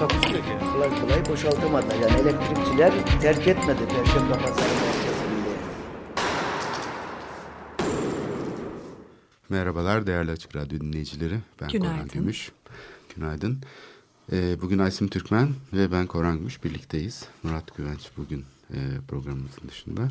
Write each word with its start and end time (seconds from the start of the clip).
Takusu 0.00 0.36
yok 0.36 0.44
yani. 0.50 0.72
kolay 0.72 1.00
kolay 1.00 1.26
boşaltamadılar. 1.28 1.94
Yani 1.94 2.20
elektrikçiler 2.20 3.20
terk 3.20 3.48
etmedi 3.48 3.78
Perşembe 3.88 4.32
Pazarı 4.32 4.68
merkezinde. 4.68 5.50
Merhabalar 9.48 10.06
değerli 10.06 10.30
Açık 10.30 10.56
Radyo 10.56 10.80
dinleyicileri. 10.80 11.38
Ben 11.60 11.68
Günaydın. 11.68 11.92
Korhan 11.92 12.08
Gümüş. 12.08 12.52
Günaydın. 13.16 13.58
Ee, 14.32 14.60
bugün 14.62 14.78
Aysim 14.78 15.08
Türkmen 15.08 15.48
ve 15.72 15.92
ben 15.92 16.06
Korhan 16.06 16.38
Gümüş 16.38 16.64
birlikteyiz. 16.64 17.24
Murat 17.42 17.76
Güvenç 17.76 18.10
bugün 18.16 18.44
e, 18.74 18.78
programımızın 19.08 19.68
dışında. 19.68 20.08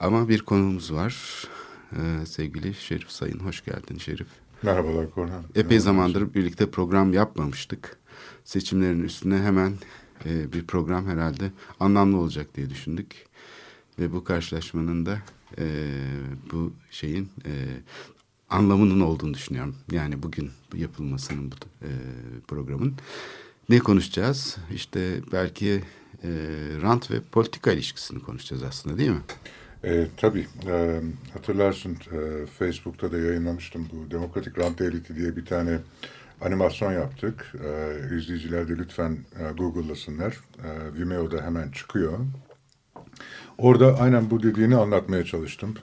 Ama 0.00 0.28
bir 0.28 0.42
konuğumuz 0.42 0.92
var. 0.92 1.44
Ee, 1.92 2.26
sevgili 2.26 2.74
Şerif 2.74 3.10
Sayın. 3.10 3.38
Hoş 3.38 3.64
geldin 3.64 3.98
Şerif. 3.98 4.28
Merhabalar 4.62 5.10
Korhan. 5.10 5.42
Epey 5.54 5.80
zamandır 5.80 6.34
birlikte 6.34 6.70
program 6.70 7.12
yapmamıştık. 7.12 7.98
Seçimlerin 8.46 9.02
üstüne 9.02 9.38
hemen 9.38 9.72
e, 10.24 10.52
bir 10.52 10.66
program 10.66 11.06
herhalde 11.06 11.50
anlamlı 11.80 12.16
olacak 12.16 12.46
diye 12.54 12.70
düşündük. 12.70 13.26
Ve 13.98 14.12
bu 14.12 14.24
karşılaşmanın 14.24 15.06
da 15.06 15.18
e, 15.58 15.64
bu 16.52 16.72
şeyin 16.90 17.28
e, 17.46 17.52
anlamının 18.50 19.00
olduğunu 19.00 19.34
düşünüyorum. 19.34 19.76
Yani 19.92 20.22
bugün 20.22 20.50
bu 20.72 20.76
yapılmasının 20.76 21.52
bu 21.52 21.54
e, 21.82 21.90
programın. 22.48 22.94
Ne 23.68 23.78
konuşacağız? 23.78 24.56
İşte 24.74 25.20
belki 25.32 25.82
e, 26.22 26.30
rant 26.82 27.10
ve 27.10 27.20
politika 27.20 27.72
ilişkisini 27.72 28.20
konuşacağız 28.20 28.62
aslında 28.62 28.98
değil 28.98 29.10
mi? 29.10 29.22
E, 29.84 30.06
tabii 30.16 30.46
e, 30.66 31.00
hatırlarsın 31.32 31.92
e, 31.92 32.46
Facebook'ta 32.46 33.12
da 33.12 33.18
yayınlamıştım 33.18 33.88
bu 33.92 34.10
Demokratik 34.10 34.58
Rant 34.58 34.78
Devleti 34.78 35.16
diye 35.16 35.36
bir 35.36 35.44
tane 35.44 35.78
animasyon 36.40 36.92
yaptık. 36.92 37.52
E, 37.64 38.16
izleyiciler 38.16 38.68
de 38.68 38.78
lütfen 38.78 39.18
e, 39.38 39.52
Google'lasınlar. 39.52 40.32
E, 40.64 40.98
Vimeo'da 40.98 41.42
hemen 41.42 41.70
çıkıyor. 41.70 42.18
Orada 43.58 43.98
aynen 43.98 44.30
bu 44.30 44.42
dediğini 44.42 44.76
anlatmaya 44.76 45.24
çalıştım. 45.24 45.74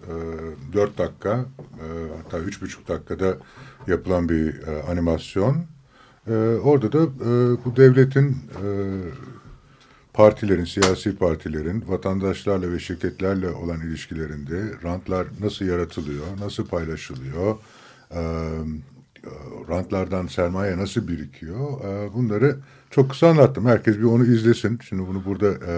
E, 0.71 0.73
4 0.73 0.97
dakika 0.97 1.45
e, 1.59 1.85
hatta 2.17 2.39
üç 2.39 2.61
buçuk 2.61 2.87
dakikada 2.87 3.37
yapılan 3.87 4.29
bir 4.29 4.67
e, 4.67 4.83
animasyon. 4.83 5.65
E, 6.27 6.33
orada 6.63 6.91
da 6.91 7.03
e, 7.03 7.29
bu 7.65 7.75
devletin 7.75 8.29
e, 8.63 8.67
partilerin, 10.13 10.65
siyasi 10.65 11.15
partilerin 11.15 11.83
vatandaşlarla 11.87 12.71
ve 12.71 12.79
şirketlerle 12.79 13.49
olan 13.49 13.81
ilişkilerinde 13.81 14.63
rantlar 14.83 15.27
nasıl 15.39 15.65
yaratılıyor, 15.65 16.25
nasıl 16.39 16.67
paylaşılıyor, 16.67 17.57
e, 18.11 18.21
rantlardan 19.69 20.27
sermaye 20.27 20.77
nasıl 20.77 21.07
birikiyor 21.07 21.85
e, 21.85 22.13
bunları 22.13 22.57
çok 22.91 23.09
kısa 23.09 23.27
anlattım. 23.27 23.65
Herkes 23.65 23.97
bir 23.97 24.03
onu 24.03 24.25
izlesin. 24.25 24.79
Şimdi 24.89 25.07
bunu 25.07 25.25
burada 25.25 25.53
e, 25.67 25.73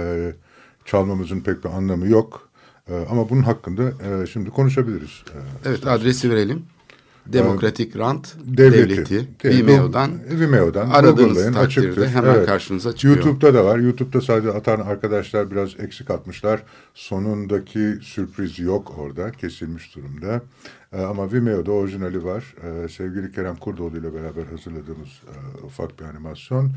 çalmamızın 0.86 1.40
pek 1.40 1.64
bir 1.64 1.70
anlamı 1.70 2.08
yok. 2.08 2.50
E, 2.90 3.06
ama 3.10 3.30
bunun 3.30 3.44
hakkında 3.44 3.84
e, 3.84 4.28
şimdi 4.28 4.50
konuşabiliriz. 4.50 5.24
E, 5.34 5.70
Evet 5.70 5.88
adresi 5.88 6.30
verelim. 6.30 6.64
Demokratik 7.26 7.98
Rant 7.98 8.36
Devleti. 8.46 8.90
Devleti. 8.90 9.28
Vimeo'dan 9.46 10.12
Vimeo'dan 10.30 10.90
aradığınız 10.90 11.58
açıktır. 11.58 12.08
hemen 12.08 12.36
Evet. 12.36 12.46
karşınıza 12.46 12.96
çıkıyor. 12.96 13.16
YouTube'da 13.16 13.54
da 13.54 13.66
var. 13.66 13.80
YouTube'da 13.80 14.22
sadece 14.22 14.52
atan 14.52 14.80
arkadaşlar 14.80 15.52
biraz 15.52 15.70
eksik 15.80 16.10
atmışlar. 16.12 16.64
Sonundaki 16.94 17.94
sürpriz 18.02 18.60
yok 18.60 18.96
orada. 18.98 19.32
Kesilmiş 19.32 19.96
durumda. 19.96 20.42
Ee, 20.96 21.02
ama 21.02 21.32
Vimeo'da 21.32 21.72
orijinali 21.72 22.24
var. 22.24 22.56
Ee, 22.64 22.90
sevgili 22.90 23.32
Kerem 23.32 23.56
Kurdoğlu 23.56 23.98
ile 23.98 24.14
beraber 24.14 24.46
hazırladığımız 24.46 25.10
e, 25.10 25.66
ufak 25.66 26.00
bir 26.00 26.06
animasyon. 26.06 26.72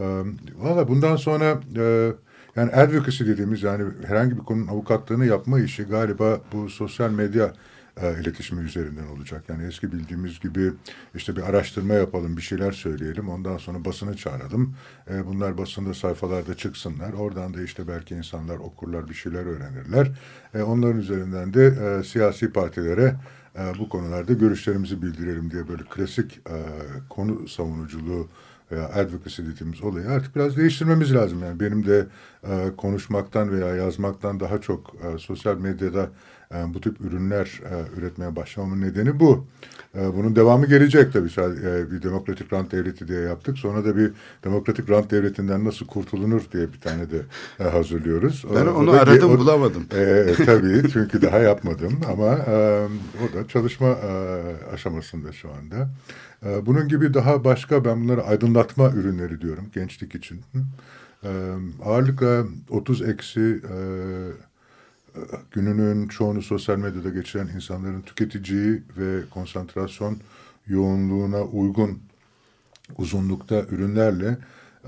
Ee, 0.00 0.22
Valla 0.56 0.88
bundan 0.88 1.16
sonra 1.16 1.60
e, 1.76 2.12
yani 2.56 2.72
advocacy 2.72 3.24
dediğimiz 3.24 3.62
yani 3.62 3.84
herhangi 4.06 4.36
bir 4.38 4.42
konunun 4.44 4.66
avukatlığını 4.66 5.26
yapma 5.26 5.60
işi 5.60 5.84
galiba 5.84 6.40
bu 6.52 6.68
sosyal 6.70 7.10
medya 7.10 7.52
e, 8.02 8.20
iletişimi 8.20 8.62
üzerinden 8.62 9.06
olacak. 9.06 9.44
Yani 9.48 9.66
eski 9.66 9.92
bildiğimiz 9.92 10.40
gibi 10.40 10.72
işte 11.14 11.36
bir 11.36 11.42
araştırma 11.42 11.94
yapalım, 11.94 12.36
bir 12.36 12.42
şeyler 12.42 12.72
söyleyelim. 12.72 13.28
Ondan 13.28 13.56
sonra 13.56 13.84
basını 13.84 14.16
çağıralım. 14.16 14.74
E, 15.10 15.26
bunlar 15.26 15.58
basında 15.58 15.94
sayfalarda 15.94 16.54
çıksınlar. 16.54 17.12
Oradan 17.12 17.54
da 17.54 17.62
işte 17.62 17.88
belki 17.88 18.14
insanlar 18.14 18.56
okurlar, 18.56 19.08
bir 19.08 19.14
şeyler 19.14 19.46
öğrenirler. 19.46 20.10
E, 20.54 20.62
onların 20.62 21.00
üzerinden 21.00 21.54
de 21.54 21.66
e, 21.66 22.04
siyasi 22.04 22.52
partilere 22.52 23.14
e, 23.58 23.78
bu 23.78 23.88
konularda 23.88 24.32
görüşlerimizi 24.32 25.02
bildirelim 25.02 25.50
diye 25.50 25.68
böyle 25.68 25.82
klasik 25.82 26.36
e, 26.36 26.56
konu 27.08 27.48
savunuculuğu 27.48 28.28
veya 28.72 28.88
advocacy 28.88 29.42
dediğimiz 29.42 29.82
olayı 29.82 30.08
artık 30.08 30.36
biraz 30.36 30.56
değiştirmemiz 30.56 31.14
lazım. 31.14 31.42
Yani 31.42 31.60
benim 31.60 31.86
de 31.86 32.06
e, 32.44 32.76
konuşmaktan 32.76 33.50
veya 33.50 33.74
yazmaktan 33.74 34.40
daha 34.40 34.60
çok 34.60 34.94
e, 34.94 35.18
sosyal 35.18 35.58
medyada 35.58 36.10
e, 36.54 36.74
bu 36.74 36.80
tip 36.80 37.00
ürünler 37.00 37.60
e, 37.64 37.98
üretmeye 38.00 38.36
başlamamın 38.36 38.80
nedeni 38.80 39.20
bu. 39.20 39.46
E, 39.98 40.14
bunun 40.14 40.36
devamı 40.36 40.66
gelecek 40.66 41.12
tabii. 41.12 41.28
E, 41.28 41.90
bir 41.90 42.02
demokratik 42.02 42.52
rant 42.52 42.72
devleti 42.72 43.08
diye 43.08 43.20
yaptık. 43.20 43.58
Sonra 43.58 43.84
da 43.84 43.96
bir 43.96 44.10
demokratik 44.44 44.90
rant 44.90 45.10
devletinden 45.10 45.64
nasıl 45.64 45.86
kurtulunur 45.86 46.42
diye 46.52 46.72
bir 46.72 46.80
tane 46.80 47.10
de 47.10 47.22
e, 47.60 47.64
hazırlıyoruz. 47.64 48.44
Ben 48.54 48.66
O- 48.66 48.70
o 48.70 48.74
onu 48.74 48.92
da- 48.92 49.00
aradım 49.00 49.30
o- 49.34 49.38
bulamadım. 49.38 49.86
e, 49.94 50.26
tabii 50.46 50.82
çünkü 50.92 51.22
daha 51.22 51.38
yapmadım 51.38 52.00
ama 52.10 52.26
e, 52.26 52.86
o 53.24 53.34
da 53.34 53.48
çalışma 53.48 53.86
e, 53.88 54.10
aşamasında 54.74 55.32
şu 55.32 55.48
anda. 55.52 55.90
E, 56.46 56.66
bunun 56.66 56.88
gibi 56.88 57.14
daha 57.14 57.44
başka 57.44 57.84
ben 57.84 58.04
bunları 58.04 58.22
aydınlatma 58.24 58.90
ürünleri 58.90 59.40
diyorum 59.40 59.64
gençlik 59.74 60.14
için. 60.14 60.40
E, 61.24 61.30
ağırlıkla 61.84 62.44
30 62.70 63.02
eksi 63.02 63.40
e, 63.40 63.76
gününün 65.50 66.08
çoğunu 66.08 66.42
sosyal 66.42 66.78
medyada 66.78 67.10
geçiren 67.10 67.48
insanların 67.48 68.00
tüketiciyi 68.00 68.82
ve 68.98 69.20
konsantrasyon 69.30 70.18
yoğunluğuna 70.66 71.42
uygun 71.42 71.98
uzunlukta 72.98 73.64
ürünlerle 73.70 74.38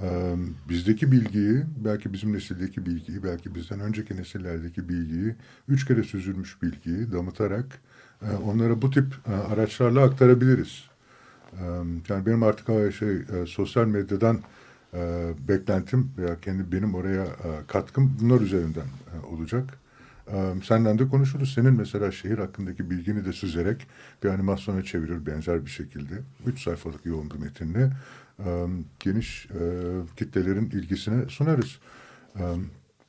e, 0.03 0.35
bizdeki 0.69 1.13
bilgiyi, 1.13 1.63
belki 1.85 2.13
bizim 2.13 2.33
nesildeki 2.33 2.87
bilgiyi, 2.87 3.23
belki 3.23 3.55
bizden 3.55 3.81
önceki 3.81 4.17
nesillerdeki 4.17 4.89
bilgiyi, 4.89 5.35
üç 5.69 5.87
kere 5.87 6.03
süzülmüş 6.03 6.63
bilgiyi 6.63 7.13
damıtarak 7.13 7.67
e, 8.23 8.37
onlara 8.37 8.83
bu 8.83 8.91
tip 8.91 9.07
e, 9.29 9.33
araçlarla 9.33 10.03
aktarabiliriz. 10.03 10.91
Yani 12.09 12.27
benim 12.27 12.43
artık 12.43 12.95
şey 12.95 13.19
sosyal 13.47 13.87
medyadan 13.87 14.41
beklentim 15.49 16.11
veya 16.19 16.41
kendi 16.41 16.73
benim 16.73 16.95
oraya 16.95 17.27
katkım 17.69 18.17
bunlar 18.21 18.41
üzerinden 18.41 18.87
olacak. 19.31 19.80
Senden 20.65 20.99
de 20.99 21.09
konuşuruz. 21.09 21.55
Senin 21.55 21.75
mesela 21.75 22.13
şehir 22.13 22.39
hakkındaki 22.39 22.91
bilgini 22.91 23.25
de 23.25 23.33
süzerek 23.33 23.87
bir 24.23 24.29
animasyona 24.29 24.83
çevirir 24.83 25.27
benzer 25.27 25.65
bir 25.65 25.71
şekilde. 25.71 26.15
Üç 26.47 26.63
sayfalık 26.63 27.07
yoğun 27.07 27.31
bir 27.31 27.39
metinle 27.39 27.91
geniş 29.01 29.49
kitlelerin 30.17 30.71
ilgisine 30.71 31.29
sunarız. 31.29 31.79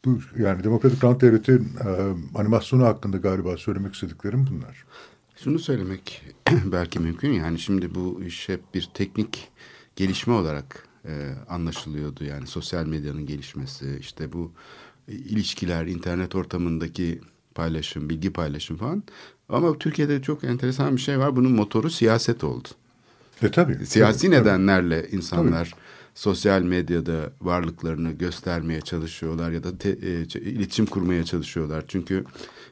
Bu 0.06 0.20
yani 0.38 0.64
Demokratik 0.64 1.04
Rant 1.04 1.22
Devleti 1.22 1.52
e, 1.52 1.60
animasyonu 2.36 2.86
hakkında 2.86 3.18
galiba 3.18 3.58
söylemek 3.58 3.94
istediklerim 3.94 4.48
bunlar. 4.50 4.86
Şunu 5.36 5.60
söylemek 5.60 6.24
belki 6.72 7.00
mümkün 7.00 7.32
yani 7.32 7.60
şimdi 7.60 7.96
bu 7.96 8.24
iş 8.24 8.50
hep 8.50 8.74
bir 8.74 8.90
teknik 8.94 9.52
gelişme 9.96 10.34
olarak 10.34 10.88
anlaşılıyordu 11.50 12.24
yani 12.24 12.48
sosyal 12.48 12.86
medyanın 12.86 13.26
gelişmesi 13.26 13.98
işte 14.00 14.34
bu 14.34 14.52
ilişkiler 15.08 15.88
internet 15.88 16.36
ortamındaki 16.36 17.22
paylaşım 17.56 18.10
bilgi 18.10 18.34
paylaşım 18.34 18.78
falan 18.78 19.04
ama 19.50 19.78
Türkiye'de 19.78 20.22
çok 20.22 20.44
enteresan 20.44 20.96
bir 20.96 21.02
şey 21.02 21.20
var 21.20 21.36
bunun 21.36 21.52
motoru 21.52 21.90
siyaset 21.90 22.44
oldu. 22.44 22.68
E 23.42 23.52
tabii. 23.52 23.86
Siyasi 23.86 24.20
tabii, 24.20 24.32
tabii. 24.32 24.42
nedenlerle 24.42 25.08
insanlar 25.12 25.74
sosyal 26.16 26.62
medyada 26.62 27.34
varlıklarını 27.42 28.12
göstermeye 28.12 28.82
çalışıyorlar 28.82 29.52
ya 29.52 29.64
da 29.64 29.78
te- 29.78 29.90
e, 30.02 30.22
iletişim 30.40 30.86
kurmaya 30.86 31.24
çalışıyorlar. 31.24 31.84
Çünkü 31.88 32.26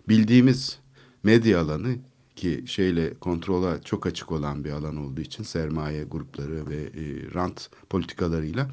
bildiğimiz 0.09 0.79
medya 1.23 1.61
alanı 1.61 1.95
ki 2.35 2.63
şeyle 2.67 3.13
kontrola 3.13 3.81
çok 3.81 4.05
açık 4.05 4.31
olan 4.31 4.63
bir 4.63 4.71
alan 4.71 4.95
olduğu 4.97 5.21
için 5.21 5.43
sermaye 5.43 6.03
grupları 6.03 6.69
ve 6.69 6.75
e, 6.75 7.33
rant 7.33 7.69
politikalarıyla 7.89 8.69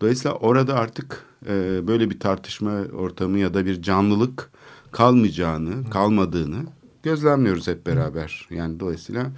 Dolayısıyla 0.00 0.36
orada 0.36 0.74
artık 0.74 1.24
e, 1.46 1.80
böyle 1.88 2.10
bir 2.10 2.20
tartışma 2.20 2.70
ortamı 2.72 3.38
ya 3.38 3.54
da 3.54 3.66
bir 3.66 3.82
canlılık 3.82 4.50
kalmayacağını, 4.92 5.90
kalmadığını 5.90 6.64
gözlemliyoruz 7.02 7.68
hep 7.68 7.86
beraber. 7.86 8.48
Yani 8.50 8.80
dolayısıyla 8.80 9.30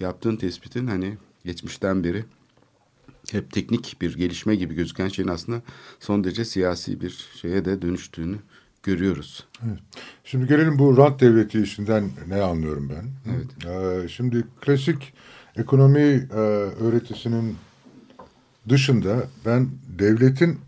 yaptığın 0.00 0.36
tespitin 0.36 0.86
hani 0.86 1.18
geçmişten 1.44 2.04
beri 2.04 2.24
hep 3.32 3.52
teknik 3.52 3.96
bir 4.00 4.16
gelişme 4.16 4.56
gibi 4.56 4.74
gözüken 4.74 5.08
şeyin 5.08 5.28
aslında 5.28 5.62
son 6.00 6.24
derece 6.24 6.44
siyasi 6.44 7.00
bir 7.00 7.28
şeye 7.40 7.64
de 7.64 7.82
dönüştüğünü 7.82 8.36
görüyoruz. 8.82 9.46
Evet. 9.66 9.78
Şimdi 10.24 10.46
gelelim 10.46 10.78
bu 10.78 10.96
rant 10.96 11.20
devleti 11.20 11.62
işinden 11.62 12.10
ne 12.28 12.42
anlıyorum 12.42 12.90
ben. 12.90 13.32
Evet. 13.34 13.66
Ee, 14.04 14.08
şimdi 14.08 14.44
klasik 14.60 15.12
ekonomi 15.56 16.28
e, 16.32 16.36
öğretisinin 16.80 17.56
dışında 18.68 19.26
ben 19.46 19.68
devletin 19.98 20.58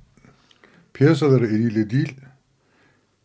piyasaları 0.94 1.46
eliyle 1.46 1.90
değil 1.90 2.16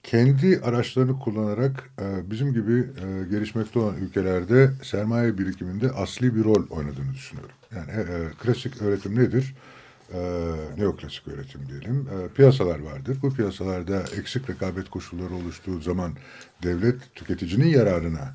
kendi 0.03 0.59
araçlarını 0.63 1.19
kullanarak 1.19 1.89
e, 2.01 2.31
bizim 2.31 2.53
gibi 2.53 2.73
e, 2.79 3.29
gelişmekte 3.29 3.79
olan 3.79 3.95
ülkelerde 3.97 4.71
sermaye 4.83 5.37
birikiminde 5.37 5.91
asli 5.91 6.35
bir 6.35 6.43
rol 6.43 6.69
oynadığını 6.69 7.13
düşünüyorum. 7.13 7.55
Yani 7.75 7.91
e, 7.91 8.29
klasik 8.43 8.81
öğretim 8.81 9.15
nedir? 9.19 9.55
Neoklasik 10.77 11.27
öğretim 11.27 11.61
diyelim. 11.69 12.07
Piyasalar 12.35 12.79
vardır. 12.79 13.17
Bu 13.21 13.33
piyasalarda 13.33 14.03
eksik 14.17 14.49
rekabet 14.49 14.89
koşulları 14.89 15.33
oluştuğu 15.33 15.81
zaman 15.81 16.13
devlet 16.63 17.15
tüketicinin 17.15 17.67
yararına 17.67 18.33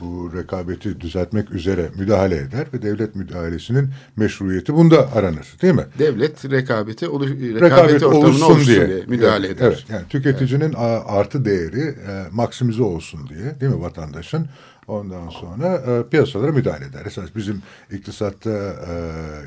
bu 0.00 0.32
rekabeti 0.36 1.00
düzeltmek 1.00 1.50
üzere 1.50 1.90
müdahale 1.98 2.36
eder 2.36 2.66
ve 2.74 2.82
devlet 2.82 3.16
müdahalesinin 3.16 3.90
meşruiyeti 4.16 4.74
bunda 4.74 5.12
aranır 5.12 5.56
değil 5.62 5.74
mi? 5.74 5.84
Devlet 5.98 6.50
rekabeti, 6.50 7.08
olu, 7.08 7.28
rekabeti 7.28 7.60
Rekabet 7.60 8.02
ortamına 8.02 8.26
oluşsun 8.26 8.46
oluşsun 8.46 8.74
diye, 8.74 8.88
diye, 8.88 9.04
müdahale 9.06 9.46
evet, 9.46 9.56
eder. 9.56 9.66
Evet, 9.66 9.84
yani 9.88 10.08
tüketicinin 10.08 10.72
a- 10.72 11.04
artı 11.06 11.44
değeri 11.44 11.80
e, 11.80 12.26
maksimize 12.32 12.82
olsun 12.82 13.28
diye 13.28 13.60
değil 13.60 13.72
mi 13.72 13.80
vatandaşın? 13.80 14.48
Ondan 14.88 15.28
sonra 15.28 15.74
e, 15.76 16.10
piyasalara 16.10 16.52
müdahale 16.52 16.84
eder. 16.84 17.06
Esas 17.06 17.36
bizim 17.36 17.62
iktisatta 17.92 18.50
e, 18.88 18.92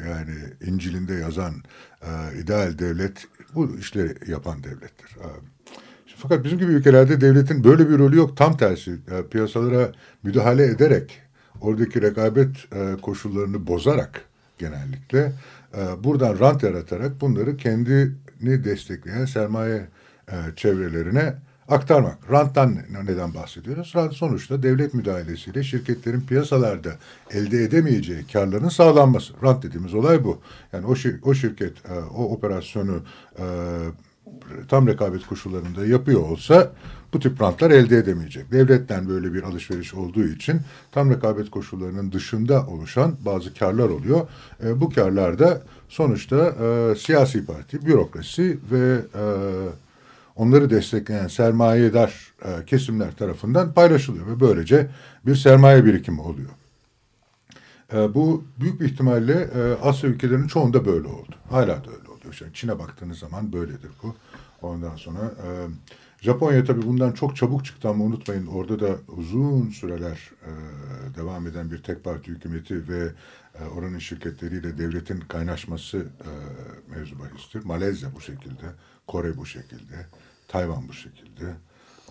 yani 0.10 0.36
İncil'inde 0.66 1.14
yazan 1.14 1.54
e, 2.02 2.40
ideal 2.44 2.80
devlet 2.80 3.28
bu 3.56 3.78
işleri 3.80 4.32
yapan 4.32 4.64
devlettir. 4.64 5.18
E, 5.18 5.28
fakat 6.20 6.44
bizim 6.44 6.60
gibi 6.60 6.72
ülkelerde 6.72 7.22
devletin 7.22 7.64
böyle 7.64 7.90
bir 7.90 7.98
rolü 7.98 8.18
yok. 8.18 8.38
Tam 8.38 8.58
tersi 8.58 8.92
e, 8.92 9.28
piyasalara 9.32 9.92
müdahale 10.24 10.66
ederek 10.66 11.22
oradaki 11.62 12.02
rekabet 12.02 12.74
e, 12.76 13.02
koşullarını 13.02 13.68
bozarak 13.68 14.22
genellikle 14.58 15.32
e, 15.78 16.04
buradan 16.04 16.40
rant 16.40 16.64
yaratarak 16.64 17.22
bunları 17.22 17.58
kendini 17.58 18.64
destekleyen 18.64 19.26
sermaye 19.26 19.88
çevrelerine 20.56 21.34
aktarmak. 21.68 22.32
Ranttan 22.32 22.78
neden 23.04 23.34
bahsediyoruz? 23.34 23.94
Rant 23.96 24.14
sonuçta 24.14 24.64
devlet 24.64 24.94
müdahalesiyle 24.94 25.64
şirketlerin 25.64 26.22
piyasalarda 26.22 26.90
elde 27.32 27.64
edemeyeceği 27.64 28.28
karların 28.34 28.70
sağlanması. 28.70 29.34
Rant 29.44 29.64
dediğimiz 29.64 29.94
olay 29.94 30.24
bu. 30.24 30.42
Yani 30.74 30.86
o, 30.86 30.96
şir 30.96 31.20
o 31.24 31.34
şirket 31.34 31.74
o 32.16 32.24
operasyonu 32.24 33.04
tam 34.68 34.88
rekabet 34.88 35.28
koşullarında 35.28 35.86
yapıyor 35.86 36.22
olsa 36.22 36.72
bu 37.14 37.20
tip 37.20 37.42
rantlar 37.42 37.72
elde 37.72 37.98
edemeyecek. 37.98 38.52
Devletten 38.52 39.10
böyle 39.10 39.34
bir 39.34 39.44
alışveriş 39.44 39.94
olduğu 39.94 40.24
için 40.24 40.62
tam 40.92 41.12
rekabet 41.12 41.50
koşullarının 41.52 42.12
dışında 42.12 42.68
oluşan 42.68 43.16
bazı 43.26 43.54
karlar 43.54 43.90
oluyor. 43.90 44.28
E, 44.64 44.82
bu 44.82 44.90
karlar 44.90 45.40
da 45.40 45.62
sonuçta 45.90 46.36
e, 46.36 46.96
siyasi 46.96 47.46
parti, 47.46 47.86
bürokrasi 47.86 48.58
ve 48.72 49.02
e, 49.16 49.24
onları 50.36 50.70
destekleyen 50.70 51.28
sermayedar 51.28 52.34
e, 52.46 52.66
kesimler 52.66 53.16
tarafından 53.16 53.74
paylaşılıyor 53.74 54.28
ve 54.28 54.40
böylece 54.40 54.88
bir 55.26 55.36
sermaye 55.36 55.86
birikimi 55.86 56.22
oluyor. 56.22 56.50
E, 57.94 58.14
bu 58.14 58.44
büyük 58.60 58.82
bir 58.82 58.86
ihtimalle 58.86 59.34
e, 59.34 59.88
Asya 59.88 60.10
ülkelerinin 60.10 60.48
çoğunda 60.48 60.86
böyle 60.86 61.08
oldu. 61.08 61.36
Hala 61.50 61.68
da 61.68 61.92
öyle 62.00 62.09
Yani 62.42 62.54
Çin'e 62.54 62.80
baktığınız 62.80 63.20
zaman 63.20 63.54
böyledir 63.54 63.92
bu. 64.04 64.16
Ondan 64.62 64.96
sonra 64.96 65.20
e, 65.20 65.48
Japonya 66.22 66.64
tabii 66.64 66.82
bundan 66.82 67.12
çok 67.12 67.36
çabuk 67.36 67.66
çıktı 67.66 67.90
ama 67.90 68.04
unutmayın 68.04 68.48
orada 68.48 68.80
da 68.80 68.96
uzun 69.08 69.70
süreler 69.70 70.32
e, 70.44 70.52
devam 71.16 71.48
eden 71.48 71.72
bir 71.72 71.84
tek 71.84 72.04
parti 72.04 72.32
hükümeti 72.32 72.90
ve 72.90 73.12
e, 73.60 73.64
oranın 73.64 74.00
şirketleriyle 74.00 74.78
devletin 74.78 75.20
kaynaşması 75.20 75.98
e, 75.98 76.30
mevzu 76.96 77.20
bahistir. 77.20 77.66
Malezya 77.66 78.10
bu 78.16 78.22
şekilde, 78.22 78.66
Kore 79.08 79.38
bu 79.38 79.46
şekilde, 79.46 80.06
Tayvan 80.48 80.88
bu 80.88 80.94
şekilde. 80.94 81.54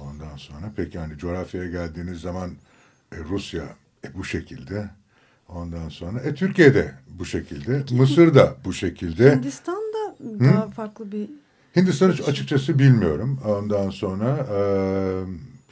Ondan 0.01 0.37
sonra 0.37 0.73
peki 0.77 0.97
yani 0.97 1.19
coğrafyaya 1.19 1.71
geldiğiniz 1.71 2.21
zaman 2.21 2.51
e, 3.13 3.17
Rusya 3.17 3.65
e, 4.05 4.15
bu 4.15 4.25
şekilde. 4.25 4.91
Ondan 5.49 5.89
sonra 5.89 6.21
e, 6.21 6.35
Türkiye'de 6.35 6.95
bu 7.09 7.25
şekilde, 7.25 7.85
Mısır'da 7.91 8.57
bu 8.65 8.73
şekilde. 8.73 9.37
Hindistan'da 9.37 9.78
daha 10.21 10.71
farklı 10.71 11.13
bir 11.13 11.29
Hindistan'ı 11.77 12.13
açıkçası 12.27 12.79
bilmiyorum. 12.79 13.41
Ondan 13.47 13.91
sonra 13.91 14.47
e, 14.57 14.59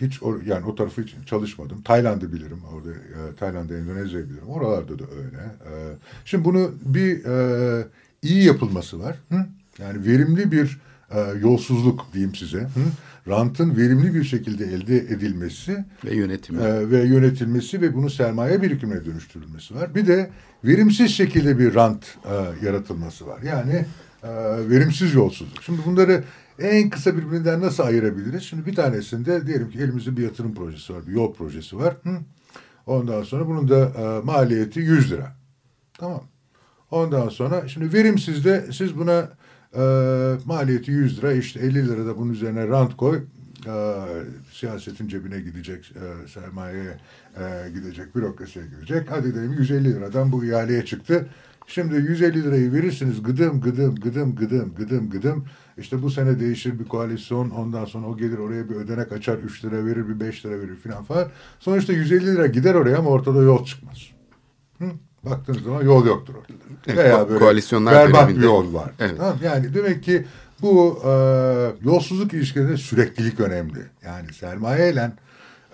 hiç 0.01 0.23
o, 0.23 0.37
yani 0.47 0.67
o 0.67 0.75
tarafı 0.75 1.03
için 1.03 1.23
çalışmadım. 1.23 1.83
Tayland'ı 1.83 2.33
bilirim. 2.33 2.59
Orada 2.75 2.91
e, 2.91 3.37
Tayland'ı, 3.37 3.79
Endonezya'yı 3.79 4.29
bilirim. 4.29 4.49
Oralarda 4.49 4.99
da 4.99 5.05
öyle. 5.05 5.37
E, 5.37 5.73
şimdi 6.25 6.45
bunu 6.45 6.71
bir 6.85 7.25
e, 7.25 7.87
iyi 8.23 8.45
yapılması 8.45 9.01
var. 9.01 9.17
Hı? 9.31 9.47
Yani 9.79 10.07
verimli 10.07 10.53
bir 10.53 10.79
e, 11.11 11.21
yolsuzluk 11.41 12.07
diyeyim 12.13 12.35
size. 12.35 12.61
Hı? 12.61 12.69
Rantın 13.29 13.77
verimli 13.77 14.15
bir 14.15 14.25
şekilde 14.25 14.65
elde 14.65 14.97
edilmesi 14.97 15.85
Ve 16.05 16.15
yönetimi. 16.15 16.63
e, 16.63 16.91
ve 16.91 17.05
yönetilmesi 17.05 17.81
ve 17.81 17.95
bunu 17.95 18.11
sermaye 18.11 18.63
birikimine 18.63 19.05
dönüştürülmesi 19.05 19.75
var. 19.75 19.95
Bir 19.95 20.07
de 20.07 20.31
verimsiz 20.65 21.11
şekilde 21.11 21.59
bir 21.59 21.75
rant 21.75 22.05
e, 22.25 22.67
yaratılması 22.67 23.27
var. 23.27 23.43
Yani 23.43 23.85
e, 24.23 24.29
verimsiz 24.71 25.15
yolsuzluk. 25.15 25.63
Şimdi 25.63 25.81
bunları 25.87 26.25
en 26.59 26.91
kısa 26.91 27.17
birbirinden 27.17 27.61
nasıl 27.61 27.83
ayırabiliriz? 27.83 28.43
Şimdi 28.43 28.67
bir 28.67 28.75
tanesinde 28.75 29.47
diyelim 29.47 29.71
ki 29.71 29.79
elimizde 29.79 30.17
bir 30.17 30.23
yatırım 30.23 30.55
projesi 30.55 30.95
var, 30.95 31.07
bir 31.07 31.13
yol 31.13 31.35
projesi 31.35 31.79
var. 31.79 31.97
Hı? 32.03 32.19
Ondan 32.87 33.23
sonra 33.23 33.47
bunun 33.47 33.69
da 33.69 33.79
e, 33.87 34.25
maliyeti 34.25 34.81
100 34.81 35.13
lira. 35.13 35.37
Tamam. 35.99 36.23
Ondan 36.91 37.29
sonra 37.29 37.69
şimdi 37.69 37.93
verimsizde 37.93 38.67
siz 38.73 38.99
buna 38.99 39.29
e, 39.75 39.83
maliyeti 40.45 40.91
100 40.91 41.19
lira 41.19 41.33
işte 41.33 41.61
50 41.61 41.89
lira 41.89 42.07
da 42.07 42.19
bunun 42.19 42.33
üzerine 42.33 42.69
rant 42.69 42.97
koy. 42.97 43.23
E, 43.67 43.75
siyasetin 44.53 45.09
cebine 45.09 45.41
gidecek, 45.41 45.93
e, 45.97 46.29
sermayeye 46.29 46.99
e, 47.39 47.71
gidecek, 47.75 48.17
bürokrasiye 48.17 48.65
gidecek. 48.67 49.11
Hadi 49.11 49.35
diyelim 49.35 49.53
150 49.53 49.85
liradan 49.95 50.33
bu 50.33 50.45
ihaleye 50.45 50.85
çıktı. 50.85 51.29
Şimdi 51.67 51.95
150 51.95 52.45
lirayı 52.45 52.73
verirsiniz 52.73 53.23
gıdım 53.23 53.61
gıdım 53.61 53.95
gıdım 53.95 54.35
gıdım 54.35 54.75
gıdım 54.75 55.11
gıdım. 55.11 55.45
İşte 55.79 56.03
bu 56.03 56.11
sene 56.11 56.41
değişir 56.41 56.79
bir 56.79 56.85
koalisyon 56.85 57.51
ondan 57.51 57.85
sonra 57.85 58.07
o 58.07 58.17
gelir 58.17 58.39
oraya 58.39 58.69
bir 58.69 58.75
ödenek 58.75 59.13
açar 59.13 59.39
3 59.39 59.65
lira 59.65 59.87
verir 59.87 60.09
bir 60.09 60.21
5 60.21 60.47
lira 60.47 60.61
verir 60.61 60.77
filan 60.77 61.05
falan. 61.05 61.29
Sonuçta 61.61 61.93
150 61.93 62.27
lira 62.27 62.47
gider 62.47 62.75
oraya 62.75 62.99
ama 62.99 63.11
ortada 63.11 63.43
yol 63.43 63.65
çıkmaz. 63.65 63.99
Hı? 64.79 64.85
Baktığınız 65.25 65.63
zaman 65.63 65.83
yol 65.83 66.07
yoktur 66.07 66.35
ortada. 66.35 66.59
Evet, 66.87 66.99
Veya 66.99 67.29
böyle 67.29 67.39
koalisyonlar 67.39 67.95
berbat 67.95 68.29
bir 68.29 68.43
yol 68.43 68.75
var. 68.75 68.91
Evet. 68.99 69.15
Tamam, 69.19 69.39
yani 69.45 69.75
demek 69.75 70.03
ki 70.03 70.25
bu 70.63 71.03
e, 71.05 71.11
yolsuzluk 71.83 72.35
ilişkilerinde 72.35 72.77
süreklilik 72.77 73.41
önemli. 73.41 73.79
Yani 74.05 74.33
sermaye 74.33 74.93
ile 74.93 75.13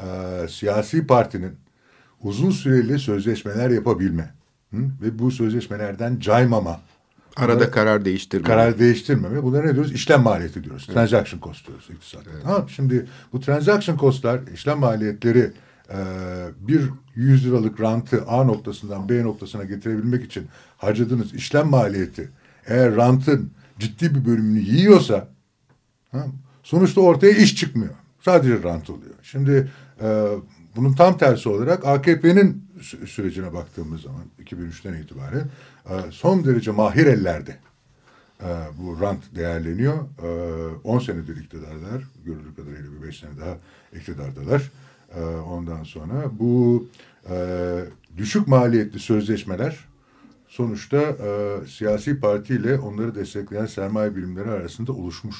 e, 0.00 0.06
siyasi 0.48 1.06
partinin 1.06 1.52
uzun 2.22 2.50
süreli 2.50 2.98
sözleşmeler 2.98 3.70
yapabilme 3.70 4.34
hı? 4.72 4.82
ve 5.02 5.18
bu 5.18 5.30
sözleşmelerden 5.30 6.18
caymama, 6.20 6.80
Arada 7.36 7.56
bunları- 7.56 7.70
karar 7.70 8.04
değiştirme. 8.04 8.44
karar 8.46 8.78
değiştirmeme. 8.78 9.42
Bunlara 9.42 9.66
ne 9.66 9.74
diyoruz? 9.74 9.92
İşlem 9.92 10.22
maliyeti 10.22 10.64
diyoruz. 10.64 10.86
Transaction 10.86 11.40
cost 11.40 11.66
diyoruz 11.68 11.88
iktisatta. 11.92 12.30
Tamam. 12.42 12.68
Şimdi 12.68 13.06
bu 13.32 13.40
transaction 13.40 13.96
costlar, 13.96 14.40
işlem 14.54 14.78
maliyetleri 14.78 15.50
e, 15.90 15.98
bir 16.60 16.82
100 17.14 17.46
liralık 17.46 17.80
rantı 17.80 18.24
A 18.26 18.44
noktasından 18.44 19.08
B 19.08 19.22
noktasına 19.22 19.64
getirebilmek 19.64 20.24
için 20.24 20.46
harcadığınız 20.76 21.34
işlem 21.34 21.66
maliyeti 21.68 22.28
eğer 22.66 22.96
rantın 22.96 23.50
ciddi 23.78 24.14
bir 24.14 24.24
bölümünü 24.24 24.60
yiyorsa 24.60 25.28
Tamam. 26.10 26.32
Sonuçta 26.62 27.00
ortaya 27.00 27.32
iş 27.32 27.56
çıkmıyor. 27.56 27.94
Sadece 28.20 28.62
rant 28.62 28.90
oluyor. 28.90 29.14
Şimdi 29.22 29.68
e, 30.02 30.26
bunun 30.76 30.92
tam 30.92 31.18
tersi 31.18 31.48
olarak 31.48 31.86
AKP'nin 31.86 32.64
sürecine 32.82 33.54
baktığımız 33.54 34.02
zaman 34.02 34.22
2003'ten 34.44 34.94
itibaren 34.94 35.48
e, 35.90 36.10
son 36.10 36.44
derece 36.44 36.70
mahir 36.70 37.06
ellerde 37.06 37.56
e, 38.40 38.48
bu 38.78 39.00
rant 39.00 39.34
değerleniyor. 39.34 39.98
E, 40.22 40.28
10 40.84 40.98
senedir 40.98 41.36
iktidarlar, 41.36 42.04
görüldüğü 42.24 42.54
kadarıyla 42.54 42.92
bir 42.92 43.06
5 43.06 43.18
sene 43.18 43.30
daha 43.40 43.56
iktidardalar. 43.96 44.70
E, 45.16 45.20
ondan 45.24 45.84
sonra 45.84 46.30
bu 46.38 46.86
e, 47.30 47.36
düşük 48.16 48.48
maliyetli 48.48 48.98
sözleşmeler 48.98 49.78
sonuçta 50.48 50.98
e, 51.00 51.58
siyasi 51.66 52.20
partiyle 52.20 52.78
onları 52.78 53.14
destekleyen 53.14 53.66
sermaye 53.66 54.16
birimleri 54.16 54.50
arasında 54.50 54.92
oluşmuş 54.92 55.36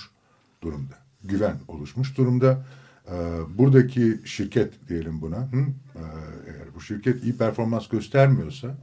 durumda. 0.63 0.95
Güven 1.25 1.57
oluşmuş 1.69 2.17
durumda. 2.17 2.65
E, 3.09 3.15
buradaki 3.59 4.21
şirket 4.25 4.89
diyelim 4.89 5.21
buna, 5.21 5.37
hı? 5.37 5.61
E, 5.95 6.03
eğer 6.47 6.75
bu 6.75 6.81
şirket 6.81 7.25
iyi 7.25 7.37
performans 7.37 7.89
göstermiyorsa, 7.89 8.75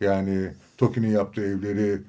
yani 0.00 0.52
TOKİ'nin 0.76 1.10
yaptığı 1.10 1.44
evleri 1.44 2.00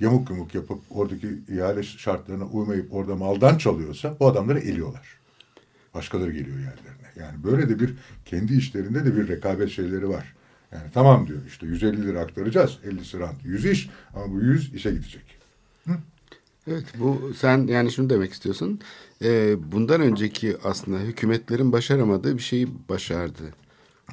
yamuk 0.00 0.30
yumuk 0.30 0.54
yapıp 0.54 0.80
oradaki 0.90 1.38
ihale 1.48 1.82
şartlarına 1.82 2.44
uymayıp 2.44 2.94
orada 2.94 3.16
maldan 3.16 3.58
çalıyorsa 3.58 4.16
bu 4.20 4.26
adamları 4.26 4.58
eliyorlar. 4.58 5.18
Başkaları 5.94 6.32
geliyor 6.32 6.56
yerlerine. 6.56 7.08
Yani 7.16 7.44
böyle 7.44 7.68
de 7.68 7.78
bir 7.80 7.94
kendi 8.24 8.54
işlerinde 8.54 9.04
de 9.04 9.16
bir 9.16 9.28
rekabet 9.28 9.70
şeyleri 9.70 10.08
var. 10.08 10.34
Yani 10.72 10.90
tamam 10.94 11.26
diyor 11.26 11.38
işte 11.46 11.66
150 11.66 12.06
lira 12.06 12.20
aktaracağız 12.20 12.78
50 12.84 13.20
rant 13.20 13.44
100 13.44 13.66
iş 13.66 13.90
ama 14.14 14.32
bu 14.32 14.40
100 14.40 14.74
işe 14.74 14.90
gidecek. 14.90 15.22
Evet 16.70 16.84
bu 16.98 17.32
sen 17.38 17.66
yani 17.66 17.92
şunu 17.92 18.10
demek 18.10 18.32
istiyorsun. 18.32 18.80
Ee, 19.24 19.56
bundan 19.72 20.00
önceki 20.00 20.56
aslında 20.64 20.98
hükümetlerin 20.98 21.72
başaramadığı 21.72 22.36
bir 22.36 22.42
şeyi 22.42 22.68
başardı. 22.88 23.42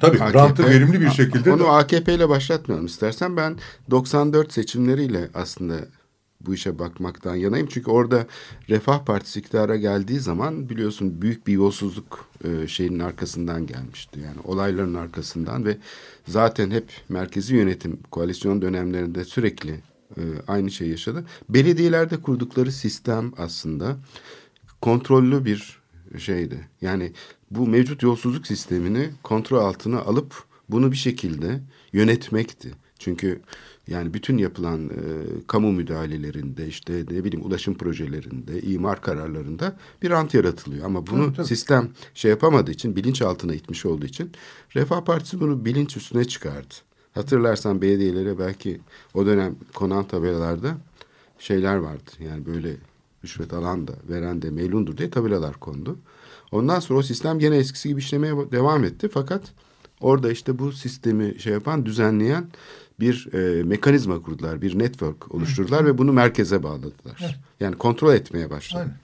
Tabii 0.00 0.22
AKP 0.22 0.38
rantı 0.38 0.66
verimli 0.66 1.00
bir 1.00 1.10
şekilde. 1.10 1.52
Onu 1.52 1.68
AKP 1.68 2.14
ile 2.14 2.28
başlatmayalım 2.28 2.86
istersen. 2.86 3.36
Ben 3.36 3.56
94 3.90 4.52
seçimleriyle 4.52 5.28
aslında 5.34 5.74
bu 6.46 6.54
işe 6.54 6.78
bakmaktan 6.78 7.34
yanayım. 7.34 7.66
Çünkü 7.70 7.90
orada 7.90 8.26
Refah 8.68 9.04
Partisi 9.04 9.40
iktidara 9.40 9.76
geldiği 9.76 10.20
zaman 10.20 10.68
biliyorsun 10.68 11.22
büyük 11.22 11.46
bir 11.46 11.52
yolsuzluk 11.52 12.26
e, 12.44 12.68
şeyinin 12.68 12.98
arkasından 12.98 13.66
gelmişti. 13.66 14.20
Yani 14.20 14.36
olayların 14.44 14.94
arkasından 14.94 15.64
ve 15.64 15.76
zaten 16.28 16.70
hep 16.70 16.84
merkezi 17.08 17.54
yönetim 17.54 17.98
koalisyon 18.10 18.62
dönemlerinde 18.62 19.24
sürekli 19.24 19.80
e, 20.16 20.22
aynı 20.48 20.70
şey 20.70 20.88
yaşadı. 20.88 21.24
Belediyelerde 21.48 22.16
kurdukları 22.16 22.72
sistem 22.72 23.32
aslında 23.38 23.96
kontrollü 24.82 25.44
bir 25.44 25.82
şeydi. 26.18 26.68
Yani 26.80 27.12
bu 27.50 27.66
mevcut 27.66 28.02
yolsuzluk 28.02 28.46
sistemini 28.46 29.10
kontrol 29.22 29.58
altına 29.58 30.00
alıp 30.00 30.44
bunu 30.68 30.92
bir 30.92 30.96
şekilde 30.96 31.60
yönetmekti. 31.92 32.70
Çünkü 32.98 33.40
yani 33.88 34.14
bütün 34.14 34.38
yapılan 34.38 34.88
e, 34.88 34.92
kamu 35.46 35.72
müdahalelerinde 35.72 36.66
işte 36.66 36.92
ne 36.92 37.24
bileyim 37.24 37.46
ulaşım 37.46 37.74
projelerinde, 37.74 38.62
imar 38.62 39.02
kararlarında 39.02 39.76
bir 40.02 40.10
rant 40.10 40.34
yaratılıyor. 40.34 40.84
Ama 40.86 41.06
bunu 41.06 41.24
Tabii, 41.24 41.36
tabii. 41.36 41.46
sistem 41.46 41.90
şey 42.14 42.30
yapamadığı 42.30 42.70
için, 42.70 42.96
bilinç 42.96 43.22
altına 43.22 43.54
itmiş 43.54 43.86
olduğu 43.86 44.06
için 44.06 44.32
Refah 44.76 45.04
Partisi 45.04 45.40
bunu 45.40 45.64
bilinç 45.64 45.96
üstüne 45.96 46.24
çıkardı. 46.24 46.74
Hatırlarsan 47.12 47.82
belediyelere 47.82 48.38
belki 48.38 48.80
o 49.14 49.26
dönem 49.26 49.56
konan 49.74 50.04
tabelalarda 50.04 50.76
şeyler 51.38 51.76
vardı. 51.76 52.10
Yani 52.20 52.46
böyle 52.46 52.76
rüşvet 53.24 53.52
alan 53.52 53.88
da 53.88 53.92
veren 54.08 54.42
de 54.42 54.50
melundur 54.50 54.96
diye 54.96 55.10
tabelalar 55.10 55.54
kondu. 55.54 55.98
Ondan 56.52 56.80
sonra 56.80 56.98
o 56.98 57.02
sistem 57.02 57.38
gene 57.38 57.56
eskisi 57.56 57.88
gibi 57.88 58.00
işlemeye 58.00 58.34
devam 58.52 58.84
etti. 58.84 59.08
Fakat 59.08 59.42
orada 60.00 60.32
işte 60.32 60.58
bu 60.58 60.72
sistemi 60.72 61.40
şey 61.40 61.52
yapan, 61.52 61.86
düzenleyen 61.86 62.46
bir 63.00 63.28
e, 63.34 63.62
mekanizma 63.62 64.20
kurdular. 64.22 64.62
Bir 64.62 64.78
network 64.78 65.34
oluşturdular 65.34 65.86
ve 65.86 65.98
bunu 65.98 66.12
merkeze 66.12 66.62
bağladılar. 66.62 67.40
Yani 67.60 67.76
kontrol 67.76 68.14
etmeye 68.14 68.50
başladı. 68.50 68.82
Aynen. 68.82 68.96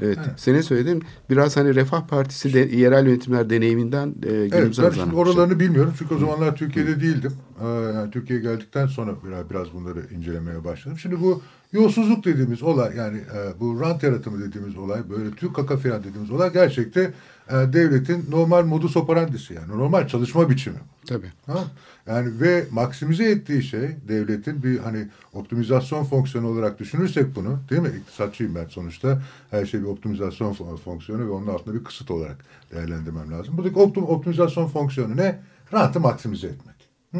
Evet. 0.00 0.18
Aynen. 0.18 0.34
Senin 0.36 0.60
söylediğin 0.60 1.04
biraz 1.30 1.56
hani 1.56 1.74
Refah 1.74 2.06
Partisi 2.06 2.54
de, 2.54 2.76
yerel 2.76 3.06
yönetimler 3.06 3.50
deneyiminden 3.50 4.14
e, 4.22 4.30
Evet, 4.30 4.52
günümüze 4.52 4.82
ben 4.82 4.88
uzanan 4.88 4.90
şimdi 5.04 5.10
şey. 5.10 5.18
oralarını 5.20 5.60
bilmiyorum 5.60 5.94
çünkü 5.98 6.14
o 6.14 6.18
zamanlar 6.18 6.56
Türkiye'de 6.56 7.00
değildim. 7.00 7.32
Ee, 7.60 7.66
yani 7.66 8.10
Türkiye'ye 8.10 8.44
geldikten 8.44 8.86
sonra 8.86 9.12
biraz, 9.26 9.50
biraz 9.50 9.72
bunları 9.74 10.00
incelemeye 10.14 10.64
başladım. 10.64 10.98
Şimdi 10.98 11.20
bu 11.20 11.42
yolsuzluk 11.72 12.24
dediğimiz 12.24 12.62
olay 12.62 12.96
yani 12.96 13.18
e, 13.18 13.60
bu 13.60 13.80
rant 13.80 14.02
yaratımı 14.02 14.48
dediğimiz 14.48 14.76
olay 14.76 15.10
böyle 15.10 15.30
Türk 15.30 15.56
kaka 15.56 15.76
filan 15.76 16.04
dediğimiz 16.04 16.30
olay 16.30 16.52
gerçekte 16.52 17.12
devletin 17.52 18.26
normal 18.30 18.64
modus 18.64 18.96
operandisi 18.96 19.54
yani 19.54 19.68
normal 19.68 20.08
çalışma 20.08 20.50
biçimi. 20.50 20.78
Tabii. 21.06 21.32
Ha? 21.46 21.64
Yani 22.06 22.40
ve 22.40 22.64
maksimize 22.70 23.30
ettiği 23.30 23.62
şey 23.62 23.96
devletin 24.08 24.62
bir 24.62 24.78
hani 24.78 25.08
optimizasyon 25.32 26.04
fonksiyonu 26.04 26.48
olarak 26.48 26.78
düşünürsek 26.78 27.36
bunu 27.36 27.60
değil 27.70 27.82
mi? 27.82 27.90
İktisatçıyım 28.00 28.54
ben 28.54 28.66
sonuçta. 28.66 29.22
Her 29.50 29.66
şey 29.66 29.80
bir 29.80 29.86
optimizasyon 29.86 30.54
fon- 30.54 30.76
fonksiyonu 30.76 31.26
ve 31.26 31.30
onun 31.30 31.46
altında 31.46 31.74
bir 31.74 31.84
kısıt 31.84 32.10
olarak 32.10 32.36
değerlendirmem 32.72 33.32
lazım. 33.32 33.56
Buradaki 33.56 33.78
optim, 33.78 34.04
optimizasyon 34.04 34.66
fonksiyonu 34.66 35.16
ne? 35.16 35.40
Rantı 35.72 36.00
maksimize 36.00 36.46
etmek. 36.46 36.88
Hı? 37.12 37.18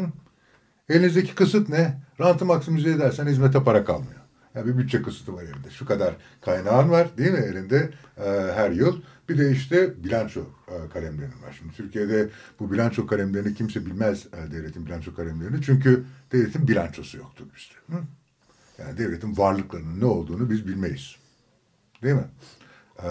Elinizdeki 0.89 1.35
kısıt 1.35 1.69
ne? 1.69 2.01
Rantı 2.19 2.45
maksimize 2.45 2.89
edersen 2.89 3.27
hizmete 3.27 3.63
para 3.63 3.85
kalmıyor. 3.85 4.19
Yani 4.55 4.67
bir 4.67 4.77
bütçe 4.77 5.01
kısıtı 5.01 5.33
var 5.33 5.43
elinde. 5.43 5.69
Şu 5.69 5.85
kadar 5.85 6.15
kaynağın 6.41 6.89
var 6.89 7.17
değil 7.17 7.31
mi 7.31 7.39
elinde 7.39 7.89
e, 8.17 8.29
her 8.55 8.71
yıl. 8.71 9.01
Bir 9.29 9.37
de 9.37 9.51
işte 9.51 10.03
bilanço 10.03 10.41
e, 10.67 10.89
kalemlerin 10.93 11.41
var. 11.43 11.55
Şimdi 11.57 11.73
Türkiye'de 11.73 12.29
bu 12.59 12.71
bilanço 12.71 13.07
kalemlerini 13.07 13.55
kimse 13.55 13.85
bilmez 13.85 14.25
e, 14.25 14.51
devletin 14.51 14.85
bilanço 14.85 15.15
kalemlerini. 15.15 15.61
Çünkü 15.61 16.03
devletin 16.31 16.67
bilançosu 16.67 17.17
yoktur 17.17 17.45
bizde. 17.55 17.97
Hı? 17.97 18.03
Yani 18.77 18.97
devletin 18.97 19.37
varlıklarının 19.37 19.99
ne 19.99 20.05
olduğunu 20.05 20.49
biz 20.49 20.67
bilmeyiz. 20.67 21.15
Değil 22.03 22.15
mi? 22.15 22.27
Ee, 23.03 23.07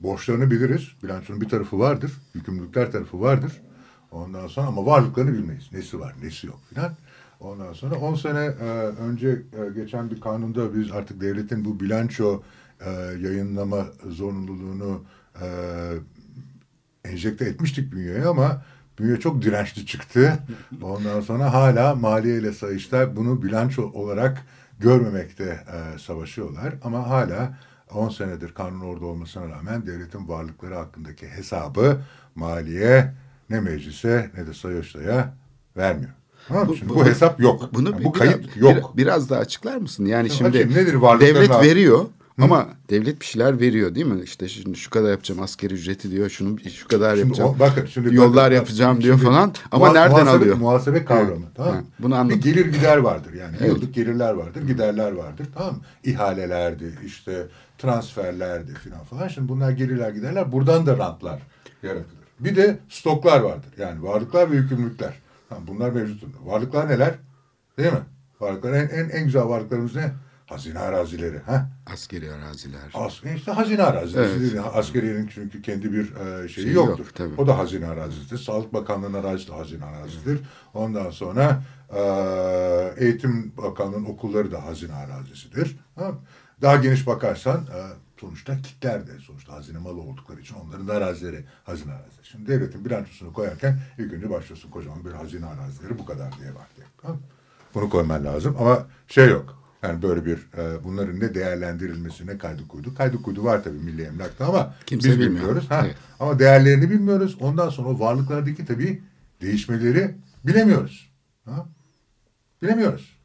borçlarını 0.00 0.50
biliriz. 0.50 0.88
Bilançonun 1.02 1.40
bir 1.40 1.48
tarafı 1.48 1.78
vardır. 1.78 2.12
Yükümlülükler 2.34 2.92
tarafı 2.92 3.20
vardır. 3.20 3.62
Ondan 4.10 4.46
sonra 4.46 4.66
ama 4.66 4.86
varlıklarını 4.86 5.32
bilmeyiz. 5.32 5.68
Nesi 5.72 6.00
var, 6.00 6.14
nesi 6.22 6.46
yok 6.46 6.60
filan. 6.68 6.92
Ondan 7.40 7.72
sonra 7.72 7.94
10 7.94 8.14
sene 8.14 8.38
e, 8.38 8.68
önce 8.86 9.28
e, 9.28 9.74
geçen 9.74 10.10
bir 10.10 10.20
kanunda 10.20 10.74
biz 10.74 10.92
artık 10.92 11.20
devletin 11.20 11.64
bu 11.64 11.80
bilanço 11.80 12.42
e, 12.80 12.90
yayınlama 13.20 13.86
zorunluluğunu 14.06 15.04
e, 15.40 15.46
enjekte 17.04 17.44
etmiştik 17.44 17.92
bünyeye 17.92 18.24
ama 18.26 18.62
bünye 18.98 19.16
çok 19.20 19.42
dirençli 19.42 19.86
çıktı. 19.86 20.38
Ondan 20.82 21.20
sonra 21.20 21.52
hala 21.52 21.94
maliye 21.94 22.38
ile 22.38 22.52
sayıştay 22.52 23.16
bunu 23.16 23.42
bilanço 23.42 23.82
olarak 23.94 24.42
görmemekte 24.80 25.44
e, 25.44 25.98
savaşıyorlar. 25.98 26.74
Ama 26.84 27.08
hala 27.10 27.58
10 27.94 28.08
senedir 28.08 28.54
kanun 28.54 28.80
orada 28.80 29.04
olmasına 29.06 29.48
rağmen 29.48 29.86
devletin 29.86 30.28
varlıkları 30.28 30.74
hakkındaki 30.74 31.28
hesabı 31.28 32.00
maliye 32.34 33.12
ne 33.50 33.60
meclise 33.60 34.30
ne 34.36 34.46
de 34.46 34.54
sayıştaya 34.54 35.34
vermiyor. 35.76 36.10
Bu- 36.68 36.76
Şimdi 36.76 36.90
bu- 36.90 36.94
bu, 36.94 37.04
hesap 37.06 37.40
yok. 37.40 37.70
Bunu 37.74 37.90
Yani 37.90 38.04
bu 38.04 38.12
kayıt 38.12 38.56
biraz, 38.56 38.56
yok. 38.56 38.96
bir- 38.96 39.02
biraz 39.02 39.30
daha 39.30 39.40
açıklar 39.40 39.76
mısın? 39.76 40.04
Yani 40.04 40.30
Şimdi 40.30 40.58
şimdi. 40.58 40.74
Nedir 40.74 40.94
devlet 41.20 41.50
abi? 41.50 41.66
Veriyor 42.38 42.58
ama 42.58 42.68
devlet 42.90 43.20
bir 43.20 43.26
şeyler 43.26 43.60
veriyor 43.60 43.94
değil 43.94 44.06
mi? 44.06 44.20
İşte 44.24 44.48
şimdi 44.48 44.76
şu 44.78 44.90
kadar 44.90 45.10
yapacağım 45.10 45.42
askeri 45.42 45.74
ücreti 45.74 46.10
diyor. 46.10 46.30
Şunu 46.30 46.58
şu 46.70 46.88
kadar 46.88 47.10
Şimdi 47.16 47.20
yapacağım. 47.28 47.50
o- 47.50 47.58
bakın 47.58 47.86
şimdi 47.86 48.14
yollar 48.14 48.44
bakın, 48.44 48.54
yapacağım 48.54 48.92
şimdi 48.94 49.04
diyor 49.04 49.18
falan. 49.18 49.54
Ama 49.72 49.86
muha- 49.88 49.94
nereden 49.94 50.10
muhasebe, 50.10 50.30
alıyor? 50.38 50.56
Muhasebe 50.56 51.04
kavramı. 51.04 51.30
Evet, 51.44 51.54
Tamam. 51.56 51.74
evet. 51.74 51.84
Bunu 51.98 52.14
anladım. 52.16 52.38
Bir 52.38 52.42
gelir 52.42 52.66
gider 52.66 52.96
vardır 52.96 53.32
yani. 53.32 53.56
Evet. 53.60 53.68
Yıllık 53.68 53.94
gelirler 53.94 54.32
vardır, 54.32 54.62
giderler 54.66 55.12
vardır. 55.12 55.46
Tamam 55.54 55.74
mı? 55.74 55.80
İhalelerdi, 56.04 56.98
işte 57.06 57.46
transferlerdi 57.78 58.74
filan 58.74 59.04
falan. 59.04 59.28
Şimdi 59.28 59.48
bunlar 59.48 59.70
gelirler 59.70 60.10
giderler. 60.10 60.52
Buradan 60.52 60.86
da 60.86 60.98
rantlar 60.98 61.42
yaratılır. 61.82 62.22
Bir 62.40 62.56
de 62.56 62.78
stoklar 62.88 63.40
vardır. 63.40 63.70
Yani 63.78 64.02
varlıklar 64.02 64.50
ve 64.50 64.56
yükümlülükler. 64.56 65.14
Tamam, 65.48 65.64
bunlar 65.66 65.90
mevcut. 65.90 66.24
Varlıklar 66.44 66.88
neler? 66.88 67.14
Değil 67.78 67.92
mi? 67.92 67.98
Varlıklar 68.40 68.72
en, 68.72 68.88
en, 68.88 69.08
en 69.08 69.24
güzel 69.24 69.42
varlıklarımız 69.44 69.94
ne? 69.96 70.12
Hazine 70.52 70.78
arazileri. 70.78 71.38
Ha? 71.38 71.68
Askeri 71.92 72.32
araziler. 72.32 72.80
As 72.94 73.20
işte 73.36 73.52
hazine 73.52 73.82
arazisi. 73.82 74.18
Evet. 74.18 74.60
Askeriyenin 74.74 75.26
çünkü 75.34 75.62
kendi 75.62 75.92
bir 75.92 76.16
e, 76.16 76.48
şeyi 76.48 76.72
yok, 76.72 76.88
yoktur. 76.88 77.06
tabii. 77.14 77.34
O 77.38 77.46
da 77.46 77.58
hazine 77.58 77.86
arazisidir. 77.86 78.38
Sağlık 78.38 78.74
Bakanlığı'nın 78.74 79.24
arazisi 79.24 79.48
de 79.48 79.52
hazine 79.52 79.84
arazisidir. 79.84 80.40
Ondan 80.74 81.10
sonra 81.10 81.62
e, 81.94 82.00
Eğitim 82.96 83.52
Bakanlığı'nın 83.56 84.04
okulları 84.04 84.52
da 84.52 84.64
hazine 84.64 84.94
arazisidir. 84.94 85.76
Ha? 85.96 86.12
Daha 86.62 86.76
geniş 86.76 87.06
bakarsan 87.06 87.60
e, 87.60 87.80
sonuçta 88.20 88.62
kitler 88.62 89.06
de 89.06 89.18
sonuçta 89.18 89.52
hazine 89.52 89.78
malı 89.78 90.00
oldukları 90.00 90.40
için 90.40 90.54
onların 90.54 90.88
da 90.88 90.94
arazileri 90.94 91.44
hazine 91.64 91.92
arazileri. 91.92 92.26
Şimdi 92.26 92.46
devletin 92.46 92.84
bilançosunu 92.84 93.32
koyarken 93.32 93.78
ilk 93.98 94.12
önce 94.12 94.30
başlıyorsun 94.30 94.70
kocaman 94.70 95.04
bir 95.04 95.12
hazine 95.12 95.46
arazileri 95.46 95.98
bu 95.98 96.06
kadar 96.06 96.32
diye 96.38 96.50
mı? 96.50 97.20
Bunu 97.74 97.90
koyman 97.90 98.24
lazım 98.24 98.56
ama 98.58 98.86
şey 99.08 99.28
yok. 99.28 99.61
Yani 99.82 100.02
böyle 100.02 100.24
bir 100.26 100.36
e, 100.58 100.84
bunların 100.84 101.20
ne 101.20 101.34
değerlendirilmesi 101.34 102.26
ne 102.26 102.38
kaydı 102.38 102.68
kuydu. 102.68 102.94
Kaydı 102.94 103.22
kuydu 103.22 103.44
var 103.44 103.64
tabii 103.64 103.78
milli 103.78 104.02
emlakta 104.02 104.46
ama 104.46 104.74
Kimse 104.86 105.08
biz 105.08 105.14
bilmiyor. 105.18 105.34
bilmiyoruz. 105.34 105.70
Ha? 105.70 105.82
Evet. 105.84 105.96
Ama 106.20 106.38
değerlerini 106.38 106.90
bilmiyoruz. 106.90 107.36
Ondan 107.40 107.68
sonra 107.68 107.88
o 107.88 107.98
varlıklardaki 108.00 108.64
tabii 108.66 109.02
değişmeleri 109.40 110.14
bilemiyoruz. 110.46 111.10
Ha? 111.44 111.66
Bilemiyoruz. 112.62 113.16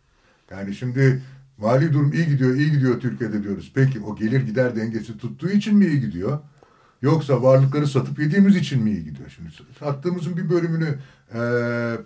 Yani 0.51 0.75
şimdi 0.75 1.21
mali 1.57 1.93
durum 1.93 2.13
iyi 2.13 2.25
gidiyor, 2.25 2.55
iyi 2.55 2.71
gidiyor 2.71 2.99
Türkiye'de 2.99 3.43
diyoruz. 3.43 3.71
Peki 3.75 3.99
o 3.99 4.15
gelir 4.15 4.41
gider 4.41 4.75
dengesi 4.75 5.17
tuttuğu 5.17 5.49
için 5.49 5.77
mi 5.77 5.85
iyi 5.85 5.99
gidiyor? 6.01 6.39
Yoksa 7.01 7.43
varlıkları 7.43 7.87
satıp 7.87 8.19
yediğimiz 8.19 8.55
için 8.55 8.83
mi 8.83 8.91
iyi 8.91 9.03
gidiyor? 9.03 9.29
Şimdi 9.29 9.49
sattığımızın 9.79 10.37
bir 10.37 10.49
bölümünü 10.49 10.95
e, 11.33 11.39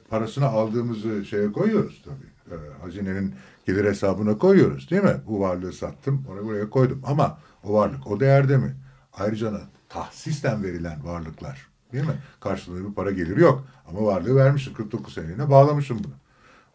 parasına 0.10 0.46
aldığımızı 0.46 1.26
şeye 1.26 1.52
koyuyoruz 1.52 2.02
tabii. 2.06 2.31
E, 2.52 2.56
hazinenin 2.82 3.36
gelir 3.66 3.86
hesabına 3.86 4.38
koyuyoruz 4.38 4.90
değil 4.90 5.04
mi? 5.04 5.22
Bu 5.28 5.40
varlığı 5.40 5.74
sattım, 5.74 6.26
onu 6.30 6.46
buraya 6.46 6.70
koydum. 6.70 7.02
Ama 7.06 7.40
o 7.64 7.74
varlık 7.74 8.08
o 8.08 8.20
değerde 8.20 8.58
mi? 8.58 8.76
Ayrıca 9.14 9.62
tahsisten 9.90 10.64
verilen 10.64 11.06
varlıklar 11.06 11.68
değil 11.94 12.06
mi? 12.06 12.20
Karşılığında 12.40 12.90
bir 12.90 12.94
para 12.94 13.12
geliri 13.12 13.42
yok. 13.42 13.68
Ama 13.88 14.06
varlığı 14.06 14.36
vermişsin 14.36 14.74
49 14.74 15.14
seneliğine 15.14 15.50
bağlamışsın 15.50 16.04
bunu. 16.04 16.14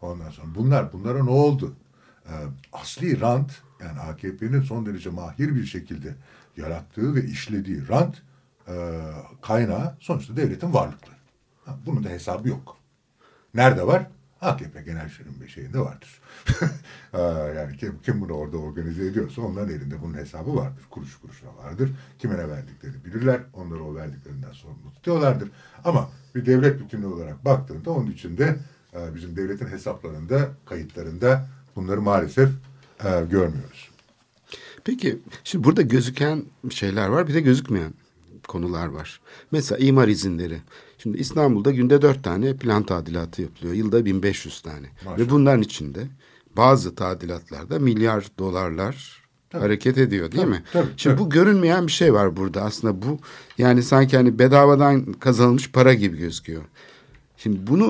Ondan 0.01 0.29
sonra 0.29 0.47
bunlar, 0.55 0.93
bunlara 0.93 1.23
ne 1.23 1.29
oldu? 1.29 1.75
Ee, 2.25 2.31
asli 2.73 3.21
rant 3.21 3.51
yani 3.79 3.99
AKP'nin 3.99 4.61
son 4.61 4.85
derece 4.85 5.09
mahir 5.09 5.55
bir 5.55 5.65
şekilde 5.65 6.15
yarattığı 6.57 7.15
ve 7.15 7.23
işlediği 7.23 7.87
rant 7.89 8.21
e, 8.67 9.01
kaynağı 9.41 9.97
sonuçta 9.99 10.37
devletin 10.37 10.73
varlıkları. 10.73 11.17
Bunun 11.85 12.03
da 12.03 12.09
hesabı 12.09 12.49
yok. 12.49 12.77
Nerede 13.53 13.87
var? 13.87 14.07
AKP 14.41 14.81
genel 14.81 15.09
şirin 15.09 15.47
şeyinde 15.47 15.79
vardır. 15.79 16.19
Yani 17.55 17.77
kim, 17.77 17.99
kim 18.03 18.21
bunu 18.21 18.33
orada 18.33 18.57
organize 18.57 19.05
ediyorsa 19.05 19.41
onların 19.41 19.69
elinde 19.69 20.01
bunun 20.01 20.13
hesabı 20.13 20.55
vardır. 20.55 20.83
Kuruş 20.89 21.15
kuruşuna 21.15 21.57
vardır. 21.57 21.91
Kimine 22.19 22.49
verdiklerini 22.49 23.05
bilirler. 23.05 23.41
Onları 23.53 23.83
o 23.83 23.95
verdiklerinden 23.95 24.51
sorumlu 24.51 24.93
tutuyorlardır. 24.95 25.51
Ama 25.83 26.09
bir 26.35 26.45
devlet 26.45 26.79
bütünü 26.79 27.05
olarak 27.05 27.45
baktığında 27.45 27.91
onun 27.91 28.11
içinde 28.11 28.55
e, 28.93 29.15
bizim 29.15 29.35
devletin 29.35 29.67
hesaplarında, 29.67 30.49
kayıtlarında 30.65 31.47
bunları 31.75 32.01
maalesef 32.01 32.49
e, 33.03 33.09
görmüyoruz. 33.09 33.89
Peki 34.83 35.19
şimdi 35.43 35.63
burada 35.63 35.81
gözüken 35.81 36.43
şeyler 36.69 37.07
var 37.07 37.27
bir 37.27 37.33
de 37.33 37.41
gözükmeyen 37.41 37.93
konular 38.47 38.87
var. 38.87 39.21
Mesela 39.51 39.77
imar 39.77 40.07
izinleri. 40.07 40.61
Şimdi 40.97 41.17
İstanbul'da 41.17 41.71
günde 41.71 42.01
dört 42.01 42.23
tane 42.23 42.55
plan 42.55 42.83
tadilatı 42.83 43.41
yapılıyor. 43.41 43.73
Yılda 43.73 44.05
1500 44.05 44.61
tane. 44.61 44.87
Maşallah. 45.05 45.17
Ve 45.17 45.29
bunların 45.29 45.61
içinde 45.61 45.99
bazı 46.57 46.95
tadilatlarda 46.95 47.79
milyar 47.79 48.25
dolarlar 48.39 49.23
Tabii. 49.49 49.61
hareket 49.61 49.97
ediyor 49.97 50.31
değil 50.31 50.43
Tabii, 50.43 50.51
mi? 50.51 50.63
tabii, 50.73 50.87
Şimdi 50.97 51.15
tabii. 51.15 51.25
bu 51.25 51.29
görünmeyen 51.29 51.87
bir 51.87 51.91
şey 51.91 52.13
var 52.13 52.37
burada 52.37 52.61
aslında 52.61 53.01
bu 53.01 53.19
yani 53.57 53.83
sanki 53.83 54.17
hani 54.17 54.39
bedavadan 54.39 55.13
kazanılmış 55.13 55.71
para 55.71 55.93
gibi 55.93 56.17
gözüküyor. 56.17 56.61
Şimdi 57.37 57.67
bunu 57.67 57.85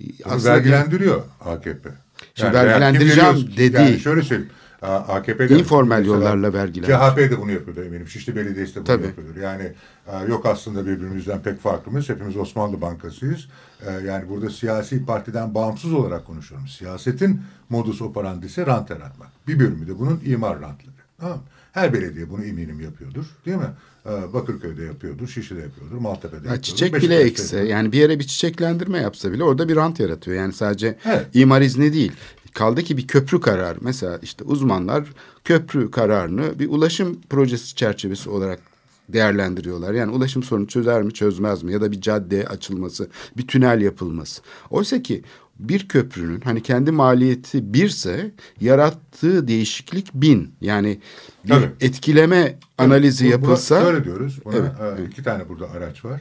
Bunu 0.00 0.08
aslında 0.24 0.54
vergilendiriyor 0.54 1.22
AKP. 1.40 1.90
Şimdi 2.34 2.52
veya 2.52 2.64
vergilendireceğim 2.64 3.50
dedi. 3.56 3.76
Yani 3.76 4.00
şöyle 4.00 4.22
söyleyeyim. 4.22 4.52
AKP'de 4.86 5.58
İnformal 5.58 6.06
yollarla 6.06 6.52
vergiler. 6.52 6.86
CHP 6.86 7.18
de 7.18 7.40
bunu 7.40 7.52
yapıyordu 7.52 7.82
eminim. 7.84 8.08
Şişli 8.08 8.36
Belediyesi 8.36 8.72
de 8.74 8.76
bunu 8.76 8.84
Tabii. 8.84 9.06
yapıyordur. 9.06 9.36
Yani 9.36 9.72
e, 10.12 10.18
yok 10.28 10.46
aslında 10.46 10.86
birbirimizden 10.86 11.42
pek 11.42 11.60
farkımız. 11.60 12.08
Hepimiz 12.08 12.36
Osmanlı 12.36 12.80
Bankası'yız. 12.80 13.48
E, 13.86 13.92
yani 14.06 14.28
burada 14.28 14.50
siyasi 14.50 15.06
partiden 15.06 15.54
bağımsız 15.54 15.92
olarak 15.92 16.26
konuşuyorum. 16.26 16.68
Siyasetin 16.68 17.40
modus 17.68 18.02
operandisi 18.02 18.66
rant 18.66 18.90
yaratmak. 18.90 19.28
Bir 19.48 19.58
bölümü 19.58 19.86
de 19.88 19.98
bunun 19.98 20.20
imar 20.26 20.54
rantları. 20.60 20.94
Tamam 21.20 21.36
mı? 21.36 21.42
Her 21.72 21.92
belediye 21.92 22.30
bunu 22.30 22.44
eminim 22.44 22.80
yapıyordur. 22.80 23.24
Değil 23.46 23.56
mi? 23.56 23.64
E, 24.06 24.32
Bakırköy'de 24.34 24.82
yapıyordur, 24.84 25.28
Şişli'de 25.28 25.60
yapıyordur, 25.60 25.96
Maltepe'de 25.96 26.36
Ya 26.36 26.40
yapıyordur. 26.42 26.62
çiçek 26.62 26.94
bile 26.94 27.16
ekse 27.16 27.42
yapıyordur. 27.42 27.70
yani 27.70 27.92
bir 27.92 27.98
yere 27.98 28.18
bir 28.18 28.24
çiçeklendirme 28.24 28.98
yapsa 28.98 29.32
bile 29.32 29.44
orada 29.44 29.68
bir 29.68 29.76
rant 29.76 30.00
yaratıyor. 30.00 30.36
Yani 30.36 30.52
sadece 30.52 30.98
Evet. 31.04 31.26
imar 31.34 31.60
izni 31.60 31.92
değil. 31.92 32.12
Kaldı 32.58 32.82
ki 32.82 32.96
bir 32.96 33.06
köprü 33.06 33.40
kararı. 33.40 33.78
Mesela 33.80 34.18
işte 34.22 34.44
uzmanlar 34.44 35.04
köprü 35.44 35.90
kararını 35.90 36.58
bir 36.58 36.68
ulaşım 36.68 37.20
projesi 37.30 37.76
çerçevesi 37.76 38.30
olarak 38.30 38.60
değerlendiriyorlar. 39.08 39.94
Yani 39.94 40.12
ulaşım 40.12 40.42
sorunu 40.42 40.66
çözer 40.66 41.02
mi 41.02 41.12
çözmez 41.14 41.62
mi 41.62 41.72
ya 41.72 41.80
da 41.80 41.92
bir 41.92 42.00
cadde 42.00 42.46
açılması, 42.46 43.08
bir 43.36 43.46
tünel 43.46 43.80
yapılması. 43.80 44.42
Oysa 44.70 45.02
ki 45.02 45.22
bir 45.58 45.88
köprünün 45.88 46.40
hani 46.40 46.62
kendi 46.62 46.90
maliyeti 46.90 47.74
birse 47.74 48.30
yarattığı 48.60 49.48
değişiklik 49.48 50.14
bin. 50.14 50.54
Yani 50.60 51.00
bir 51.44 51.48
Tabii. 51.50 51.70
etkileme 51.80 52.58
analizi 52.78 53.24
Bu- 53.24 53.28
buna 53.28 53.32
yapılsa 53.32 53.80
Şöyle 53.82 54.04
diyoruz. 54.04 54.38
Buna, 54.44 54.56
Evet, 54.56 54.70
e, 54.80 54.84
evet. 54.84 55.08
iki 55.12 55.22
tane 55.22 55.48
burada 55.48 55.70
araç 55.70 56.04
var. 56.04 56.20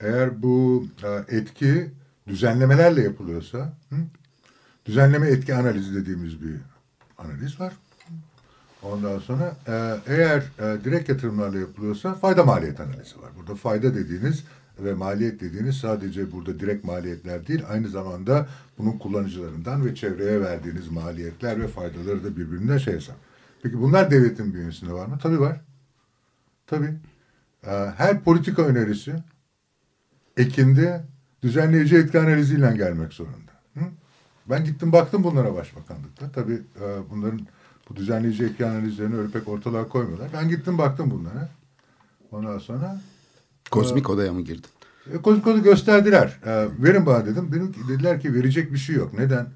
Eğer 0.00 0.42
bu 0.42 0.86
e, 1.02 1.36
etki 1.36 1.90
düzenlemelerle 2.28 3.02
yapılıyorsa 3.02 3.58
hı? 3.90 3.96
Düzenleme 4.86 5.28
etki 5.28 5.54
analizi 5.54 5.94
dediğimiz 5.94 6.42
bir 6.42 6.56
analiz 7.18 7.60
var. 7.60 7.72
Ondan 8.82 9.18
sonra 9.18 9.56
e, 9.66 9.96
eğer 10.06 10.38
e, 10.38 10.84
direkt 10.84 11.08
yatırımlarla 11.08 11.58
yapılıyorsa 11.58 12.14
fayda 12.14 12.44
maliyet 12.44 12.80
analizi 12.80 13.22
var. 13.22 13.30
Burada 13.38 13.54
fayda 13.54 13.94
dediğiniz 13.94 14.44
ve 14.78 14.94
maliyet 14.94 15.40
dediğiniz 15.40 15.76
sadece 15.76 16.32
burada 16.32 16.60
direkt 16.60 16.84
maliyetler 16.84 17.46
değil 17.46 17.62
aynı 17.68 17.88
zamanda 17.88 18.48
bunun 18.78 18.98
kullanıcılarından 18.98 19.86
ve 19.86 19.94
çevreye 19.94 20.40
verdiğiniz 20.40 20.88
maliyetler 20.88 21.60
ve 21.60 21.68
faydaları 21.68 22.24
da 22.24 22.36
birbirinden 22.36 22.78
şey 22.78 22.94
hesap. 22.94 23.16
Peki 23.62 23.80
bunlar 23.80 24.10
devletin 24.10 24.54
bünyesinde 24.54 24.92
var 24.92 25.06
mı? 25.06 25.18
Tabii 25.22 25.40
var. 25.40 25.60
Tabii. 26.66 26.94
Ee, 27.66 27.70
Her 27.96 28.20
politika 28.20 28.62
önerisi 28.62 29.14
Ekim'de 30.36 31.04
düzenleyici 31.42 31.96
etki 31.96 32.20
analiziyle 32.20 32.76
gelmek 32.76 33.12
zorunda. 33.12 33.52
Hı? 33.74 33.80
Ben 34.50 34.64
gittim 34.64 34.92
baktım 34.92 35.24
bunlara 35.24 35.54
başbakanlıkta. 35.54 36.30
Tabii 36.32 36.62
e, 36.80 37.10
bunların 37.10 37.46
bu 37.90 37.96
düzenleyici 37.96 38.44
etki 38.44 38.66
analizlerini 38.66 39.16
öyle 39.16 39.30
pek 39.30 39.48
ortalığa 39.48 39.88
koymuyorlar. 39.88 40.30
Ben 40.32 40.48
gittim 40.48 40.78
baktım 40.78 41.10
bunlara. 41.10 41.48
Ondan 42.30 42.58
sonra 42.58 43.00
kozmik 43.70 44.10
odaya 44.10 44.32
mı 44.32 44.40
girdin? 44.40 44.70
e, 45.12 45.22
kozu 45.22 45.42
kozu 45.42 45.62
gösterdiler. 45.62 46.38
E, 46.46 46.68
verin 46.82 47.06
bana 47.06 47.26
dedim. 47.26 47.52
Benim, 47.52 47.74
dediler 47.88 48.20
ki 48.20 48.34
verecek 48.34 48.72
bir 48.72 48.78
şey 48.78 48.96
yok. 48.96 49.18
Neden? 49.18 49.46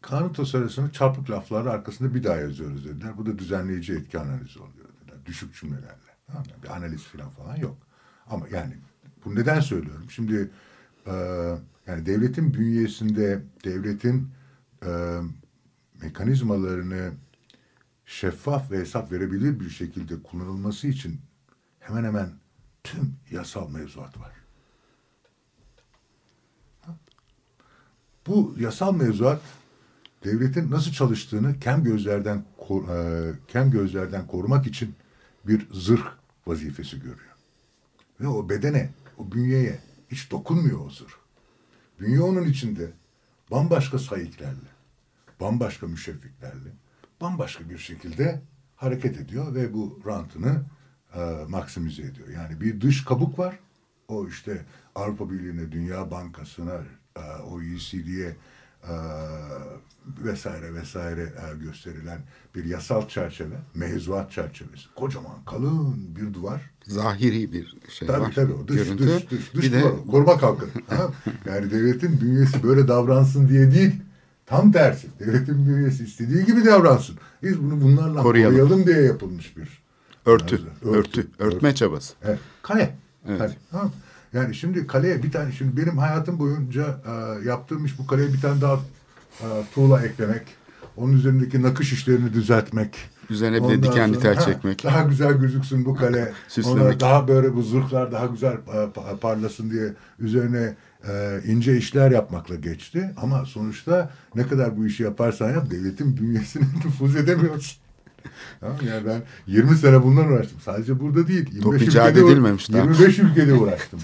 Kanun 0.00 0.32
tasarısını 0.32 0.92
çarpık 0.92 1.30
laflarla 1.30 1.70
arkasında 1.70 2.14
bir 2.14 2.24
daha 2.24 2.36
yazıyoruz 2.36 2.84
dediler. 2.84 3.18
Bu 3.18 3.26
da 3.26 3.38
düzenleyici 3.38 3.92
etki 3.92 4.18
analizi 4.18 4.58
oluyor 4.58 4.88
dediler. 5.00 5.26
Düşük 5.26 5.54
cümlelerle. 5.54 6.16
Tamam 6.26 6.42
mı? 6.42 6.62
Bir 6.62 6.68
analiz 6.68 7.02
falan 7.02 7.30
falan 7.30 7.56
yok. 7.56 7.76
Ama 8.26 8.46
yani 8.48 8.76
bu 9.24 9.34
neden 9.34 9.60
söylüyorum? 9.60 10.10
Şimdi 10.10 10.50
e, 11.06 11.12
yani 11.86 12.06
devletin 12.06 12.54
bünyesinde 12.54 13.42
devletin 13.64 14.28
e, 14.86 15.20
mekanizmalarını 16.02 17.12
şeffaf 18.06 18.70
ve 18.70 18.78
hesap 18.78 19.12
verebilir 19.12 19.60
bir 19.60 19.70
şekilde 19.70 20.22
kullanılması 20.22 20.86
için 20.88 21.20
hemen 21.80 22.04
hemen 22.04 22.30
tüm 22.84 23.14
yasal 23.30 23.70
mevzuat 23.70 24.20
var. 24.20 24.32
Bu 28.26 28.54
yasal 28.58 28.94
mevzuat 28.94 29.42
devletin 30.24 30.70
nasıl 30.70 30.92
çalıştığını 30.92 31.60
kem 31.60 31.84
gözlerden 31.84 32.44
e, 32.70 33.32
kem 33.48 33.70
gözlerden 33.70 34.26
korumak 34.26 34.66
için 34.66 34.94
bir 35.46 35.66
zırh 35.72 36.06
vazifesi 36.46 36.96
görüyor. 36.96 37.36
Ve 38.20 38.28
o 38.28 38.48
bedene, 38.48 38.90
o 39.18 39.32
bünyeye 39.32 39.78
hiç 40.10 40.30
dokunmuyor 40.30 40.86
o 40.86 40.90
zırh. 40.90 41.25
Bünye 42.00 42.20
onun 42.20 42.44
içinde 42.44 42.90
bambaşka 43.50 43.98
sayıklarla, 43.98 44.70
bambaşka 45.40 45.86
müşeffiklerle, 45.86 46.70
bambaşka 47.20 47.70
bir 47.70 47.78
şekilde 47.78 48.42
hareket 48.76 49.16
ediyor 49.16 49.54
ve 49.54 49.72
bu 49.72 50.00
rantını 50.06 50.62
e, 51.14 51.20
maksimize 51.48 52.02
ediyor. 52.02 52.28
Yani 52.28 52.60
bir 52.60 52.80
dış 52.80 53.04
kabuk 53.04 53.38
var. 53.38 53.58
O 54.08 54.28
işte 54.28 54.64
Avrupa 54.94 55.30
Birliği'ne, 55.30 55.72
Dünya 55.72 56.10
Bankası'na, 56.10 56.80
e, 57.16 57.20
OECD'ye 57.42 58.36
vesaire 60.24 60.74
vesaire 60.74 61.22
e, 61.22 61.64
gösterilen 61.64 62.18
bir 62.54 62.64
yasal 62.64 63.08
çerçeve, 63.08 63.54
mevzuat 63.74 64.32
çerçevesi. 64.32 64.84
Kocaman, 64.96 65.44
kalın 65.46 66.16
bir 66.16 66.34
duvar. 66.34 66.70
Zahiri 66.86 67.52
bir 67.52 67.76
şey 67.88 68.08
Tabii 68.08 68.20
var. 68.22 68.32
tabii 68.34 68.52
o 68.52 68.68
dış, 68.68 68.76
görüntü. 68.76 69.06
dış, 69.06 69.30
dış, 69.30 69.54
dış 69.54 69.64
bir 69.64 69.72
de 69.72 69.80
duvar, 69.82 69.92
koruma 70.10 70.38
kalkanı. 70.38 70.70
Tamam. 70.88 71.12
Yani 71.46 71.70
devletin 71.70 72.20
bünyesi 72.20 72.62
böyle 72.62 72.88
davransın 72.88 73.48
diye 73.48 73.72
değil, 73.72 73.92
tam 74.46 74.72
tersi. 74.72 75.06
Devletin 75.20 75.66
bünyesi 75.68 76.04
istediği 76.04 76.44
gibi 76.46 76.64
davransın. 76.64 77.16
Biz 77.42 77.62
bunu 77.62 77.80
bunlarla 77.80 78.22
Koruyalım. 78.22 78.58
koruyalım, 78.58 78.86
diye 78.86 79.00
yapılmış 79.02 79.56
bir 79.56 79.82
örtü, 80.26 80.54
Örtü, 80.54 80.88
örtü, 80.98 81.26
örtme 81.38 81.74
çabası. 81.74 82.14
Evet. 82.24 82.38
Kale. 82.62 82.96
Evet. 83.28 83.38
Kale. 83.38 83.56
Tamam. 83.70 83.92
Yani 84.36 84.54
şimdi 84.54 84.86
kaleye 84.86 85.22
bir 85.22 85.32
tane 85.32 85.52
şimdi 85.52 85.76
benim 85.76 85.98
hayatım 85.98 86.38
boyunca 86.38 86.82
e, 86.82 87.44
yaptığım 87.48 87.84
iş 87.84 87.98
bu 87.98 88.06
kaleye 88.06 88.32
bir 88.32 88.40
tane 88.40 88.60
daha 88.60 88.74
e, 89.40 89.46
tuğla 89.74 90.02
eklemek. 90.02 90.42
Onun 90.96 91.12
üzerindeki 91.12 91.62
nakış 91.62 91.92
işlerini 91.92 92.32
düzeltmek. 92.32 92.96
Üzerine 93.30 93.64
bir 93.64 93.68
de 93.68 93.82
dikenli 93.82 94.18
tel 94.20 94.40
çekmek. 94.40 94.84
Daha 94.84 95.02
güzel 95.02 95.32
gözüksün 95.32 95.84
bu 95.84 95.94
kale. 95.94 96.32
Ona 96.64 97.00
daha 97.00 97.28
böyle 97.28 97.54
bu 97.54 97.62
zırhlar 97.62 98.12
daha 98.12 98.26
güzel 98.26 98.52
e, 98.52 98.76
pa- 98.76 99.18
parlasın 99.18 99.70
diye 99.70 99.92
üzerine 100.18 100.74
e, 101.08 101.40
ince 101.46 101.76
işler 101.76 102.10
yapmakla 102.10 102.54
geçti. 102.54 103.10
Ama 103.16 103.44
sonuçta 103.44 104.10
ne 104.34 104.46
kadar 104.46 104.76
bu 104.76 104.86
işi 104.86 105.02
yaparsan 105.02 105.50
yap 105.50 105.70
devletin 105.70 106.16
bünyesine 106.16 106.64
nüfuz 106.84 107.16
edemiyorsun. 107.16 107.78
Tamam, 108.60 108.76
yani 108.88 109.06
ben 109.06 109.22
20 109.46 109.76
sene 109.76 110.02
bundan 110.02 110.26
uğraştım. 110.26 110.60
Sadece 110.64 111.00
burada 111.00 111.28
değil. 111.28 111.48
25 111.52 111.62
Top 111.62 111.82
icat 111.82 112.10
ülkede, 112.10 112.26
edilmemiş 112.26 112.72
daha. 112.72 112.82
25 112.82 113.18
ülkede 113.18 113.54
uğraştım. 113.54 114.00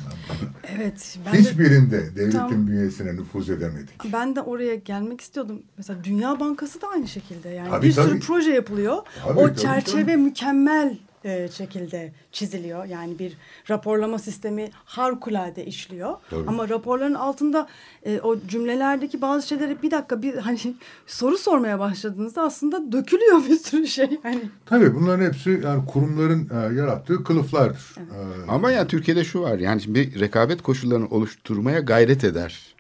Evet. 0.76 1.18
Ben 1.26 1.32
de, 1.32 1.38
Hiçbirinde 1.38 2.16
devletin 2.16 2.38
Tam- 2.38 2.66
bünyesine 2.66 3.16
nüfuz 3.16 3.50
edemedik. 3.50 4.12
ben 4.12 4.37
de 4.37 4.40
oraya 4.40 4.74
gelmek 4.74 5.20
istiyordum. 5.20 5.62
Mesela 5.76 6.04
Dünya 6.04 6.40
Bankası 6.40 6.80
da 6.82 6.88
aynı 6.88 7.08
şekilde. 7.08 7.48
Yani 7.48 7.70
Tabii, 7.70 7.87
bir 7.87 7.94
tabii. 7.94 8.08
sürü 8.08 8.20
proje 8.20 8.50
yapılıyor. 8.52 8.96
Tabii, 9.24 9.38
o 9.38 9.46
tabii, 9.48 9.56
çerçeve 9.58 10.02
tabii. 10.02 10.16
mükemmel 10.16 10.98
e, 11.24 11.48
şekilde 11.48 12.12
çiziliyor. 12.32 12.85
Yani 12.85 13.18
bir 13.18 13.37
raporlama 13.70 14.18
sistemi 14.18 14.70
harikulade 14.85 15.64
işliyor. 15.66 16.14
Tabii. 16.30 16.48
Ama 16.48 16.68
raporların 16.68 17.14
altında 17.14 17.68
e, 18.06 18.20
o 18.20 18.37
cümlelerdeki 18.48 19.20
bazı 19.20 19.48
şeyleri 19.48 19.82
bir 19.82 19.90
dakika 19.90 20.22
bir 20.22 20.35
hani 20.35 20.58
soru 21.06 21.38
sormaya 21.38 21.78
başladığınızda 21.78 22.42
aslında 22.42 22.92
dökülüyor 22.92 23.42
bir 23.48 23.56
sürü 23.56 23.87
şey. 23.87 24.02
Hani 24.22 24.42
Tabii 24.66 24.94
bunların 24.94 25.24
hepsi 25.24 25.61
yani 25.64 25.87
kurumların 25.87 26.50
e, 26.50 26.74
yarattığı 26.74 27.24
kılıflardır. 27.24 27.94
E, 27.98 28.50
Ama 28.50 28.70
yani 28.70 28.88
Türkiye'de 28.88 29.24
şu 29.24 29.40
var 29.40 29.58
yani 29.58 29.82
şimdi 29.82 30.00
bir 30.00 30.20
rekabet 30.20 30.62
koşullarını 30.62 31.08
oluşturmaya 31.08 31.80
gayret 31.80 32.24
eder 32.24 32.71